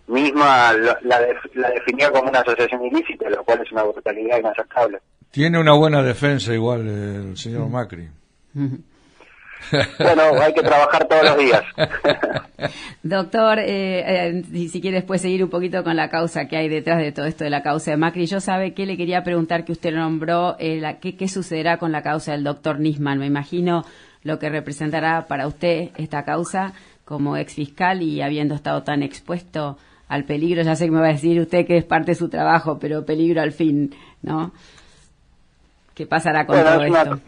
misma 0.06 0.72
la, 0.74 0.98
la 1.02 1.20
def- 1.20 1.54
la 1.54 1.70
definió 1.70 2.12
como 2.12 2.28
una 2.28 2.40
asociación 2.40 2.84
ilícita, 2.84 3.30
lo 3.30 3.42
cual 3.42 3.62
es 3.62 3.72
una 3.72 3.84
brutalidad 3.84 4.38
inaceptable. 4.38 4.98
Tiene 5.30 5.58
una 5.58 5.72
buena 5.72 6.02
defensa 6.02 6.52
igual 6.52 6.86
el 6.86 7.36
señor 7.38 7.68
Macri. 7.70 8.08
Bueno, 9.98 10.22
hay 10.42 10.52
que 10.54 10.62
trabajar 10.62 11.06
todos 11.06 11.24
los 11.24 11.38
días. 11.38 11.62
Doctor, 13.02 13.58
eh, 13.58 14.28
eh, 14.28 14.42
si, 14.50 14.68
si 14.68 14.80
quiere 14.80 14.98
después 14.98 15.20
seguir 15.20 15.42
un 15.44 15.50
poquito 15.50 15.82
con 15.84 15.96
la 15.96 16.08
causa 16.08 16.46
que 16.46 16.56
hay 16.56 16.68
detrás 16.68 16.98
de 16.98 17.12
todo 17.12 17.26
esto 17.26 17.44
de 17.44 17.50
la 17.50 17.62
causa 17.62 17.90
de 17.90 17.96
Macri, 17.96 18.26
yo 18.26 18.40
sabe 18.40 18.72
que 18.74 18.86
le 18.86 18.96
quería 18.96 19.22
preguntar 19.22 19.64
que 19.64 19.72
usted 19.72 19.92
lo 19.92 20.00
nombró, 20.00 20.56
eh, 20.58 20.78
la- 20.80 20.98
¿qué, 20.98 21.16
qué 21.16 21.28
sucederá 21.28 21.76
con 21.78 21.92
la 21.92 22.02
causa 22.02 22.32
del 22.32 22.44
doctor 22.44 22.80
Nisman? 22.80 23.18
Me 23.18 23.26
imagino 23.26 23.84
lo 24.22 24.38
que 24.38 24.48
representará 24.48 25.26
para 25.26 25.46
usted 25.46 25.90
esta 25.96 26.24
causa 26.24 26.72
como 27.04 27.36
ex 27.36 27.54
fiscal 27.54 28.00
y 28.02 28.22
habiendo 28.22 28.54
estado 28.54 28.82
tan 28.82 29.02
expuesto 29.02 29.76
al 30.08 30.24
peligro. 30.24 30.62
Ya 30.62 30.76
sé 30.76 30.86
que 30.86 30.90
me 30.90 31.00
va 31.00 31.08
a 31.08 31.12
decir 31.12 31.38
usted 31.40 31.66
que 31.66 31.76
es 31.76 31.84
parte 31.84 32.12
de 32.12 32.14
su 32.14 32.28
trabajo, 32.30 32.78
pero 32.78 33.04
peligro 33.04 33.42
al 33.42 33.52
fin, 33.52 33.94
¿no? 34.22 34.52
¿Qué 35.94 36.06
pasará 36.06 36.46
con 36.46 36.56
Bueno, 36.56 36.70
todo 36.72 36.82
es 36.84 36.90
una- 36.90 37.02
esto? 37.02 37.20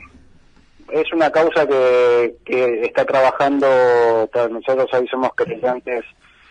Es 0.92 1.12
una 1.12 1.30
causa 1.30 1.66
que, 1.66 2.36
que 2.44 2.82
está 2.84 3.04
trabajando, 3.04 3.66
todos 4.32 4.50
nosotros 4.50 4.88
ahí 4.92 5.06
somos 5.08 5.30
creyentes 5.34 6.04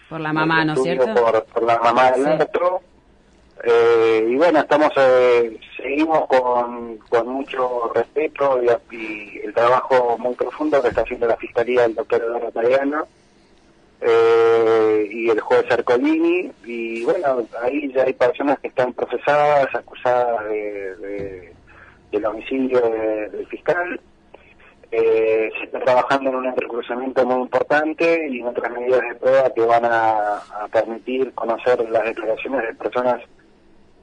Por 0.10 0.20
la 0.22 0.34
mamá, 0.34 0.66
¿no 0.66 0.74
es 0.74 0.84
cierto? 0.84 1.14
Por, 1.14 1.44
por 1.46 1.64
la 1.64 1.78
mamá 1.80 2.12
del 2.12 2.26
Sí. 2.26 2.32
otro. 2.44 2.82
Eh, 3.64 4.28
y 4.30 4.36
bueno, 4.36 4.60
estamos 4.60 4.92
eh, 4.98 5.58
seguimos 5.78 6.28
con, 6.28 6.98
con 7.10 7.28
mucho 7.30 7.92
respeto 7.96 8.60
y, 8.62 8.96
y 8.96 9.40
el 9.46 9.54
trabajo 9.54 10.18
muy 10.20 10.36
profundo 10.36 10.82
que 10.82 10.90
está 10.90 11.02
haciendo 11.02 11.26
la 11.26 11.38
Fiscalía 11.38 11.84
del 11.84 11.96
doctor 11.96 12.22
Eduardo 12.22 12.52
Mariano 12.54 13.08
eh, 14.02 15.08
y 15.10 15.30
el 15.30 15.40
juez 15.40 15.66
Arcolini. 15.72 16.52
Y 16.66 17.04
bueno, 17.06 17.48
ahí 17.62 17.92
ya 17.94 18.04
hay 18.04 18.14
personas 18.14 18.60
que 18.60 18.68
están 18.68 18.94
procesadas, 18.94 19.74
acusadas 19.74 20.46
de, 20.46 20.96
de- 20.98 21.54
del 22.12 22.26
homicidio 22.26 22.80
de- 22.82 23.30
del 23.30 23.48
fiscal. 23.48 24.00
Eh, 24.92 25.50
se 25.58 25.66
está 25.66 25.80
trabajando 25.80 26.30
en 26.30 26.36
un 26.36 26.46
entrecruzamiento 26.46 27.26
muy 27.26 27.42
importante 27.42 28.28
y 28.30 28.40
en 28.40 28.48
otras 28.48 28.72
medidas 28.72 29.02
de 29.02 29.16
prueba 29.16 29.50
que 29.54 29.62
van 29.62 29.86
a, 29.86 30.42
permitir 30.72 31.34
conocer 31.34 31.90
las 31.90 32.04
declaraciones 32.04 32.68
de 32.68 32.76
personas 32.76 33.22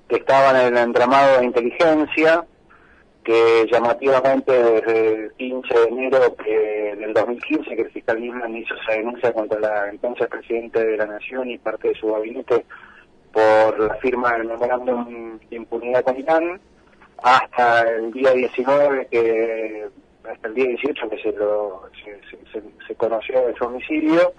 que 0.08 0.16
estaban 0.16 0.56
en 0.56 0.76
el 0.76 0.82
entramado 0.82 1.38
de 1.38 1.46
inteligencia, 1.46 2.44
que 3.24 3.66
llamativamente 3.70 4.52
desde 4.52 5.24
el 5.24 5.32
15 5.34 5.74
de 5.74 5.84
enero 5.84 6.18
del 6.98 7.12
2015 7.14 7.76
que 7.76 7.82
el 7.82 7.90
fiscal 7.90 8.20
Nisman 8.20 8.56
hizo 8.56 8.74
esa 8.74 8.92
denuncia 8.92 9.32
contra 9.32 9.60
la 9.60 9.88
entonces 9.88 10.26
presidente 10.28 10.84
de 10.84 10.96
la 10.96 11.06
Nación 11.06 11.50
y 11.50 11.58
parte 11.58 11.88
de 11.88 11.94
su 11.94 12.12
gabinete 12.12 12.64
por 13.32 13.78
la 13.78 13.94
firma 13.96 14.32
del 14.32 14.48
memorándum 14.48 15.38
de 15.48 15.56
impunidad 15.56 16.04
con 16.04 16.18
Irán, 16.18 16.60
hasta 17.22 17.88
el 17.88 18.12
día 18.12 18.32
19 18.32 19.08
que 19.10 19.88
hasta 20.30 20.48
el 20.48 20.54
día 20.54 20.66
18 20.68 21.08
que 21.10 21.22
se 21.22 21.32
lo 21.32 21.82
se, 22.04 22.20
se- 22.52 22.62
se- 22.86 22.94
conoció 22.94 23.42
homicidio 23.60 24.32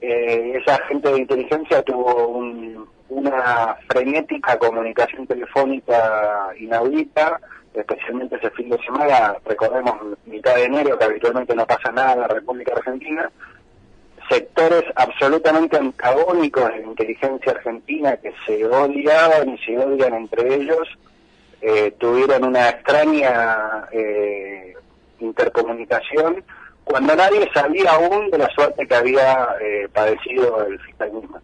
eh, 0.00 0.54
esa 0.60 0.74
agente 0.76 1.10
de 1.10 1.18
inteligencia 1.18 1.82
tuvo 1.82 2.28
un- 2.28 2.88
una 3.08 3.76
frenética 3.88 4.58
comunicación 4.58 5.26
telefónica 5.26 6.48
inaudita 6.58 7.38
especialmente 7.74 8.36
ese 8.36 8.50
fin 8.50 8.68
de 8.70 8.78
semana 8.82 9.36
recordemos 9.44 9.94
mitad 10.26 10.54
de 10.56 10.64
enero 10.64 10.98
que 10.98 11.04
habitualmente 11.04 11.54
no 11.54 11.66
pasa 11.66 11.90
nada 11.92 12.12
en 12.14 12.20
la 12.20 12.28
República 12.28 12.72
Argentina 12.74 13.30
sectores 14.28 14.84
absolutamente 14.94 15.76
antagónicos 15.76 16.68
de 16.74 16.82
inteligencia 16.82 17.52
argentina 17.52 18.16
que 18.16 18.32
se 18.46 18.64
odiaban 18.66 19.48
y 19.50 19.58
se 19.58 19.76
odian 19.78 20.14
entre 20.14 20.54
ellos 20.54 20.88
eh, 21.60 21.92
tuvieron 21.98 22.44
una 22.44 22.70
extraña 22.70 23.86
eh, 23.92 24.74
intercomunicación 25.22 26.44
cuando 26.84 27.14
nadie 27.14 27.48
sabía 27.54 27.92
aún 27.92 28.30
de 28.30 28.38
la 28.38 28.48
suerte 28.50 28.86
que 28.86 28.94
había 28.94 29.48
eh, 29.60 29.88
padecido 29.92 30.66
el 30.66 30.78
fiscal 30.80 31.12
mismo. 31.12 31.38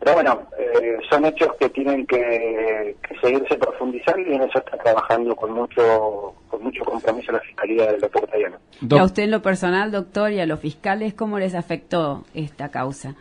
Pero 0.00 0.14
bueno, 0.14 0.42
eh, 0.56 0.96
son 1.10 1.24
hechos 1.24 1.50
que 1.58 1.68
tienen 1.70 2.06
que, 2.06 2.96
que 3.02 3.18
seguirse 3.20 3.56
profundizando 3.56 4.30
y 4.30 4.34
en 4.34 4.42
eso 4.42 4.58
está 4.58 4.78
trabajando 4.78 5.34
con 5.34 5.52
mucho 5.52 6.34
con 6.48 6.62
mucho 6.62 6.84
compromiso 6.84 7.32
la 7.32 7.40
Fiscalía 7.40 7.90
del 7.90 8.00
doctor 8.00 8.26
Tayano. 8.28 8.58
Y 8.80 8.96
a 8.96 9.02
usted 9.02 9.24
en 9.24 9.32
lo 9.32 9.42
personal, 9.42 9.90
doctor, 9.90 10.32
y 10.32 10.40
a 10.40 10.46
los 10.46 10.60
fiscales, 10.60 11.14
¿cómo 11.14 11.38
les 11.38 11.54
afectó 11.54 12.24
esta 12.32 12.70
causa? 12.70 13.16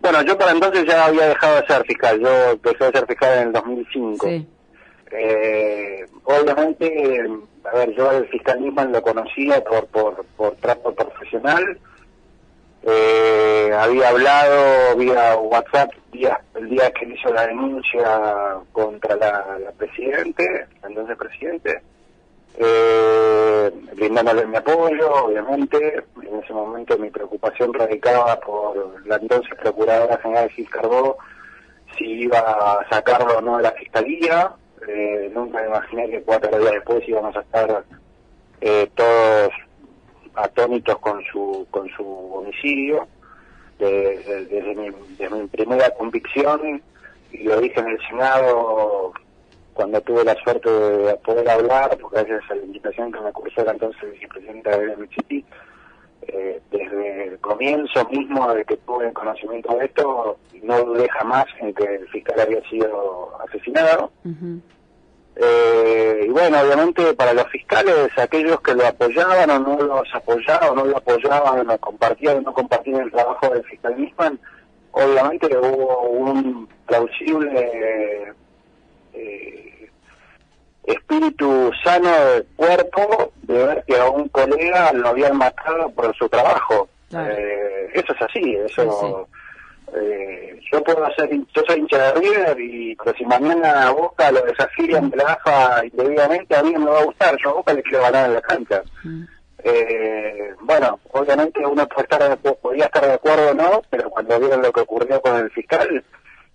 Bueno, 0.00 0.22
yo 0.22 0.38
para 0.38 0.52
entonces 0.52 0.84
ya 0.86 1.06
había 1.06 1.28
dejado 1.28 1.60
de 1.60 1.66
ser 1.66 1.84
fiscal, 1.84 2.20
yo 2.20 2.50
empecé 2.52 2.84
a 2.84 2.92
ser 2.92 3.06
fiscal 3.06 3.38
en 3.38 3.46
el 3.48 3.52
2005. 3.52 4.26
Sí. 4.26 4.46
Eh, 5.10 6.06
obviamente, 6.24 6.86
eh, 6.86 7.28
a 7.72 7.76
ver, 7.76 7.94
yo 7.94 8.08
al 8.10 8.26
fiscal 8.28 8.60
Nisman 8.60 8.92
lo 8.92 9.02
conocía 9.02 9.62
por, 9.64 9.86
por, 9.86 10.24
por 10.36 10.54
trato 10.56 10.94
profesional. 10.94 11.78
Eh, 12.82 13.72
había 13.76 14.10
hablado 14.10 14.96
vía 14.96 15.36
WhatsApp 15.36 15.90
día, 16.12 16.40
el 16.54 16.68
día 16.68 16.90
que 16.92 17.06
hizo 17.06 17.32
la 17.32 17.46
denuncia 17.46 18.58
contra 18.72 19.16
la, 19.16 19.58
la 19.58 19.72
presidente, 19.72 20.66
la 20.82 20.88
entonces 20.88 21.16
presidente, 21.16 21.82
eh, 22.58 23.70
brindándole 23.94 24.46
mi 24.46 24.56
apoyo, 24.56 25.24
obviamente. 25.24 26.04
En 26.22 26.38
ese 26.42 26.52
momento 26.52 26.96
mi 26.96 27.10
preocupación 27.10 27.74
radicaba 27.74 28.38
por 28.38 29.04
la 29.06 29.16
entonces 29.16 29.54
Procuradora 29.58 30.18
General 30.18 30.48
Gil 30.50 30.70
Carbó, 30.70 31.18
si 31.98 32.04
iba 32.04 32.38
a 32.38 32.88
sacarlo 32.88 33.38
o 33.38 33.40
no 33.40 33.56
de 33.56 33.64
la 33.64 33.72
Fiscalía. 33.72 34.52
Eh, 34.88 35.30
nunca 35.34 35.60
me 35.60 35.68
imaginé 35.68 36.10
que 36.10 36.22
cuatro 36.22 36.58
días 36.58 36.72
después 36.72 37.08
íbamos 37.08 37.34
a 37.36 37.40
estar 37.40 37.84
eh, 38.60 38.88
todos 38.94 39.50
atónitos 40.34 40.98
con 40.98 41.22
su 41.32 41.66
con 41.70 41.88
su 41.90 42.04
homicidio. 42.34 43.06
De- 43.78 44.18
de- 44.20 44.46
desde, 44.46 44.74
mi, 44.74 44.88
desde 45.18 45.36
mi 45.36 45.46
primera 45.48 45.90
convicción, 45.90 46.82
y 47.30 47.42
lo 47.44 47.60
dije 47.60 47.78
en 47.78 47.88
el 47.88 47.98
Senado 48.08 49.12
cuando 49.74 50.00
tuve 50.00 50.24
la 50.24 50.34
suerte 50.36 50.70
de 50.70 51.14
poder 51.16 51.46
hablar, 51.50 51.94
porque 52.00 52.22
gracias 52.22 52.50
a 52.50 52.54
la 52.54 52.62
invitación 52.62 53.12
que 53.12 53.20
me 53.20 53.30
cursó 53.32 53.62
la 53.64 53.72
entonces 53.72 54.10
vicepresidenta 54.12 54.78
de 54.78 54.96
Michiti, 54.96 55.44
eh, 56.28 56.60
desde 56.70 57.28
el 57.28 57.38
comienzo 57.38 58.08
mismo 58.08 58.52
de 58.54 58.64
que 58.64 58.76
tuve 58.78 59.12
conocimiento 59.12 59.76
de 59.76 59.86
esto, 59.86 60.38
no 60.62 60.84
dudé 60.84 61.08
jamás 61.08 61.46
en 61.60 61.72
que 61.74 61.84
el 61.84 62.08
fiscal 62.08 62.40
había 62.40 62.60
sido 62.68 63.32
asesinado. 63.46 64.10
Eh, 65.38 66.24
y 66.26 66.28
bueno, 66.28 66.60
obviamente 66.60 67.12
para 67.14 67.34
los 67.34 67.46
fiscales, 67.48 68.08
aquellos 68.16 68.60
que 68.62 68.74
lo 68.74 68.86
apoyaban 68.86 69.50
o 69.50 69.58
no 69.58 69.76
los 69.82 70.14
apoyaban, 70.14 70.70
o 70.70 70.74
no 70.74 70.84
lo 70.86 70.96
apoyaban, 70.96 71.68
o 71.68 71.78
compartían 71.78 72.38
o 72.38 72.40
no 72.40 72.54
compartían 72.54 73.02
el 73.02 73.12
trabajo 73.12 73.50
del 73.50 73.64
fiscal 73.64 74.00
Nisman, 74.00 74.40
obviamente 74.92 75.46
hubo 75.58 76.08
un 76.08 76.68
plausible 76.86 78.34
eh, 79.12 79.90
espíritu 80.84 81.70
sano 81.84 82.08
del 82.08 82.46
cuerpo 82.56 83.32
de 83.46 83.64
ver 83.64 83.84
que 83.86 83.96
a 83.98 84.08
un 84.08 84.28
colega 84.28 84.92
lo 84.92 85.08
habían 85.08 85.36
matado 85.36 85.90
por 85.90 86.14
su 86.16 86.28
trabajo. 86.28 86.88
Eh, 87.12 87.90
eso 87.94 88.12
es 88.12 88.22
así, 88.22 88.54
eso... 88.54 89.28
Eh, 89.94 90.58
yo 90.70 90.82
puedo 90.82 91.04
hacer, 91.06 91.30
yo 91.30 91.62
soy 91.64 91.78
hincha 91.78 92.12
de 92.12 92.20
River 92.20 92.60
y 92.60 92.96
pero 92.96 93.16
si 93.16 93.24
mañana 93.24 93.86
a 93.86 93.92
Boca 93.92 94.32
lo 94.32 94.42
desafían 94.42 95.08
de 95.10 95.16
la 95.16 95.34
AFA 95.34 95.86
indebidamente 95.86 96.56
a 96.56 96.62
mí 96.64 96.72
no 96.72 96.80
me 96.80 96.90
va 96.90 97.00
a 97.00 97.04
gustar, 97.04 97.36
yo 97.42 97.50
a 97.50 97.54
Boca 97.54 97.72
le 97.72 97.84
quiero 97.84 98.02
ganar 98.02 98.26
en 98.26 98.34
la 98.34 98.40
cancha. 98.40 98.82
Eh, 99.62 100.54
bueno, 100.60 100.98
obviamente 101.12 101.64
uno 101.64 101.86
puede 101.86 102.02
estar 102.02 102.28
de, 102.28 102.36
podía 102.54 102.86
estar 102.86 103.06
de 103.06 103.12
acuerdo 103.12 103.50
o 103.50 103.54
no, 103.54 103.82
pero 103.88 104.10
cuando 104.10 104.40
vieron 104.40 104.60
lo 104.60 104.72
que 104.72 104.80
ocurrió 104.80 105.20
con 105.20 105.36
el 105.36 105.50
fiscal, 105.50 106.04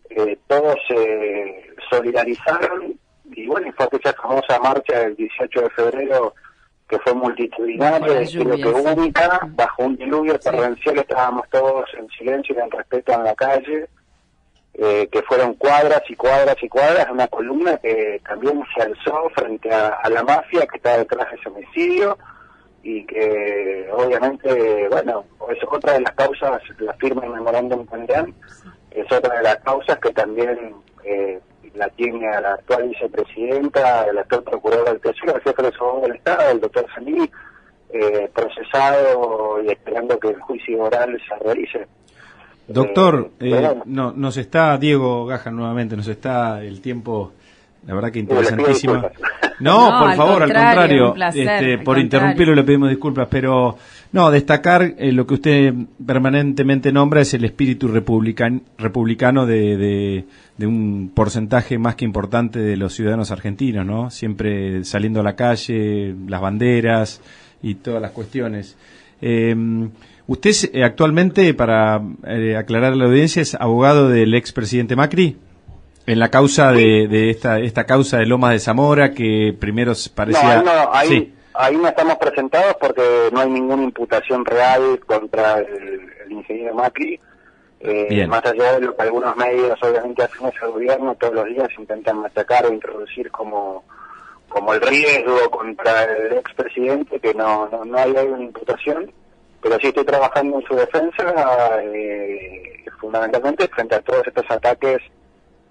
eh, 0.10 0.38
todos 0.48 0.76
se 0.90 1.74
solidarizaron 1.90 3.00
y 3.34 3.48
bueno, 3.48 3.68
y 3.68 3.72
fue 3.72 3.86
aquella 3.86 4.14
famosa 4.14 4.60
marcha 4.60 5.00
del 5.00 5.16
18 5.16 5.62
de 5.62 5.70
febrero 5.70 6.34
que 6.92 7.00
fue 7.00 7.14
multitudinaria, 7.14 8.00
Bajo 8.00 8.14
las 8.14 8.32
creo 8.32 8.50
que 8.52 8.64
sí. 8.64 9.00
única, 9.00 9.40
bajo 9.48 9.84
un 9.84 9.96
diluvio 9.96 10.38
torrencial 10.38 10.98
estábamos 10.98 11.50
todos 11.50 11.86
en 11.98 12.10
silencio 12.10 12.54
y 12.54 12.60
en 12.60 12.70
respeto 12.70 13.14
en 13.14 13.24
la 13.24 13.34
calle, 13.34 13.88
eh, 14.74 15.08
que 15.10 15.22
fueron 15.22 15.54
cuadras 15.54 16.02
y 16.10 16.16
cuadras 16.18 16.58
y 16.62 16.68
cuadras, 16.68 17.08
una 17.10 17.30
columna 17.30 17.78
que 17.78 18.22
también 18.28 18.62
se 18.76 18.82
alzó 18.82 19.30
frente 19.34 19.74
a, 19.74 19.88
a 20.04 20.10
la 20.10 20.22
mafia 20.24 20.68
que 20.68 20.76
está 20.76 20.98
detrás 20.98 21.32
de 21.32 21.38
ese 21.38 21.48
homicidio 21.48 22.18
y 22.84 23.06
que 23.06 23.88
obviamente, 23.94 24.90
bueno, 24.90 25.24
es 25.50 25.60
otra 25.72 25.94
de 25.94 26.02
las 26.02 26.12
causas, 26.12 26.62
la 26.80 26.94
firma 26.96 27.22
del 27.22 27.32
memorándum 27.32 27.86
con 27.86 28.04
Irán, 28.04 28.36
es 28.92 29.10
otra 29.10 29.38
de 29.38 29.44
las 29.44 29.58
causas 29.58 29.98
que 30.00 30.12
también 30.12 30.76
eh, 31.06 31.40
la 31.76 31.88
tiene 31.90 32.28
a 32.28 32.42
la 32.42 32.54
actual 32.54 32.90
vicepresidenta, 32.90 34.06
el 34.06 34.18
actual 34.18 34.44
procurador 34.44 34.86
del 34.90 35.00
Tesoro, 35.02 35.36
el 35.36 35.42
jefe 35.42 35.64
de 35.64 35.72
seguridad 35.72 36.02
del 36.08 36.16
Estado, 36.18 36.52
el 36.52 36.60
doctor 36.62 36.86
Sanini, 36.94 37.30
eh, 37.94 38.30
procesado 38.34 39.62
y 39.64 39.70
esperando 39.72 40.18
que 40.20 40.30
el 40.30 40.40
juicio 40.42 40.82
oral 40.84 41.18
se 41.28 41.44
realice. 41.44 41.88
Doctor, 42.68 43.32
Eh, 43.40 43.48
eh, 43.48 43.50
bueno. 43.50 43.84
no, 43.86 44.12
nos 44.14 44.38
está 44.38 44.78
Diego 44.78 45.26
Gaja 45.26 45.52
nuevamente, 45.52 45.98
nos 45.98 46.08
está 46.08 46.62
el 46.64 46.80
tiempo, 46.82 47.34
la 47.86 47.96
verdad 47.96 48.12
que 48.12 48.20
interesantísimo. 48.20 48.94
No, 49.60 49.90
No, 49.92 50.00
por 50.00 50.10
al 50.12 50.16
favor, 50.18 50.44
al 50.44 50.50
contrario, 50.54 51.14
placer, 51.14 51.42
este, 51.42 51.54
al 51.54 51.78
por 51.78 51.96
contrario. 51.96 52.04
interrumpirlo 52.04 52.56
le 52.56 52.64
pedimos 52.64 52.90
disculpas, 52.90 53.28
pero 53.30 53.78
no, 54.12 54.32
destacar 54.32 54.96
eh, 54.98 55.12
lo 55.12 55.26
que 55.26 55.36
usted 55.36 55.74
permanentemente 56.06 56.92
nombra 56.92 57.22
es 57.22 57.34
el 57.34 57.46
espíritu 57.46 57.88
republican, 57.88 58.64
republicano 58.78 59.46
de, 59.46 59.78
de, 59.78 60.26
de 60.58 60.68
un 60.68 61.12
porcentaje 61.14 61.78
más 61.78 61.96
que 61.96 62.06
importante 62.06 62.60
de 62.60 62.78
los 62.78 62.94
ciudadanos 62.94 63.32
argentinos, 63.32 63.86
¿no? 63.86 64.10
Siempre 64.10 64.84
saliendo 64.84 65.22
a 65.22 65.24
la 65.24 65.36
calle, 65.36 66.16
las 66.28 66.42
banderas 66.42 67.22
y 67.62 67.76
todas 67.76 68.02
las 68.02 68.12
cuestiones. 68.12 68.78
Eh, 69.22 69.56
Usted 70.32 70.52
eh, 70.72 70.86
actualmente, 70.86 71.54
para 71.54 72.02
eh, 72.26 72.56
aclarar 72.56 72.94
a 72.94 72.96
la 72.96 73.04
audiencia, 73.04 73.42
es 73.42 73.54
abogado 73.56 74.08
del 74.08 74.34
expresidente 74.34 74.96
Macri 74.96 75.36
en 76.06 76.20
la 76.20 76.30
causa 76.30 76.72
de, 76.72 77.10
de 77.10 77.30
esta, 77.30 77.60
esta 77.60 77.86
causa 77.86 78.18
de 78.18 78.28
Lomas 78.28 78.52
de 78.52 78.60
Zamora 78.60 79.12
que 79.12 79.54
primero 79.60 79.92
parecía... 80.16 80.64
No, 80.64 80.74
no, 80.74 80.94
ahí, 80.94 81.08
Sí. 81.10 81.34
Ahí 81.54 81.76
no 81.78 81.88
estamos 81.88 82.18
presentados 82.18 82.76
porque 82.80 83.30
no 83.32 83.40
hay 83.40 83.50
ninguna 83.50 83.84
imputación 83.84 84.46
real 84.46 85.00
contra 85.06 85.60
el, 85.60 86.12
el 86.26 86.32
ingeniero 86.32 86.76
Macri. 86.76 87.20
Eh, 87.84 88.28
más 88.28 88.46
allá 88.46 88.74
de 88.74 88.82
lo 88.82 88.96
que 88.96 89.02
algunos 89.02 89.36
medios 89.36 89.82
obviamente 89.82 90.22
hacen 90.22 90.48
ese 90.48 90.68
gobierno, 90.68 91.16
todos 91.16 91.34
los 91.34 91.46
días 91.48 91.68
intentan 91.80 92.20
machacar 92.20 92.68
o 92.68 92.74
introducir 92.74 93.32
como, 93.32 93.84
como 94.50 94.76
el 94.76 94.82
riesgo 94.82 95.50
contra 95.50 96.04
el 96.04 96.34
expresidente, 96.34 97.20
que 97.20 97.34
no, 97.34 97.68
no, 97.70 97.84
no 97.84 97.98
hay, 97.98 98.16
hay 98.16 98.28
una 98.28 98.44
imputación, 98.44 99.12
pero 99.64 99.80
sí 99.80 99.88
estoy 99.88 100.06
trabajando 100.06 100.60
en 100.60 100.68
su 100.68 100.76
defensa, 100.76 101.34
eh, 101.82 102.86
fundamentalmente 103.00 103.68
frente 103.70 103.96
a 103.96 104.02
todos 104.02 104.28
estos 104.28 104.46
ataques 104.50 105.02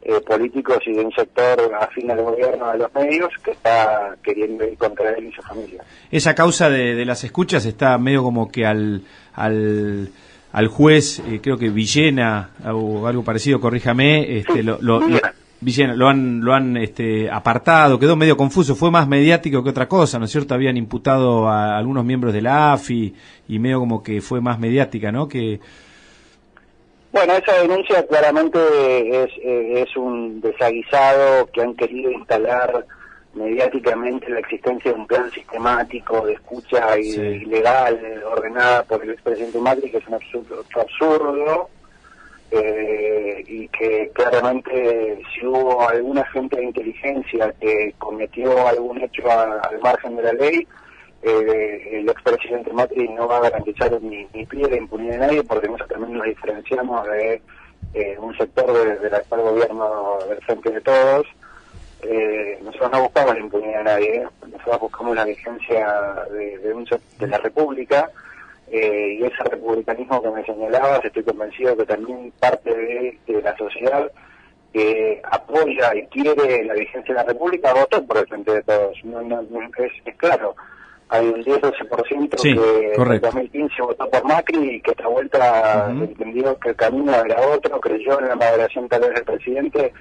eh, 0.02 0.20
políticos 0.26 0.78
y 0.86 0.92
de 0.92 1.04
un 1.04 1.12
sector 1.12 1.74
afín 1.78 2.10
al 2.10 2.22
gobierno 2.22 2.72
de 2.72 2.78
los 2.78 2.94
medios 2.94 3.28
que 3.44 3.50
está 3.50 4.16
queriendo 4.22 4.64
ir 4.64 4.78
contra 4.78 5.10
él 5.10 5.26
y 5.26 5.32
su 5.32 5.42
familia. 5.42 5.84
Esa 6.10 6.34
causa 6.34 6.70
de, 6.70 6.94
de 6.94 7.04
las 7.04 7.22
escuchas 7.22 7.66
está 7.66 7.98
medio 7.98 8.22
como 8.22 8.50
que 8.50 8.64
al, 8.64 9.02
al, 9.34 10.08
al 10.52 10.68
juez, 10.68 11.18
eh, 11.20 11.40
creo 11.42 11.58
que 11.58 11.68
Villena 11.68 12.50
o 12.64 13.06
algo 13.06 13.22
parecido, 13.22 13.60
corríjame, 13.60 14.38
este, 14.38 14.62
lo, 14.62 14.78
lo-. 14.80 15.00
Villena, 15.62 15.94
lo 15.94 16.08
han, 16.08 16.40
lo 16.40 16.54
han 16.54 16.78
este, 16.78 17.30
apartado, 17.30 17.98
quedó 17.98 18.16
medio 18.16 18.34
confuso, 18.34 18.74
fue 18.74 18.90
más 18.90 19.06
mediático 19.06 19.62
que 19.62 19.68
otra 19.68 19.86
cosa, 19.86 20.18
¿no 20.18 20.24
es 20.24 20.30
cierto? 20.30 20.54
Habían 20.54 20.78
imputado 20.78 21.46
a 21.50 21.76
algunos 21.76 22.02
miembros 22.06 22.32
de 22.32 22.40
la 22.40 22.72
AFI 22.72 23.14
y 23.48 23.58
medio 23.58 23.80
como 23.80 24.02
que 24.02 24.22
fue 24.22 24.40
más 24.40 24.58
mediática, 24.58 25.12
¿no? 25.12 25.28
Que, 25.28 25.60
Bueno, 27.12 27.32
esa 27.34 27.60
denuncia 27.60 28.06
claramente 28.06 29.24
es, 29.24 29.30
es 29.42 29.96
un 29.96 30.40
desaguisado 30.40 31.46
que 31.52 31.60
han 31.62 31.74
querido 31.74 32.10
instalar 32.12 32.86
mediáticamente 33.34 34.28
la 34.30 34.38
existencia 34.40 34.92
de 34.92 34.98
un 34.98 35.06
plan 35.06 35.30
sistemático 35.30 36.24
de 36.26 36.34
escucha 36.34 36.94
Sí. 36.96 37.20
ilegal 37.20 38.22
ordenada 38.32 38.84
por 38.84 39.02
el 39.02 39.10
expresidente 39.10 39.58
Macri, 39.58 39.90
que 39.90 39.96
es 39.98 40.06
un 40.06 40.14
absurdo, 40.14 40.64
absurdo 40.76 41.68
eh, 42.52 43.44
y 43.46 43.68
que 43.68 44.10
claramente 44.12 45.20
si 45.34 45.46
hubo 45.46 45.88
algún 45.88 46.18
agente 46.18 46.56
de 46.56 46.64
inteligencia 46.64 47.52
que 47.60 47.94
cometió 47.98 48.66
algún 48.68 49.00
hecho 49.02 49.30
a- 49.30 49.60
al 49.60 49.80
margen 49.80 50.16
de 50.16 50.22
la 50.24 50.32
ley, 50.32 50.66
eh, 51.22 51.98
el 52.00 52.08
expresidente 52.08 52.72
Macri 52.72 53.08
no 53.08 53.28
va 53.28 53.38
a 53.38 53.40
garantizar 53.40 53.90
ni, 54.02 54.26
ni 54.32 54.46
pie 54.46 54.66
de 54.68 54.76
impunidad 54.78 55.12
de 55.12 55.18
nadie 55.26 55.42
porque 55.44 55.66
nosotros 55.68 55.90
también 55.90 56.18
nos 56.18 56.26
diferenciamos 56.26 57.06
de 57.08 57.42
eh, 57.94 58.16
un 58.18 58.36
sector 58.36 58.72
de- 58.72 58.96
del 58.96 59.14
actual 59.14 59.40
gobierno 59.42 60.18
del 60.28 60.38
frente 60.42 60.70
de 60.70 60.80
todos. 60.80 61.26
Eh, 62.02 62.58
nosotros 62.62 62.90
no 62.92 63.02
buscamos 63.02 63.34
la 63.34 63.40
impunidad 63.40 63.78
de 63.78 63.84
nadie, 63.84 64.26
nosotros 64.50 64.80
buscamos 64.80 65.14
la 65.16 65.24
vigencia 65.24 66.24
de, 66.32 66.72
un 66.72 66.84
de 67.18 67.26
la 67.26 67.36
República 67.38 68.08
eh, 68.70 69.18
y 69.20 69.24
ese 69.24 69.42
republicanismo 69.44 70.22
que 70.22 70.30
me 70.30 70.44
señalabas, 70.46 71.04
estoy 71.04 71.24
convencido 71.24 71.76
que 71.76 71.84
también 71.84 72.32
parte 72.40 72.74
de, 72.74 73.42
la 73.42 73.54
sociedad 73.58 74.10
que 74.72 75.20
apoya 75.24 75.94
y 75.94 76.06
quiere 76.06 76.64
la 76.64 76.74
vigencia 76.74 77.12
de 77.14 77.20
la 77.20 77.26
República 77.26 77.74
votó 77.74 78.02
por 78.06 78.18
el 78.18 78.26
frente 78.28 78.52
de 78.52 78.62
todos. 78.62 78.96
No, 79.04 79.20
no, 79.20 79.40
es, 79.78 79.92
es 80.04 80.16
claro, 80.16 80.54
hay 81.10 81.26
un 81.28 81.42
10-12% 81.44 82.38
Sí, 82.38 82.54
que 82.54 82.92
correcto. 82.96 83.26
en 83.28 83.34
2015 83.34 83.82
votó 83.82 84.08
por 84.10 84.24
Macri 84.24 84.76
y 84.76 84.80
que 84.80 84.92
esta 84.92 85.08
vuelta 85.08 85.88
Ujú. 85.92 86.04
entendió 86.04 86.58
que 86.60 86.68
el 86.70 86.76
camino 86.76 87.12
era 87.12 87.40
otro, 87.48 87.80
creyó 87.80 88.18
en 88.20 88.28
la 88.28 88.36
moderación 88.36 88.88
tal 88.88 89.00
vez 89.00 89.14
del 89.14 89.24
presidente 89.24 89.92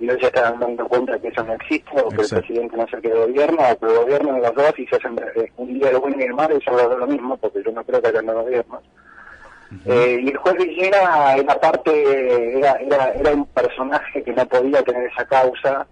y 0.00 0.08
hoy 0.10 0.20
se 0.20 0.26
están 0.26 0.60
dando 0.60 0.86
cuenta 0.86 1.18
que 1.18 1.28
eso 1.28 1.42
no 1.42 1.54
existe 1.54 1.90
o 2.00 2.08
que 2.10 2.16
Exacto. 2.16 2.36
el 2.36 2.42
presidente 2.42 2.76
no 2.76 2.86
se 2.88 3.00
quede 3.00 3.14
gobierno 3.26 3.58
o 3.72 3.78
que 3.80 3.86
de 3.86 4.40
los 4.40 4.54
dos 4.54 4.78
y 4.78 4.86
se 4.86 4.96
hacen 4.96 5.16
eh, 5.36 5.50
un 5.56 5.74
día 5.74 5.90
el 5.90 5.98
bueno 5.98 6.16
y 6.20 6.22
el 6.24 6.34
malo 6.34 6.56
y 6.56 6.62
son 6.62 6.76
los 6.76 6.88
dos 6.90 6.98
lo 6.98 7.06
mismo 7.06 7.36
porque 7.38 7.62
yo 7.64 7.72
no 7.72 7.82
creo 7.82 8.00
que 8.02 8.08
hayan 8.08 8.26
dos 8.26 8.44
gobiernos. 8.44 8.82
Eh, 9.84 10.20
y 10.22 10.28
el 10.28 10.36
juez 10.38 10.54
Villena 10.56 11.34
era 11.36 11.54
parte, 11.60 12.58
era, 12.58 12.72
era, 12.80 13.12
era 13.12 13.32
un 13.32 13.44
personaje 13.46 14.22
que 14.22 14.32
no 14.32 14.46
podía 14.46 14.82
tener 14.82 15.10
esa 15.10 15.26
causa 15.26 15.86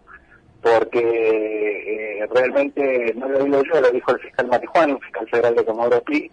porque 0.67 2.19
eh, 2.21 2.27
realmente, 2.35 3.15
no 3.17 3.29
lo 3.29 3.45
digo 3.45 3.63
yo, 3.63 3.81
lo 3.81 3.91
dijo 3.91 4.13
el 4.13 4.21
fiscal 4.21 4.49
Marijuán, 4.49 4.93
un 4.93 5.01
fiscal 5.01 5.29
federal 5.29 5.55
de 5.55 5.65
Comodoro 5.65 6.03
Pi, 6.03 6.31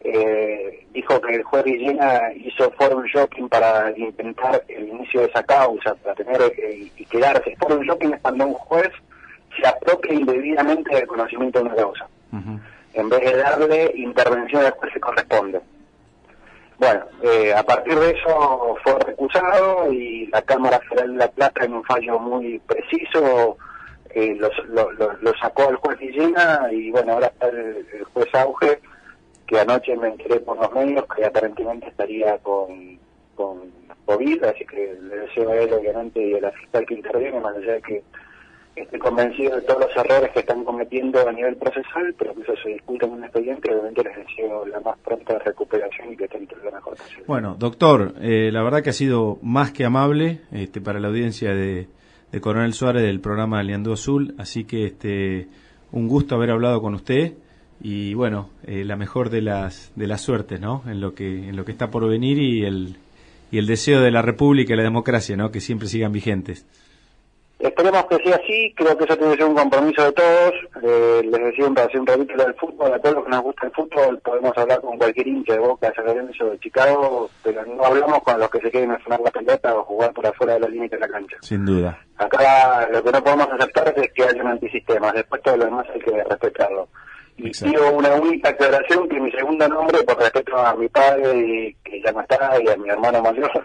eh, 0.00 0.86
dijo 0.92 1.20
que 1.20 1.36
el 1.36 1.42
juez 1.44 1.64
Villena 1.64 2.32
hizo 2.34 2.70
forum 2.72 3.04
shopping 3.04 3.48
para 3.48 3.96
intentar 3.96 4.64
el 4.66 4.88
inicio 4.88 5.20
de 5.20 5.26
esa 5.26 5.42
causa, 5.44 5.94
para 5.94 6.14
tener 6.16 6.40
eh, 6.56 6.90
y 6.96 7.04
quedarse. 7.04 7.54
Forum 7.60 7.82
shopping 7.82 8.12
es 8.14 8.20
cuando 8.20 8.46
un 8.46 8.54
juez 8.54 8.90
se 9.56 9.68
apropia 9.68 10.14
indebidamente 10.14 10.94
del 10.94 11.06
conocimiento 11.06 11.60
de 11.60 11.64
una 11.66 11.76
causa, 11.76 12.08
en 12.94 13.08
vez 13.08 13.20
de 13.20 13.36
darle 13.36 13.92
intervención 13.94 14.64
al 14.64 14.72
juez 14.72 14.92
que 14.94 15.00
corresponde. 15.00 15.60
Bueno, 16.80 17.04
eh, 17.22 17.52
a 17.52 17.62
partir 17.62 17.94
de 17.94 18.12
eso 18.12 18.74
fue 18.82 18.98
recusado 19.00 19.92
y 19.92 20.26
la 20.28 20.40
Cámara 20.40 20.80
Federal 20.88 21.12
de 21.12 21.18
La 21.18 21.30
Plata 21.30 21.66
en 21.66 21.74
un 21.74 21.84
fallo 21.84 22.18
muy 22.18 22.58
preciso 22.60 23.58
eh, 24.14 24.34
lo, 24.34 25.34
sacó 25.38 25.68
el 25.68 25.76
juez 25.76 25.98
Villena 25.98 26.68
y 26.72 26.90
bueno, 26.90 27.12
ahora 27.12 27.26
está 27.26 27.48
el, 27.48 27.86
el 27.92 28.04
juez 28.14 28.34
Auge, 28.34 28.80
que 29.46 29.60
anoche 29.60 29.94
me 29.94 30.08
enteré 30.08 30.40
por 30.40 30.56
los 30.56 30.72
medios 30.72 31.04
que 31.14 31.26
aparentemente 31.26 31.88
estaría 31.88 32.38
con, 32.38 32.98
con 33.34 33.70
COVID, 34.06 34.42
así 34.44 34.64
que 34.64 34.96
le 35.02 35.16
deseo 35.16 35.50
a 35.50 35.56
él 35.56 35.74
obviamente 35.74 36.26
y 36.26 36.34
a 36.34 36.40
la 36.40 36.52
fiscal 36.52 36.86
que 36.86 36.94
interviene, 36.94 37.40
más 37.40 37.56
allá 37.56 37.74
de 37.74 37.82
que 37.82 38.02
estoy 38.76 38.98
convencido 38.98 39.56
de 39.56 39.62
todos 39.62 39.80
los 39.80 39.96
errores 39.96 40.30
que 40.32 40.40
están 40.40 40.64
cometiendo 40.64 41.26
a 41.26 41.32
nivel 41.32 41.56
procesal, 41.56 42.14
pero 42.18 42.34
que 42.34 42.42
eso 42.42 42.54
se 42.62 42.70
discute 42.70 43.06
en 43.06 43.12
un 43.12 43.24
expediente, 43.24 43.70
obviamente 43.70 44.04
les 44.04 44.16
deseo 44.16 44.66
la 44.66 44.80
más 44.80 44.98
pronta 44.98 45.38
recuperación 45.38 46.12
y 46.12 46.16
que 46.16 46.24
estén 46.24 46.48
lo 46.64 46.72
mejor 46.72 46.96
posible. 46.96 47.24
Bueno, 47.26 47.56
doctor, 47.58 48.14
eh, 48.20 48.50
la 48.52 48.62
verdad 48.62 48.82
que 48.82 48.90
ha 48.90 48.94
sido 48.94 49.38
más 49.42 49.72
que 49.72 49.84
amable 49.84 50.40
este, 50.52 50.80
para 50.80 51.00
la 51.00 51.08
audiencia 51.08 51.54
de, 51.54 51.88
de 52.30 52.40
Coronel 52.40 52.72
Suárez 52.72 53.02
del 53.02 53.20
programa 53.20 53.62
Leandro 53.62 53.94
Azul, 53.94 54.34
así 54.38 54.64
que 54.64 54.84
este, 54.84 55.48
un 55.92 56.08
gusto 56.08 56.34
haber 56.34 56.50
hablado 56.50 56.80
con 56.80 56.94
usted 56.94 57.34
y 57.82 58.14
bueno, 58.14 58.50
eh, 58.66 58.84
la 58.84 58.96
mejor 58.96 59.30
de 59.30 59.40
las 59.40 59.90
de 59.96 60.06
las 60.06 60.20
suertes, 60.20 60.60
¿no? 60.60 60.82
En 60.86 61.00
lo 61.00 61.14
que 61.14 61.48
en 61.48 61.56
lo 61.56 61.64
que 61.64 61.72
está 61.72 61.90
por 61.90 62.06
venir 62.06 62.38
y 62.38 62.64
el 62.64 62.96
y 63.50 63.58
el 63.58 63.66
deseo 63.66 64.00
de 64.00 64.10
la 64.10 64.22
República 64.22 64.74
y 64.74 64.76
la 64.76 64.82
democracia, 64.82 65.36
¿no? 65.36 65.50
Que 65.50 65.60
siempre 65.60 65.88
sigan 65.88 66.12
vigentes. 66.12 66.66
Esperemos 67.60 68.06
que 68.06 68.16
sea 68.24 68.36
así, 68.36 68.72
creo 68.74 68.96
que 68.96 69.04
eso 69.04 69.16
tiene 69.18 69.32
que 69.32 69.38
ser 69.38 69.50
un 69.50 69.54
compromiso 69.54 70.02
de 70.02 70.12
todos. 70.12 70.54
Eh, 70.82 71.20
les 71.24 71.40
decía 71.44 71.66
un, 71.66 71.78
hace 71.78 71.98
un 71.98 72.06
ratito 72.06 72.42
del 72.42 72.54
fútbol, 72.54 72.94
a 72.94 72.98
todos 72.98 73.16
los 73.16 73.24
que 73.24 73.30
nos 73.30 73.42
gusta 73.42 73.66
el 73.66 73.72
fútbol, 73.72 74.18
podemos 74.20 74.56
hablar 74.56 74.80
con 74.80 74.96
cualquier 74.96 75.28
hincha 75.28 75.52
de 75.52 75.58
Boca, 75.58 75.92
de 75.94 76.02
Lorenzo, 76.02 76.50
de 76.50 76.58
Chicago, 76.58 77.28
pero 77.44 77.66
no 77.66 77.84
hablamos 77.84 78.22
con 78.22 78.40
los 78.40 78.50
que 78.50 78.60
se 78.60 78.70
quieren 78.70 78.96
sonar 79.04 79.20
la 79.20 79.30
pelota 79.30 79.76
o 79.76 79.84
jugar 79.84 80.12
por 80.14 80.26
afuera 80.26 80.54
de 80.54 80.60
la 80.60 80.68
límite 80.68 80.96
de 80.96 81.00
la 81.00 81.08
cancha. 81.08 81.36
Sin 81.42 81.66
duda. 81.66 81.98
Acá 82.16 82.88
lo 82.90 83.02
que 83.02 83.12
no 83.12 83.22
podemos 83.22 83.48
aceptar 83.50 83.92
es 83.94 84.10
que 84.14 84.22
haya 84.22 84.42
un 84.42 84.48
antisistema, 84.48 85.12
después 85.12 85.42
todo 85.42 85.58
lo 85.58 85.66
demás 85.66 85.86
hay 85.92 86.00
que 86.00 86.24
respetarlo. 86.24 86.88
Y 87.36 87.50
pido 87.50 87.92
una 87.92 88.14
única 88.14 88.50
aclaración 88.50 89.08
que 89.08 89.20
mi 89.20 89.30
segundo 89.32 89.68
nombre, 89.68 90.02
por 90.02 90.18
respeto 90.18 90.56
a 90.58 90.74
mi 90.74 90.88
padre, 90.88 91.36
y, 91.36 91.74
que 91.84 92.00
ya 92.02 92.12
no 92.12 92.20
está, 92.20 92.58
y 92.62 92.68
a 92.68 92.76
mi 92.76 92.88
hermano 92.88 93.22
mayor, 93.22 93.64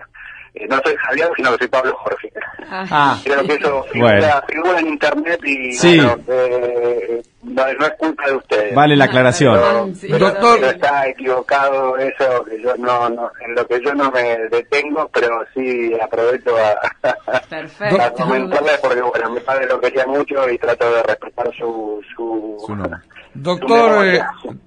eh, 0.55 0.67
no 0.69 0.79
soy 0.83 0.95
Javier, 0.95 1.29
sino 1.35 1.51
que 1.51 1.57
soy 1.59 1.67
Pablo 1.67 1.95
Jorge. 1.97 2.31
Ah, 2.69 3.17
Creo 3.23 3.43
que 3.45 3.53
eso 3.53 3.83
figura, 3.91 4.19
Bueno. 4.19 4.41
figura 4.47 4.79
en 4.79 4.87
internet 4.87 5.39
y 5.43 5.73
Sí. 5.73 5.97
bueno, 5.97 6.17
eh, 6.27 7.21
no, 7.43 7.63
no 7.79 7.85
es 7.85 7.91
culpa 7.99 8.25
de 8.27 8.35
ustedes. 8.35 8.75
vale 8.75 8.95
la 8.95 9.05
aclaración. 9.05 9.53
Pero, 9.55 9.87
Sí, 9.95 10.07
pero- 10.09 10.29
doctor. 10.31 10.57
pero 10.59 10.71
está 10.71 11.07
equivocado 11.07 11.97
eso, 11.97 12.43
que 12.45 12.61
yo 12.61 12.75
no, 12.77 13.09
no, 13.09 13.31
en 13.45 13.55
lo 13.55 13.67
que 13.67 13.81
yo 13.83 13.93
no 13.93 14.09
me 14.11 14.37
detengo, 14.49 15.09
pero 15.13 15.29
sí 15.53 15.93
aprovecho 16.01 16.55
a, 16.57 17.09
Perfecto. 17.49 18.01
a 18.01 18.09
comentarles 18.11 18.77
porque 18.79 19.01
bueno, 19.01 19.29
mi 19.29 19.39
padre 19.41 19.67
lo 19.67 19.79
quería 19.79 20.05
mucho 20.07 20.49
y 20.49 20.57
trato 20.57 20.91
de 20.91 21.03
respetar 21.03 21.47
su 21.55 22.01
su, 22.15 22.57
Su 22.65 22.75
nombre. 22.75 22.99
Doctor, 23.35 24.05
eh, 24.07 24.21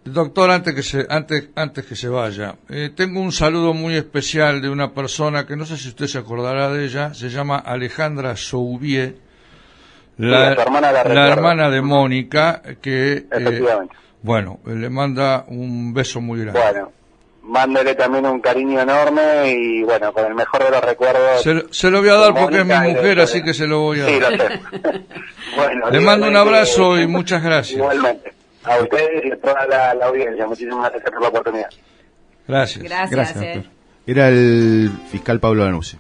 doctor, 0.05 0.51
antes 0.51 0.75
que 0.75 0.83
se, 0.83 1.07
antes, 1.09 1.49
antes 1.57 1.87
que 1.87 1.97
se 1.97 2.09
vaya, 2.09 2.57
eh, 2.69 2.91
tengo 2.95 3.21
un 3.21 3.33
saludo 3.33 3.73
muy 3.73 3.97
especial 3.97 4.61
de 4.61 4.69
una 4.69 4.93
persona 4.93 5.47
que 5.47 5.57
no 5.57 5.65
sé 5.65 5.77
si 5.79 5.89
usted 5.89 6.07
se 6.07 6.19
acordará 6.19 6.69
de 6.71 6.85
ella, 6.85 7.15
se 7.15 7.31
llama 7.31 7.57
Alejandra 7.59 8.37
Soubier, 8.37 9.17
la, 10.19 10.55
Sí, 10.55 10.61
hermana 10.61 10.93
la 10.93 11.29
hermana 11.29 11.71
de 11.71 11.81
Mónica, 11.81 12.61
que, 12.83 13.27
eh, 13.33 13.65
bueno, 14.23 14.61
le 14.67 14.91
manda 14.91 15.45
un 15.49 15.95
beso 15.95 16.21
muy 16.21 16.41
grande. 16.41 16.61
Bueno, 16.61 16.93
mándele 17.45 17.95
también 17.95 18.27
un 18.27 18.41
cariño 18.41 18.81
enorme 18.81 19.51
y 19.51 19.83
bueno, 19.85 20.13
con 20.13 20.27
el 20.27 20.35
mejor 20.35 20.65
de 20.65 20.71
los 20.73 20.81
recuerdos. 20.83 21.43
Se, 21.43 21.55
lo- 21.55 21.73
se 21.73 21.91
lo 21.91 22.01
voy 22.01 22.11
a 22.11 22.15
dar 22.15 22.35
porque 22.35 22.59
es 22.61 22.67
mi 22.67 22.75
mujer, 22.77 23.21
así 23.21 23.43
que 23.43 23.55
se 23.55 23.67
lo 23.67 23.81
voy 23.81 24.01
a 24.01 24.07
Sí, 24.07 24.21
lo 24.21 24.31
dar. 24.31 24.41
sé. 24.41 24.61
bueno, 25.57 25.91
Le 25.91 26.01
mando 26.01 26.29
un 26.29 26.37
abrazo 26.37 27.01
y 27.01 27.07
muchas 27.07 27.43
gracias. 27.43 27.79
Igualmente. 27.79 28.33
A 28.69 28.83
ustedes 28.83 29.25
y 29.25 29.33
a 29.33 29.37
toda 29.37 29.67
la, 29.67 29.95
la 29.95 30.07
audiencia. 30.07 30.47
Muchísimas 30.47 30.91
gracias 30.91 31.11
por 31.11 31.23
la 31.23 31.29
oportunidad. 31.29 31.71
Gracias. 32.47 32.85
Gracias. 32.85 33.11
Gracias, 33.11 33.43
eh. 33.43 33.65
Era 34.07 34.29
el 34.29 34.91
fiscal 35.11 35.39
Pablo 35.41 35.65
Danuse. 35.65 35.99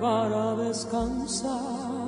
Para 0.00 0.56
descansar 0.56 2.04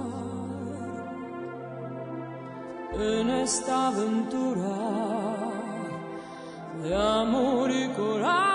en 2.99 3.31
esta 3.31 3.89
aventura 3.89 5.07
de 6.83 6.95
amor 6.95 7.71
y 7.71 7.89
coraje. 7.91 8.47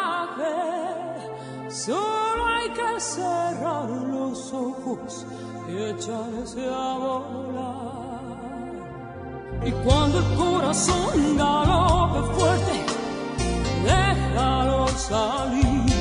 Solo 1.69 2.47
hay 2.47 2.69
que 2.69 2.99
cerrar 2.99 3.89
los 3.89 4.53
ojos 4.53 5.25
y 5.69 5.77
echarse 5.77 6.67
a 6.67 6.97
volar. 6.97 8.01
Y 9.63 9.71
cuando 9.83 10.19
el 10.19 10.35
corazón 10.35 11.37
galope 11.37 12.33
fuerte, 12.33 12.85
déjalo 13.85 14.87
salir. 14.87 16.00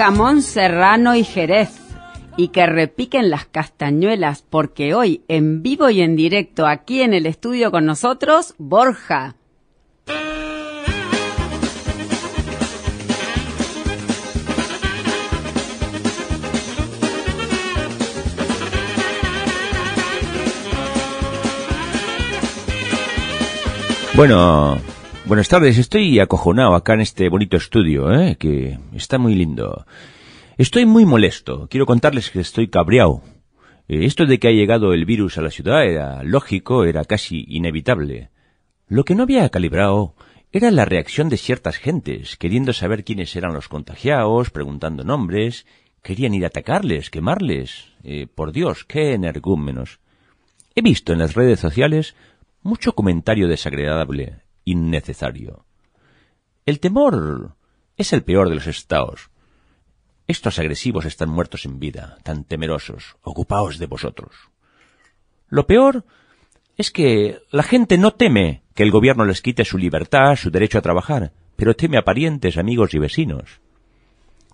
Jamón 0.00 0.40
serrano 0.40 1.14
y 1.14 1.24
jerez. 1.24 1.78
Y 2.38 2.48
que 2.48 2.64
repiquen 2.64 3.28
las 3.28 3.44
castañuelas, 3.44 4.42
porque 4.48 4.94
hoy, 4.94 5.24
en 5.28 5.62
vivo 5.62 5.90
y 5.90 6.00
en 6.00 6.16
directo, 6.16 6.66
aquí 6.66 7.02
en 7.02 7.12
el 7.12 7.26
estudio 7.26 7.70
con 7.70 7.84
nosotros, 7.84 8.54
Borja. 8.56 9.36
Bueno, 24.16 24.78
buenas 25.30 25.48
tardes. 25.48 25.78
Estoy 25.78 26.18
acojonado 26.18 26.74
acá 26.74 26.94
en 26.94 27.02
este 27.02 27.28
bonito 27.28 27.56
estudio, 27.56 28.12
¿eh? 28.12 28.34
que 28.36 28.80
está 28.92 29.16
muy 29.16 29.36
lindo. 29.36 29.86
Estoy 30.58 30.86
muy 30.86 31.04
molesto. 31.04 31.68
Quiero 31.70 31.86
contarles 31.86 32.32
que 32.32 32.40
estoy 32.40 32.66
cabreado. 32.66 33.22
Eh, 33.86 34.06
esto 34.06 34.26
de 34.26 34.40
que 34.40 34.48
ha 34.48 34.50
llegado 34.50 34.92
el 34.92 35.04
virus 35.04 35.38
a 35.38 35.42
la 35.42 35.52
ciudad 35.52 35.84
era 35.84 36.24
lógico, 36.24 36.82
era 36.84 37.04
casi 37.04 37.44
inevitable. 37.46 38.30
Lo 38.88 39.04
que 39.04 39.14
no 39.14 39.22
había 39.22 39.48
calibrado 39.50 40.16
era 40.50 40.72
la 40.72 40.84
reacción 40.84 41.28
de 41.28 41.36
ciertas 41.36 41.76
gentes, 41.76 42.36
queriendo 42.36 42.72
saber 42.72 43.04
quiénes 43.04 43.36
eran 43.36 43.54
los 43.54 43.68
contagiados, 43.68 44.50
preguntando 44.50 45.04
nombres, 45.04 45.64
querían 46.02 46.34
ir 46.34 46.42
a 46.42 46.48
atacarles, 46.48 47.08
quemarles. 47.08 47.92
Eh, 48.02 48.26
por 48.34 48.50
Dios, 48.50 48.84
qué 48.84 49.12
energúmenos. 49.12 50.00
He 50.74 50.82
visto 50.82 51.12
en 51.12 51.20
las 51.20 51.34
redes 51.34 51.60
sociales 51.60 52.16
mucho 52.62 52.96
comentario 52.96 53.46
desagradable, 53.46 54.40
innecesario. 54.70 55.64
El 56.66 56.80
temor 56.80 57.56
es 57.96 58.12
el 58.12 58.22
peor 58.22 58.48
de 58.48 58.54
los 58.54 58.66
estados. 58.66 59.30
Estos 60.26 60.58
agresivos 60.58 61.04
están 61.04 61.28
muertos 61.28 61.64
en 61.64 61.80
vida, 61.80 62.18
tan 62.22 62.44
temerosos, 62.44 63.16
ocupaos 63.22 63.78
de 63.78 63.86
vosotros. 63.86 64.32
Lo 65.48 65.66
peor 65.66 66.04
es 66.76 66.90
que 66.90 67.40
la 67.50 67.62
gente 67.62 67.98
no 67.98 68.12
teme 68.12 68.62
que 68.74 68.84
el 68.84 68.90
gobierno 68.90 69.24
les 69.24 69.42
quite 69.42 69.64
su 69.64 69.76
libertad, 69.76 70.36
su 70.36 70.50
derecho 70.50 70.78
a 70.78 70.82
trabajar, 70.82 71.32
pero 71.56 71.74
teme 71.74 71.98
a 71.98 72.04
parientes, 72.04 72.56
amigos 72.56 72.94
y 72.94 72.98
vecinos. 72.98 73.60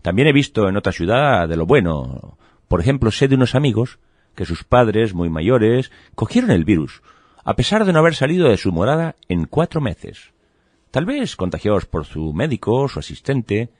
También 0.02 0.28
he 0.28 0.32
visto 0.32 0.68
en 0.68 0.76
otra 0.76 0.92
ciudad 0.92 1.48
de 1.48 1.56
lo 1.56 1.66
bueno. 1.66 2.38
Por 2.68 2.80
ejemplo, 2.80 3.10
sé 3.10 3.28
de 3.28 3.34
unos 3.34 3.54
amigos 3.54 3.98
que 4.34 4.44
sus 4.44 4.64
padres, 4.64 5.14
muy 5.14 5.28
mayores, 5.28 5.90
cogieron 6.14 6.50
el 6.50 6.64
virus, 6.64 7.02
a 7.46 7.54
pesar 7.54 7.84
de 7.84 7.92
no 7.92 8.00
haber 8.00 8.16
salido 8.16 8.50
de 8.50 8.56
su 8.56 8.72
morada 8.72 9.14
en 9.28 9.46
cuatro 9.46 9.80
meses. 9.80 10.32
Tal 10.90 11.06
vez 11.06 11.36
contagiados 11.36 11.86
por 11.86 12.04
su 12.04 12.32
médico, 12.32 12.88
su 12.88 12.98
asistente. 12.98 13.70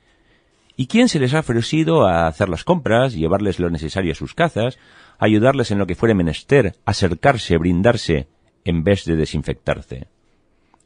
¿Y 0.76 0.86
quién 0.86 1.08
se 1.08 1.18
les 1.18 1.34
ha 1.34 1.40
ofrecido 1.40 2.06
a 2.06 2.28
hacer 2.28 2.48
las 2.48 2.62
compras, 2.62 3.14
llevarles 3.14 3.58
lo 3.58 3.68
necesario 3.68 4.12
a 4.12 4.14
sus 4.14 4.34
casas, 4.34 4.78
ayudarles 5.18 5.72
en 5.72 5.78
lo 5.78 5.86
que 5.88 5.96
fuere 5.96 6.14
menester, 6.14 6.76
acercarse, 6.84 7.58
brindarse, 7.58 8.28
en 8.64 8.84
vez 8.84 9.04
de 9.04 9.16
desinfectarse? 9.16 10.06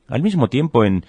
Al 0.08 0.22
mismo 0.22 0.48
tiempo, 0.48 0.86
en 0.86 1.04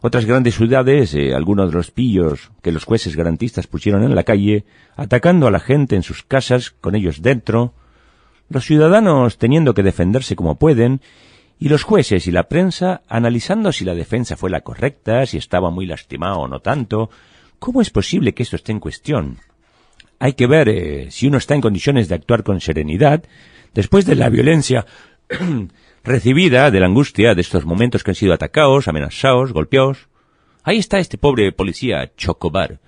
otras 0.00 0.24
grandes 0.24 0.54
ciudades, 0.54 1.16
eh, 1.16 1.34
algunos 1.34 1.70
de 1.70 1.78
los 1.78 1.90
pillos 1.90 2.52
que 2.62 2.70
los 2.70 2.84
jueces 2.84 3.16
garantistas 3.16 3.66
pusieron 3.66 4.04
en 4.04 4.14
la 4.14 4.22
calle, 4.22 4.66
atacando 4.94 5.48
a 5.48 5.50
la 5.50 5.58
gente 5.58 5.96
en 5.96 6.04
sus 6.04 6.22
casas, 6.22 6.70
con 6.70 6.94
ellos 6.94 7.22
dentro, 7.22 7.74
los 8.48 8.64
ciudadanos 8.64 9.38
teniendo 9.38 9.74
que 9.74 9.82
defenderse 9.82 10.36
como 10.36 10.58
pueden, 10.58 11.00
y 11.58 11.68
los 11.68 11.82
jueces 11.82 12.26
y 12.26 12.30
la 12.30 12.44
prensa 12.44 13.02
analizando 13.08 13.72
si 13.72 13.84
la 13.84 13.94
defensa 13.94 14.36
fue 14.36 14.50
la 14.50 14.60
correcta, 14.60 15.26
si 15.26 15.38
estaba 15.38 15.70
muy 15.70 15.86
lastimado 15.86 16.40
o 16.40 16.48
no 16.48 16.60
tanto. 16.60 17.10
¿Cómo 17.58 17.82
es 17.82 17.90
posible 17.90 18.32
que 18.32 18.44
esto 18.44 18.56
esté 18.56 18.72
en 18.72 18.80
cuestión? 18.80 19.38
Hay 20.20 20.34
que 20.34 20.46
ver 20.46 20.68
eh, 20.68 21.10
si 21.10 21.26
uno 21.26 21.38
está 21.38 21.54
en 21.54 21.60
condiciones 21.60 22.08
de 22.08 22.14
actuar 22.14 22.44
con 22.44 22.60
serenidad 22.60 23.24
después 23.74 24.06
de 24.06 24.14
la 24.14 24.28
violencia 24.28 24.86
recibida, 26.04 26.70
de 26.70 26.80
la 26.80 26.86
angustia 26.86 27.34
de 27.34 27.40
estos 27.40 27.64
momentos 27.64 28.04
que 28.04 28.12
han 28.12 28.16
sido 28.16 28.32
atacados, 28.32 28.86
amenazados, 28.86 29.52
golpeados. 29.52 30.08
Ahí 30.62 30.78
está 30.78 30.98
este 30.98 31.18
pobre 31.18 31.50
policía 31.50 32.12
Chocobar, 32.16 32.78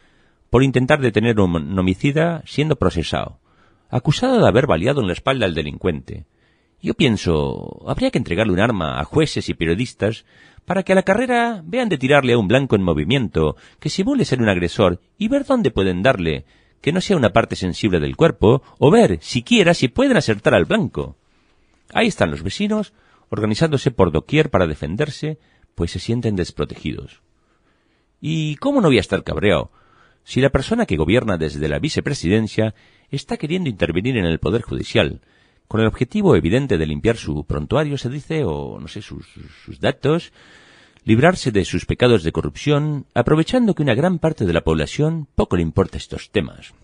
por 0.49 0.63
intentar 0.63 1.01
detener 1.01 1.41
un 1.41 1.79
homicida 1.79 2.43
siendo 2.47 2.77
procesado 2.77 3.40
acusado 3.91 4.41
de 4.41 4.49
haber 4.49 4.67
baleado 4.67 5.01
en 5.01 5.07
la 5.07 5.13
espalda 5.13 5.47
al 5.47 5.55
delincuente. 5.55 6.25
Yo 6.83 6.95
pienso, 6.95 7.83
habría 7.87 8.11
que 8.11 8.19
entregarle 8.19 8.53
un 8.53 8.61
arma 8.61 9.01
a 9.01 9.05
jueces 9.05 9.49
y 9.49 9.55
periodistas 9.55 10.25
para 10.65 10.83
que 10.83 10.93
a 10.93 10.95
la 10.95 11.03
carrera 11.03 11.63
vean 11.65 11.89
de 11.89 11.99
tirarle 11.99 12.33
a 12.33 12.39
un 12.39 12.49
blanco 12.49 12.77
en 12.77 12.83
movimiento, 12.83 13.57
que 13.79 13.91
simule 13.91 14.25
ser 14.25 14.41
un 14.41 14.49
agresor, 14.49 15.01
y 15.19 15.29
ver 15.29 15.45
dónde 15.45 15.71
pueden 15.71 16.03
darle, 16.03 16.45
que 16.81 16.93
no 16.93 17.01
sea 17.01 17.17
una 17.17 17.33
parte 17.33 17.57
sensible 17.57 18.01
del 18.01 18.17
cuerpo, 18.17 18.63
o 18.79 18.91
ver, 18.91 19.19
siquiera, 19.21 19.75
si 19.75 19.89
pueden 19.89 20.17
acertar 20.17 20.55
al 20.55 20.65
blanco. 20.65 21.17
Ahí 21.93 22.07
están 22.07 22.31
los 22.31 22.43
vecinos, 22.43 22.93
organizándose 23.29 23.91
por 23.91 24.13
doquier 24.13 24.51
para 24.51 24.67
defenderse, 24.67 25.39
pues 25.75 25.91
se 25.91 25.99
sienten 25.99 26.37
desprotegidos. 26.37 27.21
¿Y 28.21 28.57
cómo 28.57 28.81
no 28.81 28.89
voy 28.89 28.99
a 28.99 29.01
estar 29.01 29.23
cabreado? 29.25 29.71
Si 30.25 30.41
la 30.41 30.51
persona 30.51 30.87
que 30.87 30.97
gobierna 30.97 31.37
desde 31.37 31.69
la 31.69 31.79
vicepresidencia 31.79 32.75
está 33.17 33.37
queriendo 33.37 33.69
intervenir 33.69 34.17
en 34.17 34.25
el 34.25 34.39
Poder 34.39 34.63
Judicial, 34.63 35.21
con 35.69 35.81
el 35.81 35.87
objetivo 35.87 36.37
evidente 36.37 36.79
de 36.79 36.87
limpiar 36.87 37.17
su 37.17 37.45
prontuario, 37.45 37.97
se 37.97 38.09
dice, 38.09 38.45
o 38.45 38.79
no 38.81 38.89
sé, 38.89 39.03
sus, 39.03 39.27
sus 39.65 39.81
datos, 39.81 40.33
librarse 41.05 41.53
de 41.53 41.65
sus 41.65 41.87
pecados 41.87 42.23
de 42.23 42.33
corrupción, 42.33 43.07
aprovechando 43.15 43.75
que 43.75 43.83
una 43.83 43.95
gran 43.95 44.19
parte 44.19 44.47
de 44.47 44.53
la 44.53 44.63
población 44.63 45.29
poco 45.35 45.57
le 45.57 45.63
importa 45.63 45.99
estos 45.99 46.31
temas. 46.31 46.75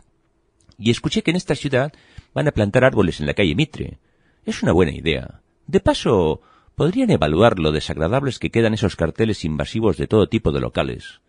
Y 0.78 0.90
escuché 0.90 1.22
que 1.22 1.30
en 1.30 1.36
esta 1.36 1.54
ciudad 1.54 1.92
van 2.34 2.48
a 2.48 2.52
plantar 2.52 2.84
árboles 2.84 3.20
en 3.20 3.26
la 3.26 3.34
calle 3.34 3.54
Mitre. 3.54 3.98
Es 4.44 4.62
una 4.62 4.72
buena 4.72 4.92
idea. 4.92 5.40
De 5.66 5.80
paso, 5.80 6.42
¿Podrían 6.76 7.10
evaluar 7.10 7.58
lo 7.58 7.72
desagradables 7.72 8.38
que 8.38 8.50
quedan 8.50 8.74
esos 8.74 8.96
carteles 8.96 9.46
invasivos 9.46 9.96
de 9.96 10.06
todo 10.06 10.28
tipo 10.28 10.52
de 10.52 10.60
locales? 10.60 11.22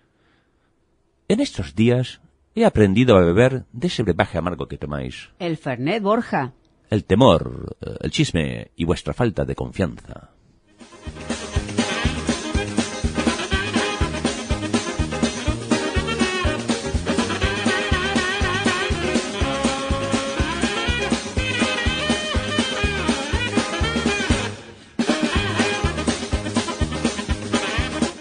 En 1.29 1.39
estos 1.39 1.73
días 1.73 2.19
he 2.57 2.65
aprendido 2.65 3.15
a 3.15 3.21
beber 3.21 3.65
de 3.71 3.85
ese 3.85 4.01
brebaje 4.01 4.39
amargo 4.39 4.67
que 4.67 4.79
tomáis. 4.79 5.29
¿El 5.37 5.57
Fernet, 5.57 6.01
Borja? 6.01 6.53
El 6.89 7.03
temor, 7.03 7.77
eh, 7.81 7.97
el 8.01 8.09
chisme 8.09 8.71
y 8.75 8.83
vuestra 8.83 9.13
falta 9.13 9.45
de 9.45 9.53
confianza. 9.53 10.31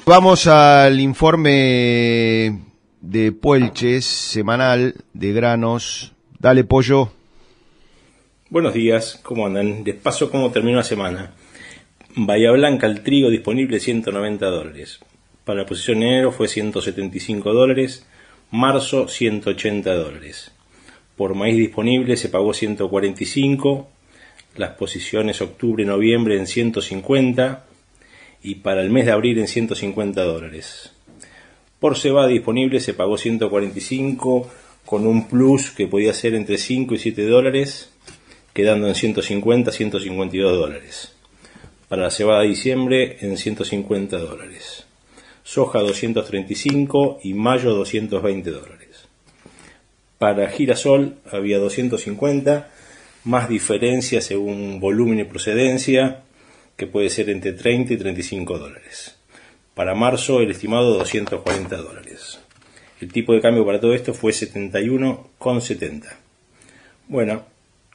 Vamos 0.05 0.47
al 0.47 1.01
informe 1.01 2.66
de 3.07 3.31
Puelches 3.31 4.05
semanal 4.05 4.95
de 5.13 5.33
granos. 5.33 6.13
Dale, 6.41 6.65
pollo. 6.65 7.13
Buenos 8.51 8.75
días, 8.75 9.21
¿cómo 9.23 9.47
andan? 9.47 9.85
Les 9.85 9.95
paso 9.95 10.31
cómo 10.31 10.51
terminó 10.51 10.79
la 10.79 10.83
semana. 10.83 11.33
Bahía 12.17 12.51
Blanca, 12.51 12.87
el 12.87 13.03
trigo 13.03 13.31
disponible 13.31 13.79
190 13.79 14.47
dólares. 14.47 14.99
Para 15.45 15.61
la 15.61 15.67
posición 15.67 15.99
enero 16.03 16.33
fue 16.33 16.49
175 16.49 17.53
dólares. 17.53 18.07
Marzo 18.51 19.07
180 19.07 19.95
dólares. 19.95 20.51
Por 21.17 21.35
maíz 21.35 21.57
disponible 21.57 22.17
se 22.17 22.29
pagó 22.29 22.55
145. 22.55 23.89
Las 24.57 24.71
posiciones 24.71 25.41
octubre-noviembre 25.41 26.39
en 26.39 26.47
150 26.47 27.67
y 28.43 28.57
para 28.57 28.83
el 28.83 28.91
mes 28.91 29.07
de 29.07 29.13
abril 29.13 29.39
en 29.39 29.47
150 29.47 30.23
dólares. 30.23 30.96
Por 31.81 31.97
cebada 31.97 32.29
disponible 32.29 32.81
se 32.81 32.95
pagó 32.95 33.19
145 33.19 34.51
con 34.87 35.07
un 35.07 35.29
plus 35.29 35.71
que 35.71 35.87
podía 35.87 36.15
ser 36.15 36.35
entre 36.35 36.57
5 36.57 36.95
y 36.95 36.99
7 36.99 37.27
dólares, 37.27 37.91
quedando 38.55 38.89
en 38.89 38.95
150 38.95 39.73
152 39.73 40.57
dólares. 40.57 41.13
Para 41.89 42.03
la 42.03 42.11
cebada 42.11 42.43
de 42.43 42.49
diciembre 42.49 43.19
en 43.21 43.37
150 43.37 44.17
dólares. 44.19 44.87
Soja 45.43 45.81
235 45.81 47.21
y 47.23 47.35
mayo 47.35 47.75
220 47.75 48.51
dólares. 48.51 48.77
Para 50.19 50.49
girasol 50.49 51.17
había 51.31 51.59
250, 51.59 52.71
más 53.25 53.49
diferencia 53.49 54.21
según 54.23 54.81
volumen 54.81 55.21
y 55.21 55.25
procedencia, 55.25 56.23
que 56.77 56.87
puede 56.87 57.11
ser 57.11 57.29
entre 57.29 57.53
30 57.53 57.95
y 57.95 57.97
35 57.97 58.59
dólares. 58.59 59.16
Para 59.77 59.95
marzo 59.95 60.41
el 60.41 60.51
estimado 60.51 60.95
240 60.95 61.77
dólares. 61.77 62.41
El 62.99 63.13
tipo 63.13 63.35
de 63.35 63.43
cambio 63.43 63.67
para 63.67 63.79
todo 63.79 63.93
esto 63.93 64.15
fue 64.15 64.33
71,70. 64.33 66.05
Bueno, 67.09 67.43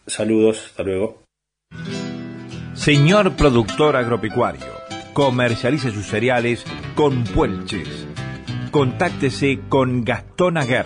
saludos, 0.05 0.63
hasta 0.67 0.83
luego. 0.83 1.23
Señor 2.75 3.35
productor 3.35 3.95
agropecuario, 3.95 4.67
comercialice 5.13 5.89
sus 5.89 6.05
cereales 6.05 6.63
con 6.93 7.23
Puelches. 7.23 8.05
Contáctese 8.69 9.61
con 9.67 10.05
Gastón 10.05 10.57
Aguer. 10.57 10.85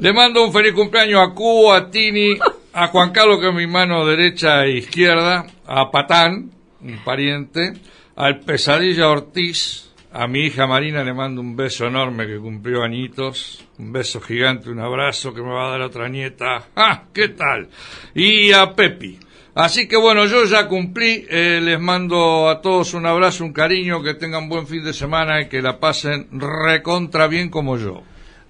le 0.00 0.12
mando 0.12 0.42
un 0.44 0.52
feliz 0.52 0.72
cumpleaños 0.72 1.20
a 1.24 1.32
Cubo, 1.32 1.72
a 1.72 1.88
Tini, 1.88 2.36
a 2.72 2.88
Juan 2.88 3.12
Carlos, 3.12 3.38
que 3.38 3.48
es 3.50 3.54
mi 3.54 3.68
mano 3.68 4.04
derecha 4.04 4.64
e 4.64 4.78
izquierda, 4.78 5.46
a 5.68 5.88
Patán, 5.92 6.50
un 6.80 6.98
pariente, 7.04 7.74
al 8.16 8.40
Pesadilla 8.40 9.08
Ortiz, 9.08 9.87
a 10.18 10.26
mi 10.26 10.46
hija 10.46 10.66
Marina 10.66 11.04
le 11.04 11.14
mando 11.14 11.40
un 11.40 11.54
beso 11.54 11.86
enorme 11.86 12.26
que 12.26 12.38
cumplió 12.38 12.82
añitos, 12.82 13.64
un 13.78 13.92
beso 13.92 14.20
gigante, 14.20 14.68
un 14.68 14.80
abrazo 14.80 15.32
que 15.32 15.40
me 15.40 15.50
va 15.50 15.68
a 15.68 15.70
dar 15.70 15.82
otra 15.82 16.08
nieta. 16.08 16.70
¡Ah! 16.74 17.04
¿Qué 17.14 17.28
tal? 17.28 17.68
Y 18.16 18.50
a 18.50 18.74
Pepi. 18.74 19.16
Así 19.54 19.86
que 19.86 19.96
bueno, 19.96 20.26
yo 20.26 20.44
ya 20.44 20.66
cumplí, 20.66 21.24
eh, 21.30 21.60
les 21.62 21.78
mando 21.78 22.48
a 22.48 22.60
todos 22.60 22.94
un 22.94 23.06
abrazo, 23.06 23.44
un 23.44 23.52
cariño, 23.52 24.02
que 24.02 24.14
tengan 24.14 24.48
buen 24.48 24.66
fin 24.66 24.82
de 24.82 24.92
semana 24.92 25.40
y 25.40 25.48
que 25.48 25.62
la 25.62 25.78
pasen 25.78 26.26
recontra 26.32 27.28
bien 27.28 27.48
como 27.48 27.76
yo. 27.76 28.02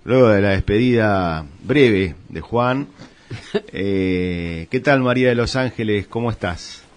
Luego 0.05 0.29
de 0.31 0.41
la 0.41 0.51
despedida 0.53 1.45
breve 1.65 2.15
de 2.31 2.41
Juan, 2.41 2.89
eh, 3.75 4.69
¿qué 4.71 4.81
tal 4.81 5.03
María 5.03 5.29
de 5.29 5.35
Los 5.35 5.55
Ángeles? 5.55 6.07
¿Cómo 6.07 6.31
estás? 6.31 6.88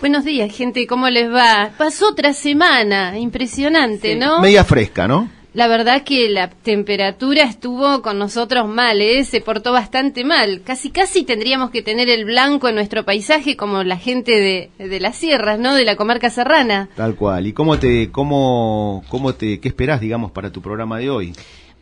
Buenos 0.00 0.24
días, 0.24 0.50
gente, 0.50 0.86
¿cómo 0.86 1.10
les 1.10 1.30
va? 1.30 1.72
Pasó 1.76 2.08
otra 2.08 2.32
semana, 2.32 3.18
impresionante, 3.18 4.16
¿no? 4.16 4.40
Media 4.40 4.64
fresca, 4.64 5.06
¿no? 5.06 5.28
La 5.52 5.68
verdad 5.68 6.04
que 6.04 6.30
la 6.30 6.48
temperatura 6.48 7.42
estuvo 7.42 8.00
con 8.00 8.18
nosotros 8.18 8.66
mal, 8.66 9.02
¿eh? 9.02 9.24
se 9.24 9.42
portó 9.42 9.72
bastante 9.72 10.24
mal. 10.24 10.62
Casi, 10.64 10.90
casi 10.90 11.24
tendríamos 11.24 11.70
que 11.70 11.82
tener 11.82 12.08
el 12.08 12.24
blanco 12.24 12.68
en 12.68 12.76
nuestro 12.76 13.04
paisaje 13.04 13.58
como 13.58 13.82
la 13.82 13.98
gente 13.98 14.32
de, 14.78 14.88
de 14.88 15.00
las 15.00 15.16
sierras, 15.16 15.58
¿no? 15.58 15.74
De 15.74 15.84
la 15.84 15.96
comarca 15.96 16.30
serrana. 16.30 16.88
Tal 16.96 17.14
cual. 17.14 17.46
¿Y 17.46 17.52
cómo 17.52 17.78
te, 17.78 18.10
cómo, 18.10 19.04
cómo 19.08 19.34
te, 19.34 19.60
qué 19.60 19.68
esperás, 19.68 20.00
digamos, 20.00 20.30
para 20.30 20.50
tu 20.50 20.62
programa 20.62 20.98
de 20.98 21.10
hoy? 21.10 21.34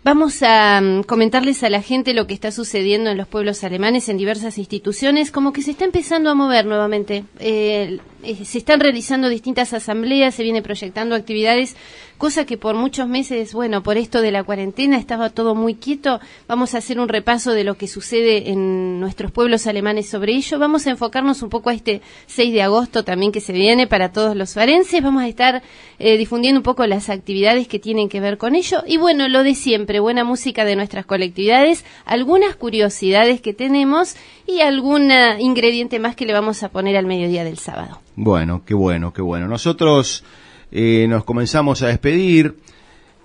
Vamos 0.05 0.43
a 0.43 0.81
mm, 0.81 1.03
comentarles 1.03 1.63
a 1.65 1.71
la 1.71 1.83
gente 1.83 2.15
lo 2.15 2.27
que 2.27 2.35
está 2.35 2.53
sucediendo 2.53 3.11
en 3.11 3.17
los 3.17 3.27
pueblos 3.27 3.65
alemanes 3.65 4.09
en 4.09 4.17
diversas 4.17 4.57
instituciones, 4.57 5.33
como 5.33 5.53
que 5.53 5.63
se 5.63 5.73
está 5.73 5.85
empezando 5.85 6.31
a 6.31 6.35
mover 6.35 6.67
nuevamente. 6.67 7.25
Eh, 7.41 7.99
eh, 8.23 8.45
se 8.45 8.59
están 8.59 8.79
realizando 8.79 9.29
distintas 9.29 9.73
asambleas, 9.73 10.37
se 10.37 10.45
viene 10.45 10.63
proyectando 10.63 11.17
actividades, 11.17 11.77
cosa 12.19 12.45
que 12.45 12.59
por 12.59 12.75
muchos 12.75 13.09
meses, 13.09 13.55
bueno, 13.55 13.83
por 13.83 13.97
esto 13.97 14.21
de 14.21 14.33
la 14.33 14.45
cuarentena 14.45 14.99
estaba 14.99 15.31
todo 15.31 15.55
muy 15.55 15.77
quieto. 15.77 16.21
Vamos 16.49 16.75
a 16.75 16.79
hacer 16.79 17.01
un 17.01 17.09
repaso 17.09 17.53
de 17.53 17.65
lo 17.65 17.77
que 17.77 17.89
sucede 17.89 18.51
en 18.51 19.01
nuestros 19.01 19.31
pueblos 19.31 19.67
alemanes 19.67 20.09
sobre 20.09 20.35
ello. 20.35 20.59
Vamos 20.59 20.87
a 20.87 20.91
enfocarnos 20.91 21.43
un 21.43 21.49
poco 21.49 21.71
a 21.71 21.75
este 21.75 22.03
6 22.27 22.53
de 22.53 22.63
agosto 22.63 23.05
también 23.05 23.33
que 23.33 23.41
se 23.41 23.53
viene 23.53 23.87
para 23.87 24.13
todos 24.13 24.37
los 24.37 24.55
farenses. 24.55 25.03
Vamos 25.03 25.23
a 25.23 25.29
estar 25.29 25.63
eh, 25.99 26.19
difundiendo 26.19 26.59
un 26.59 26.65
poco 26.65 26.87
las 26.87 27.09
actividades 27.09 27.69
que 27.69 27.79
tienen 27.79 28.09
que 28.09 28.21
ver 28.21 28.37
con 28.37 28.55
ello. 28.55 28.83
Y 28.87 28.97
bueno, 28.97 29.29
lo 29.29 29.43
de 29.43 29.55
siempre, 29.55 30.01
buena 30.01 30.25
música 30.25 30.65
de 30.65 30.77
nuestras 30.77 31.07
colectividades, 31.07 31.85
algunas 32.05 32.57
curiosidades 32.57 33.41
que 33.41 33.55
tenemos 33.55 34.17
y 34.47 34.61
algún 34.61 35.13
ingrediente 35.39 35.99
más 35.99 36.17
que 36.17 36.27
le 36.27 36.33
vamos 36.33 36.63
a 36.63 36.71
poner 36.71 36.97
al 36.97 37.07
mediodía 37.07 37.45
del 37.45 37.59
sábado. 37.59 38.01
Bueno, 38.17 38.63
qué 38.65 38.75
bueno, 38.75 39.13
qué 39.13 39.23
bueno. 39.23 39.47
Nosotros 39.47 40.25
eh, 40.71 41.07
nos 41.09 41.25
comenzamos 41.25 41.83
a 41.83 41.89
despedir. 41.89 42.57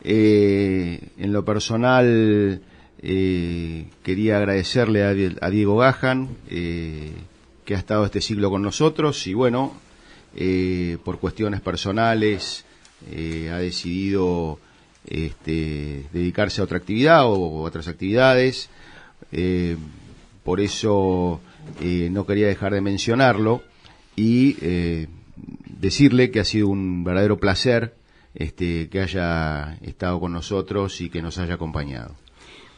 Eh, 0.06 1.00
en 1.18 1.34
lo 1.34 1.46
personal, 1.46 2.62
eh, 3.02 3.86
quería 4.04 4.38
agradecerle 4.38 5.04
a, 5.04 5.50
Diego 5.50 5.78
Gajan, 5.78 6.30
que 6.50 7.76
ha 7.76 7.78
estado 7.78 8.06
este 8.06 8.22
siglo 8.22 8.50
con 8.50 8.62
nosotros 8.62 9.28
y 9.28 9.34
bueno, 9.34 9.74
por 11.04 11.20
cuestiones 11.20 11.62
personales 11.62 12.66
ha 13.08 13.58
decidido 13.58 14.60
este, 15.06 16.06
dedicarse 16.12 16.60
a 16.60 16.66
otra 16.66 16.78
actividad 16.78 17.26
o, 17.26 17.62
otras 17.62 17.88
actividades. 17.88 18.70
por 20.44 20.60
eso 20.60 21.40
no 21.82 22.26
quería 22.26 22.48
dejar 22.48 22.74
de 22.74 22.82
mencionarlo 22.82 23.64
y 24.18 25.08
decirle 25.84 26.32
que 26.32 26.40
ha 26.40 26.46
sido 26.46 26.70
un 26.70 27.04
verdadero 27.04 27.38
placer 27.38 27.94
este, 28.34 28.90
que 28.90 29.02
haya 29.02 29.78
estado 29.82 30.20
con 30.20 30.32
nosotros 30.32 31.02
y 31.02 31.10
que 31.10 31.22
nos 31.22 31.38
haya 31.38 31.56
acompañado. 31.56 32.16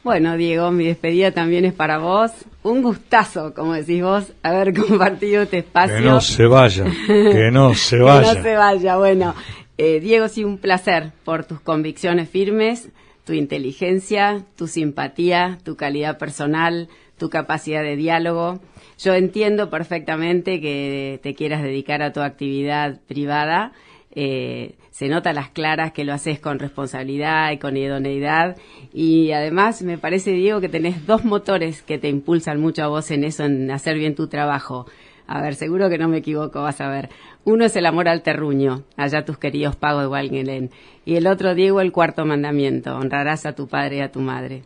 Bueno, 0.03 0.38
Diego, 0.38 0.72
mi 0.72 0.86
despedida 0.86 1.32
también 1.32 1.65
es 1.65 1.73
para 1.73 1.98
vos. 1.99 2.32
Un 2.64 2.82
gustazo, 2.82 3.53
como 3.53 3.73
decís 3.73 4.03
vos, 4.03 4.34
haber 4.44 4.73
compartido 4.80 5.44
este 5.44 5.60
espacio. 5.60 5.98
Que 5.98 6.03
no 6.03 6.19
se 6.19 6.45
vaya, 6.45 6.86
que 7.07 7.52
no 7.52 7.73
se 7.76 7.99
vaya. 7.99 8.32
que 8.32 8.38
no 8.38 8.44
se 8.44 8.56
vaya, 8.56 8.98
bueno. 8.98 9.36
Eh, 9.77 9.99
Diego, 9.99 10.27
sí, 10.27 10.44
un 10.44 10.57
placer 10.57 11.11
por 11.23 11.45
tus 11.45 11.60
convicciones 11.60 12.30
firmes, 12.30 12.90
tu 13.23 13.34
inteligencia, 13.34 14.45
tu 14.56 14.68
simpatía, 14.68 15.57
tu 15.64 15.76
calidad 15.76 16.18
personal, 16.18 16.88
tu 17.17 17.29
capacidad 17.29 17.83
de 17.83 17.95
diálogo. 17.95 18.59
Yo 18.97 19.13
entiendo 19.13 19.69
perfectamente 19.69 20.61
que 20.61 21.19
te 21.21 21.35
quieras 21.35 21.61
dedicar 21.61 22.01
a 22.01 22.13
tu 22.13 22.21
actividad 22.21 22.99
privada. 23.07 23.73
Eh, 24.17 24.75
se 24.91 25.09
nota 25.09 25.33
las 25.33 25.49
claras 25.49 25.91
que 25.91 26.05
lo 26.05 26.13
haces 26.13 26.39
con 26.39 26.57
responsabilidad 26.57 27.51
y 27.51 27.57
con 27.57 27.75
idoneidad. 27.75 28.55
Y 28.93 29.31
además 29.31 29.81
me 29.81 29.97
parece, 29.97 30.31
Diego, 30.31 30.61
que 30.61 30.69
tenés 30.69 31.05
dos 31.05 31.25
motores 31.25 31.81
que 31.81 31.97
te 31.97 32.07
impulsan 32.07 32.61
mucho 32.61 32.83
a 32.83 32.87
vos 32.87 33.11
en 33.11 33.25
eso, 33.25 33.43
en 33.43 33.69
hacer 33.71 33.97
bien 33.97 34.15
tu 34.15 34.27
trabajo. 34.27 34.85
A 35.27 35.41
ver, 35.41 35.55
seguro 35.55 35.89
que 35.89 35.97
no 35.97 36.07
me 36.07 36.17
equivoco, 36.17 36.61
vas 36.61 36.79
a 36.81 36.87
ver. 36.87 37.09
Uno 37.43 37.65
es 37.65 37.75
el 37.75 37.87
amor 37.87 38.07
al 38.07 38.21
terruño, 38.21 38.83
allá 38.95 39.25
tus 39.25 39.37
queridos 39.37 39.75
pagos 39.75 40.03
de 40.03 40.07
Walgelen. 40.07 40.71
Y 41.03 41.15
el 41.15 41.27
otro, 41.27 41.55
Diego, 41.55 41.81
el 41.81 41.91
cuarto 41.91 42.25
mandamiento, 42.25 42.95
honrarás 42.95 43.45
a 43.45 43.53
tu 43.53 43.67
padre 43.67 43.97
y 43.97 44.01
a 44.01 44.11
tu 44.11 44.21
madre. 44.21 44.63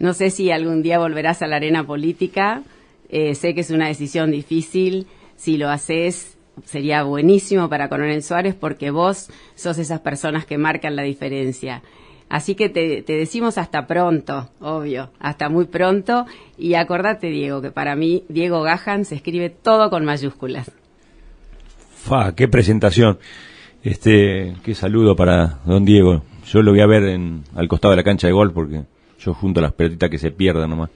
No 0.00 0.14
sé 0.14 0.30
si 0.30 0.50
algún 0.50 0.82
día 0.82 0.98
volverás 0.98 1.42
a 1.42 1.46
la 1.46 1.56
arena 1.56 1.86
política, 1.86 2.62
eh, 3.10 3.34
sé 3.34 3.54
que 3.54 3.60
es 3.60 3.70
una 3.70 3.86
decisión 3.86 4.30
difícil. 4.30 5.06
Si 5.36 5.58
lo 5.58 5.68
haces, 5.68 6.38
sería 6.64 7.02
buenísimo 7.02 7.68
para 7.68 7.90
Coronel 7.90 8.22
Suárez 8.22 8.54
porque 8.54 8.90
vos 8.90 9.28
sos 9.54 9.78
esas 9.78 10.00
personas 10.00 10.46
que 10.46 10.56
marcan 10.56 10.96
la 10.96 11.02
diferencia. 11.02 11.82
Así 12.30 12.54
que 12.54 12.70
te, 12.70 13.02
decimos 13.02 13.58
hasta 13.58 13.86
pronto, 13.86 14.48
obvio, 14.60 15.10
hasta 15.18 15.50
muy 15.50 15.66
pronto. 15.66 16.24
Y 16.56 16.74
acordate, 16.74 17.26
Diego, 17.26 17.60
que 17.60 17.70
para 17.70 17.94
mí 17.94 18.24
Diego 18.28 18.62
Gajan 18.62 19.04
se 19.04 19.16
escribe 19.16 19.50
todo 19.50 19.90
con 19.90 20.06
mayúsculas. 20.06 20.70
Fa, 21.90 22.34
qué 22.34 22.48
presentación. 22.48 23.18
Este, 23.82 24.54
qué 24.64 24.74
saludo 24.74 25.14
para 25.14 25.58
don 25.66 25.84
Diego. 25.84 26.22
Yo 26.46 26.62
lo 26.62 26.70
voy 26.70 26.80
a 26.80 26.86
ver 26.86 27.02
en, 27.04 27.44
al 27.54 27.68
costado 27.68 27.92
de 27.92 27.98
la 27.98 28.04
cancha 28.04 28.28
de 28.28 28.32
gol 28.32 28.52
porque 28.52 28.84
yo 29.20 29.34
junto 29.34 29.60
las 29.60 29.72
pelotitas 29.72 30.10
que 30.10 30.18
se 30.18 30.30
pierdan 30.30 30.70
nomás. 30.70 30.90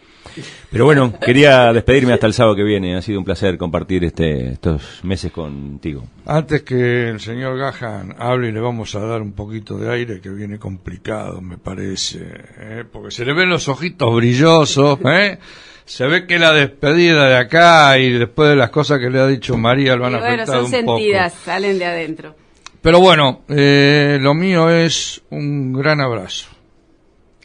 Pero 0.71 0.85
bueno, 0.87 1.13
quería 1.21 1.73
despedirme 1.73 2.15
hasta 2.15 2.27
el 2.27 2.33
sábado 2.33 2.57
que 2.57 2.65
viene. 2.65 2.97
Ha 2.97 3.03
sido 3.03 3.19
un 3.19 3.25
placer 3.25 3.57
compartir 3.59 4.05
este, 4.05 4.53
estos 4.53 5.05
meses 5.05 5.31
contigo. 5.31 6.05
Antes 6.27 6.63
que 6.63 7.11
el 7.11 7.21
señor 7.21 7.59
Gajan 7.59 8.17
hable, 8.19 8.51
le 8.51 8.61
vamos 8.61 8.95
a 8.95 9.01
dar 9.01 9.23
un 9.23 9.33
poquito 9.33 9.77
de 9.79 9.93
aire 9.93 10.21
que 10.21 10.31
viene 10.31 10.59
complicado, 10.59 11.41
me 11.41 11.59
parece. 11.59 12.21
¿eh? 12.59 12.85
Porque 12.91 13.11
se 13.11 13.25
le 13.25 13.35
ven 13.35 13.49
los 13.49 13.69
ojitos 13.69 14.15
brillosos. 14.17 14.99
¿eh? 15.05 15.39
Se 15.85 16.07
ve 16.07 16.27
que 16.27 16.39
la 16.39 16.53
despedida 16.53 17.29
de 17.29 17.37
acá 17.37 17.99
y 17.99 18.11
después 18.11 18.49
de 18.49 18.57
las 18.57 18.71
cosas 18.71 18.99
que 18.99 19.11
le 19.11 19.21
ha 19.21 19.27
dicho 19.27 19.57
María 19.59 19.97
lo 19.97 20.05
van 20.05 20.15
a 20.15 20.19
bueno, 20.19 20.47
son 20.47 20.69
sentidas, 20.69 21.35
salen 21.45 21.79
de 21.79 21.85
adentro. 21.85 22.35
Pero 22.81 23.01
bueno, 23.01 23.43
eh, 23.49 24.19
lo 24.21 24.35
mío 24.35 24.71
es 24.71 25.23
un 25.31 25.73
gran 25.73 26.01
abrazo. 26.01 26.54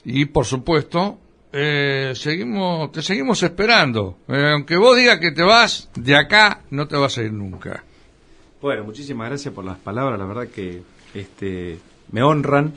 Y 0.06 0.26
por 0.26 0.46
supuesto, 0.46 1.18
eh, 1.52 2.14
seguimos, 2.16 2.92
te 2.92 3.02
seguimos 3.02 3.42
esperando. 3.44 4.18
Eh, 4.28 4.52
aunque 4.54 4.78
vos 4.78 4.96
digas 4.96 5.20
que 5.20 5.32
te 5.32 5.44
vas, 5.44 5.90
de 5.96 6.16
acá 6.16 6.62
no 6.70 6.88
te 6.88 6.96
vas 6.96 7.18
a 7.18 7.24
ir 7.24 7.34
nunca. 7.34 7.84
Bueno, 8.62 8.84
muchísimas 8.84 9.30
gracias 9.30 9.54
por 9.54 9.66
las 9.66 9.78
palabras, 9.78 10.20
la 10.20 10.26
verdad 10.26 10.48
que 10.48 10.82
este, 11.14 11.80
me 12.12 12.22
honran. 12.22 12.74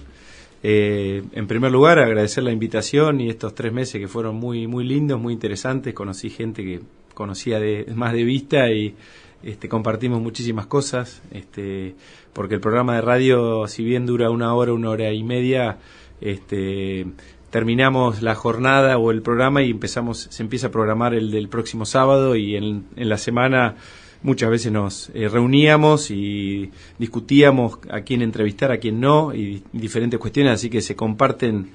Eh, 0.63 1.25
en 1.33 1.47
primer 1.49 1.73
lugar, 1.73 1.99
agradecer 1.99 2.45
la 2.45 2.53
invitación 2.53 3.21
y 3.21 3.29
estos 3.29 3.55
tres 3.55 3.73
meses 3.73 4.01
que 4.01 4.07
fueron 4.07 4.37
muy, 4.37 4.67
muy 4.67 4.85
lindos, 4.85 5.21
muy 5.21 5.35
interesantes. 5.35 5.93
Conocí 5.93 6.31
gente 6.31 6.63
que 6.63 6.81
conocía 7.15 7.59
de, 7.59 7.87
más 7.95 8.13
de 8.13 8.23
vista 8.23 8.71
y 8.71 8.95
este, 9.43 9.69
compartimos 9.69 10.23
muchísimas 10.23 10.67
cosas. 10.67 11.21
Este, 11.33 11.95
porque 12.33 12.55
el 12.55 12.61
programa 12.61 12.95
de 12.95 13.01
radio, 13.03 13.67
si 13.67 13.85
bien 13.85 14.07
dura 14.07 14.31
una 14.31 14.55
hora, 14.55 14.73
una 14.73 14.91
hora 14.91 15.13
y 15.13 15.25
media, 15.25 15.79
este, 16.23 17.07
terminamos 17.51 18.23
la 18.23 18.35
jornada 18.35 18.97
o 18.97 19.11
el 19.11 19.21
programa 19.21 19.63
y 19.63 19.71
empezamos, 19.71 20.29
se 20.31 20.43
empieza 20.43 20.69
a 20.69 20.71
programar 20.71 21.15
el 21.15 21.31
del 21.31 21.49
próximo 21.49 21.85
sábado 21.85 22.35
y 22.35 22.57
en, 22.57 22.87
la 22.97 23.19
semana 23.19 23.77
muchas 24.23 24.51
veces 24.51 24.73
nos 24.73 25.11
eh, 25.15 25.29
reuníamos 25.29 26.11
y 26.11 26.71
discutíamos 26.99 27.79
a 27.91 28.01
quién 28.01 28.23
entrevistar, 28.23 28.73
a 28.73 28.79
quién 28.79 29.01
no, 29.01 29.35
y 29.35 29.63
diferentes 29.73 30.19
cuestiones, 30.19 30.55
así 30.55 30.71
que 30.71 30.81
se 30.81 30.97
comparten 30.97 31.73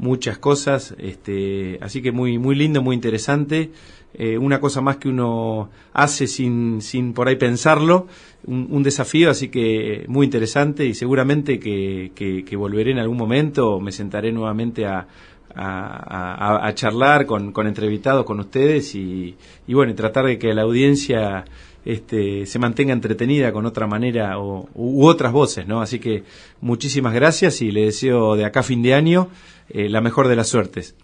muchas 0.00 0.38
cosas, 0.38 0.94
este, 0.98 1.78
así 1.82 2.00
que 2.00 2.10
muy, 2.10 2.38
muy 2.38 2.54
lindo, 2.56 2.82
muy 2.82 2.94
interesante. 2.96 3.70
Eh, 4.14 4.38
una 4.38 4.58
cosa 4.58 4.80
más 4.80 4.96
que 4.96 5.08
uno 5.08 5.70
hace 5.92 6.26
sin, 6.26 6.80
sin 6.80 7.12
por 7.12 7.28
ahí 7.28 7.36
pensarlo, 7.36 8.08
un, 8.44 8.82
desafío, 8.82 9.30
así 9.30 9.48
que 9.48 10.04
muy 10.08 10.24
interesante 10.24 10.84
y 10.84 10.94
seguramente 10.94 11.60
que, 11.60 12.10
que, 12.14 12.56
volveré 12.56 12.90
en 12.90 12.98
algún 12.98 13.18
momento, 13.18 13.78
me 13.78 13.92
sentaré 13.92 14.32
nuevamente 14.32 14.86
a, 14.86 15.06
a, 15.54 16.72
charlar 16.74 17.26
con, 17.26 17.52
con, 17.52 17.66
entrevistados 17.68 18.24
con 18.24 18.40
ustedes 18.40 18.94
y, 18.94 19.36
y, 19.68 19.74
bueno, 19.74 19.94
tratar 19.94 20.24
de 20.24 20.38
que 20.38 20.54
la 20.54 20.62
audiencia 20.62 21.44
este, 21.84 22.46
se 22.46 22.58
mantenga 22.58 22.92
entretenida 22.92 23.52
con 23.52 23.66
otra 23.66 23.86
manera 23.86 24.38
o, 24.38 24.68
u 24.74 25.06
otras 25.06 25.32
voces, 25.32 25.66
¿no? 25.66 25.80
Así 25.80 25.98
que 25.98 26.24
muchísimas 26.60 27.14
gracias 27.14 27.62
y 27.62 27.70
le 27.70 27.86
deseo 27.86 28.36
de 28.36 28.44
acá 28.44 28.62
fin 28.62 28.82
de 28.82 28.94
año 28.94 29.28
eh, 29.68 29.88
la 29.88 30.00
mejor 30.00 30.28
de 30.28 30.36
las 30.36 30.48
suertes. 30.48 30.94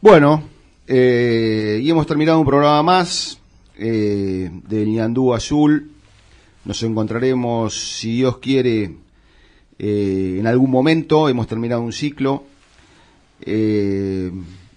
Bueno, 0.00 0.44
eh, 0.90 1.80
y 1.82 1.90
hemos 1.90 2.06
terminado 2.06 2.38
un 2.38 2.46
programa 2.46 2.82
más 2.82 3.38
eh, 3.76 4.50
de 4.68 4.86
Ñandú 4.86 5.34
Azul. 5.34 5.90
Nos 6.64 6.82
encontraremos, 6.82 7.74
si 7.74 8.16
Dios 8.16 8.38
quiere, 8.38 8.94
eh, 9.78 10.36
en 10.38 10.46
algún 10.46 10.70
momento. 10.70 11.28
Hemos 11.28 11.46
terminado 11.46 11.82
un 11.82 11.92
ciclo. 11.92 12.44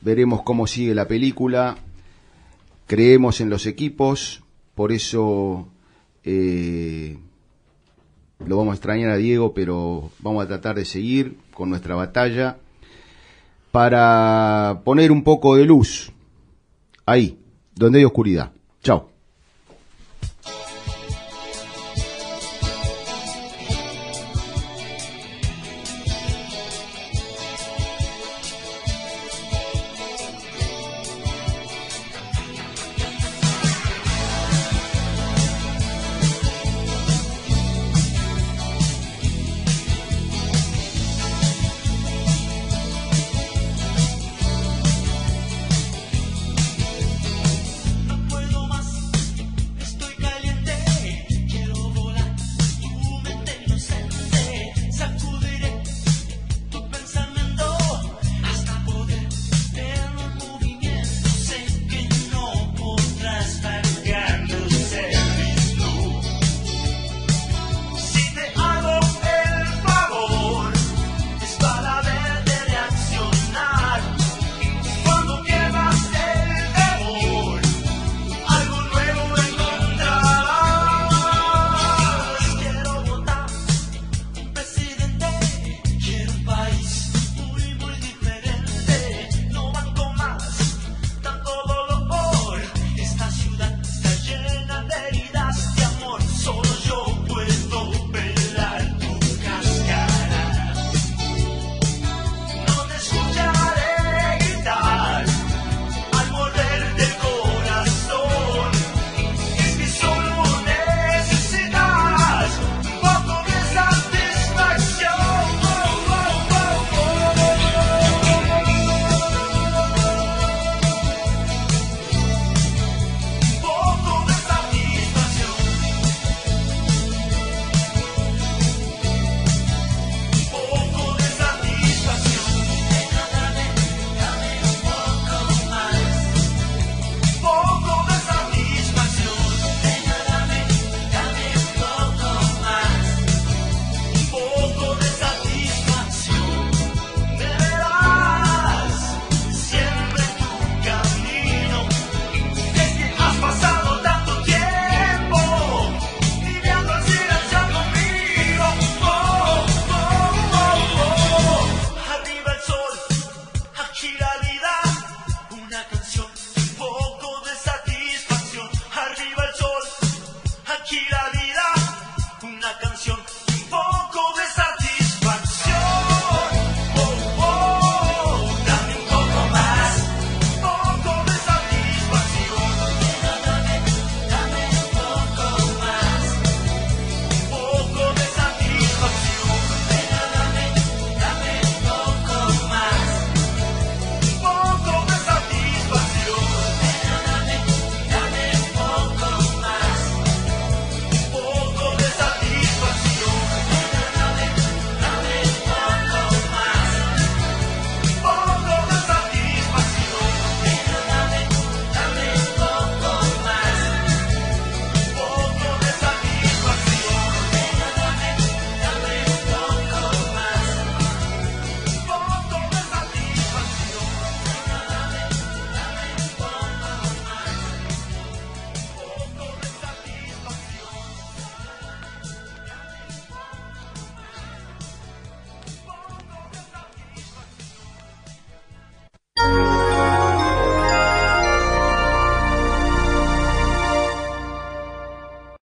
veremos 0.02 0.42
cómo 0.42 0.68
sigue 0.68 0.94
la 0.94 1.08
película. 1.08 1.78
Creemos 2.88 3.40
en 3.40 3.50
los 3.50 3.66
equipos. 3.66 4.41
Por 4.82 4.92
eso 4.92 5.68
lo 6.24 7.20
vamos 8.58 8.72
a 8.72 8.74
extrañar 8.74 9.12
a 9.12 9.18
Diego, 9.18 9.54
pero 9.54 10.10
vamos 10.18 10.44
a 10.44 10.48
tratar 10.48 10.76
de 10.76 10.86
seguir 10.86 11.38
con 11.54 11.70
nuestra 11.70 11.94
batalla 11.94 12.58
para 13.70 14.82
poner 14.84 15.12
un 15.12 15.24
poco 15.24 15.56
de 15.56 15.66
luz 15.66 16.12
ahí, 17.06 17.38
donde 17.76 18.00
hay 18.00 18.06
oscuridad. 18.06 18.54
Chao. 18.82 19.11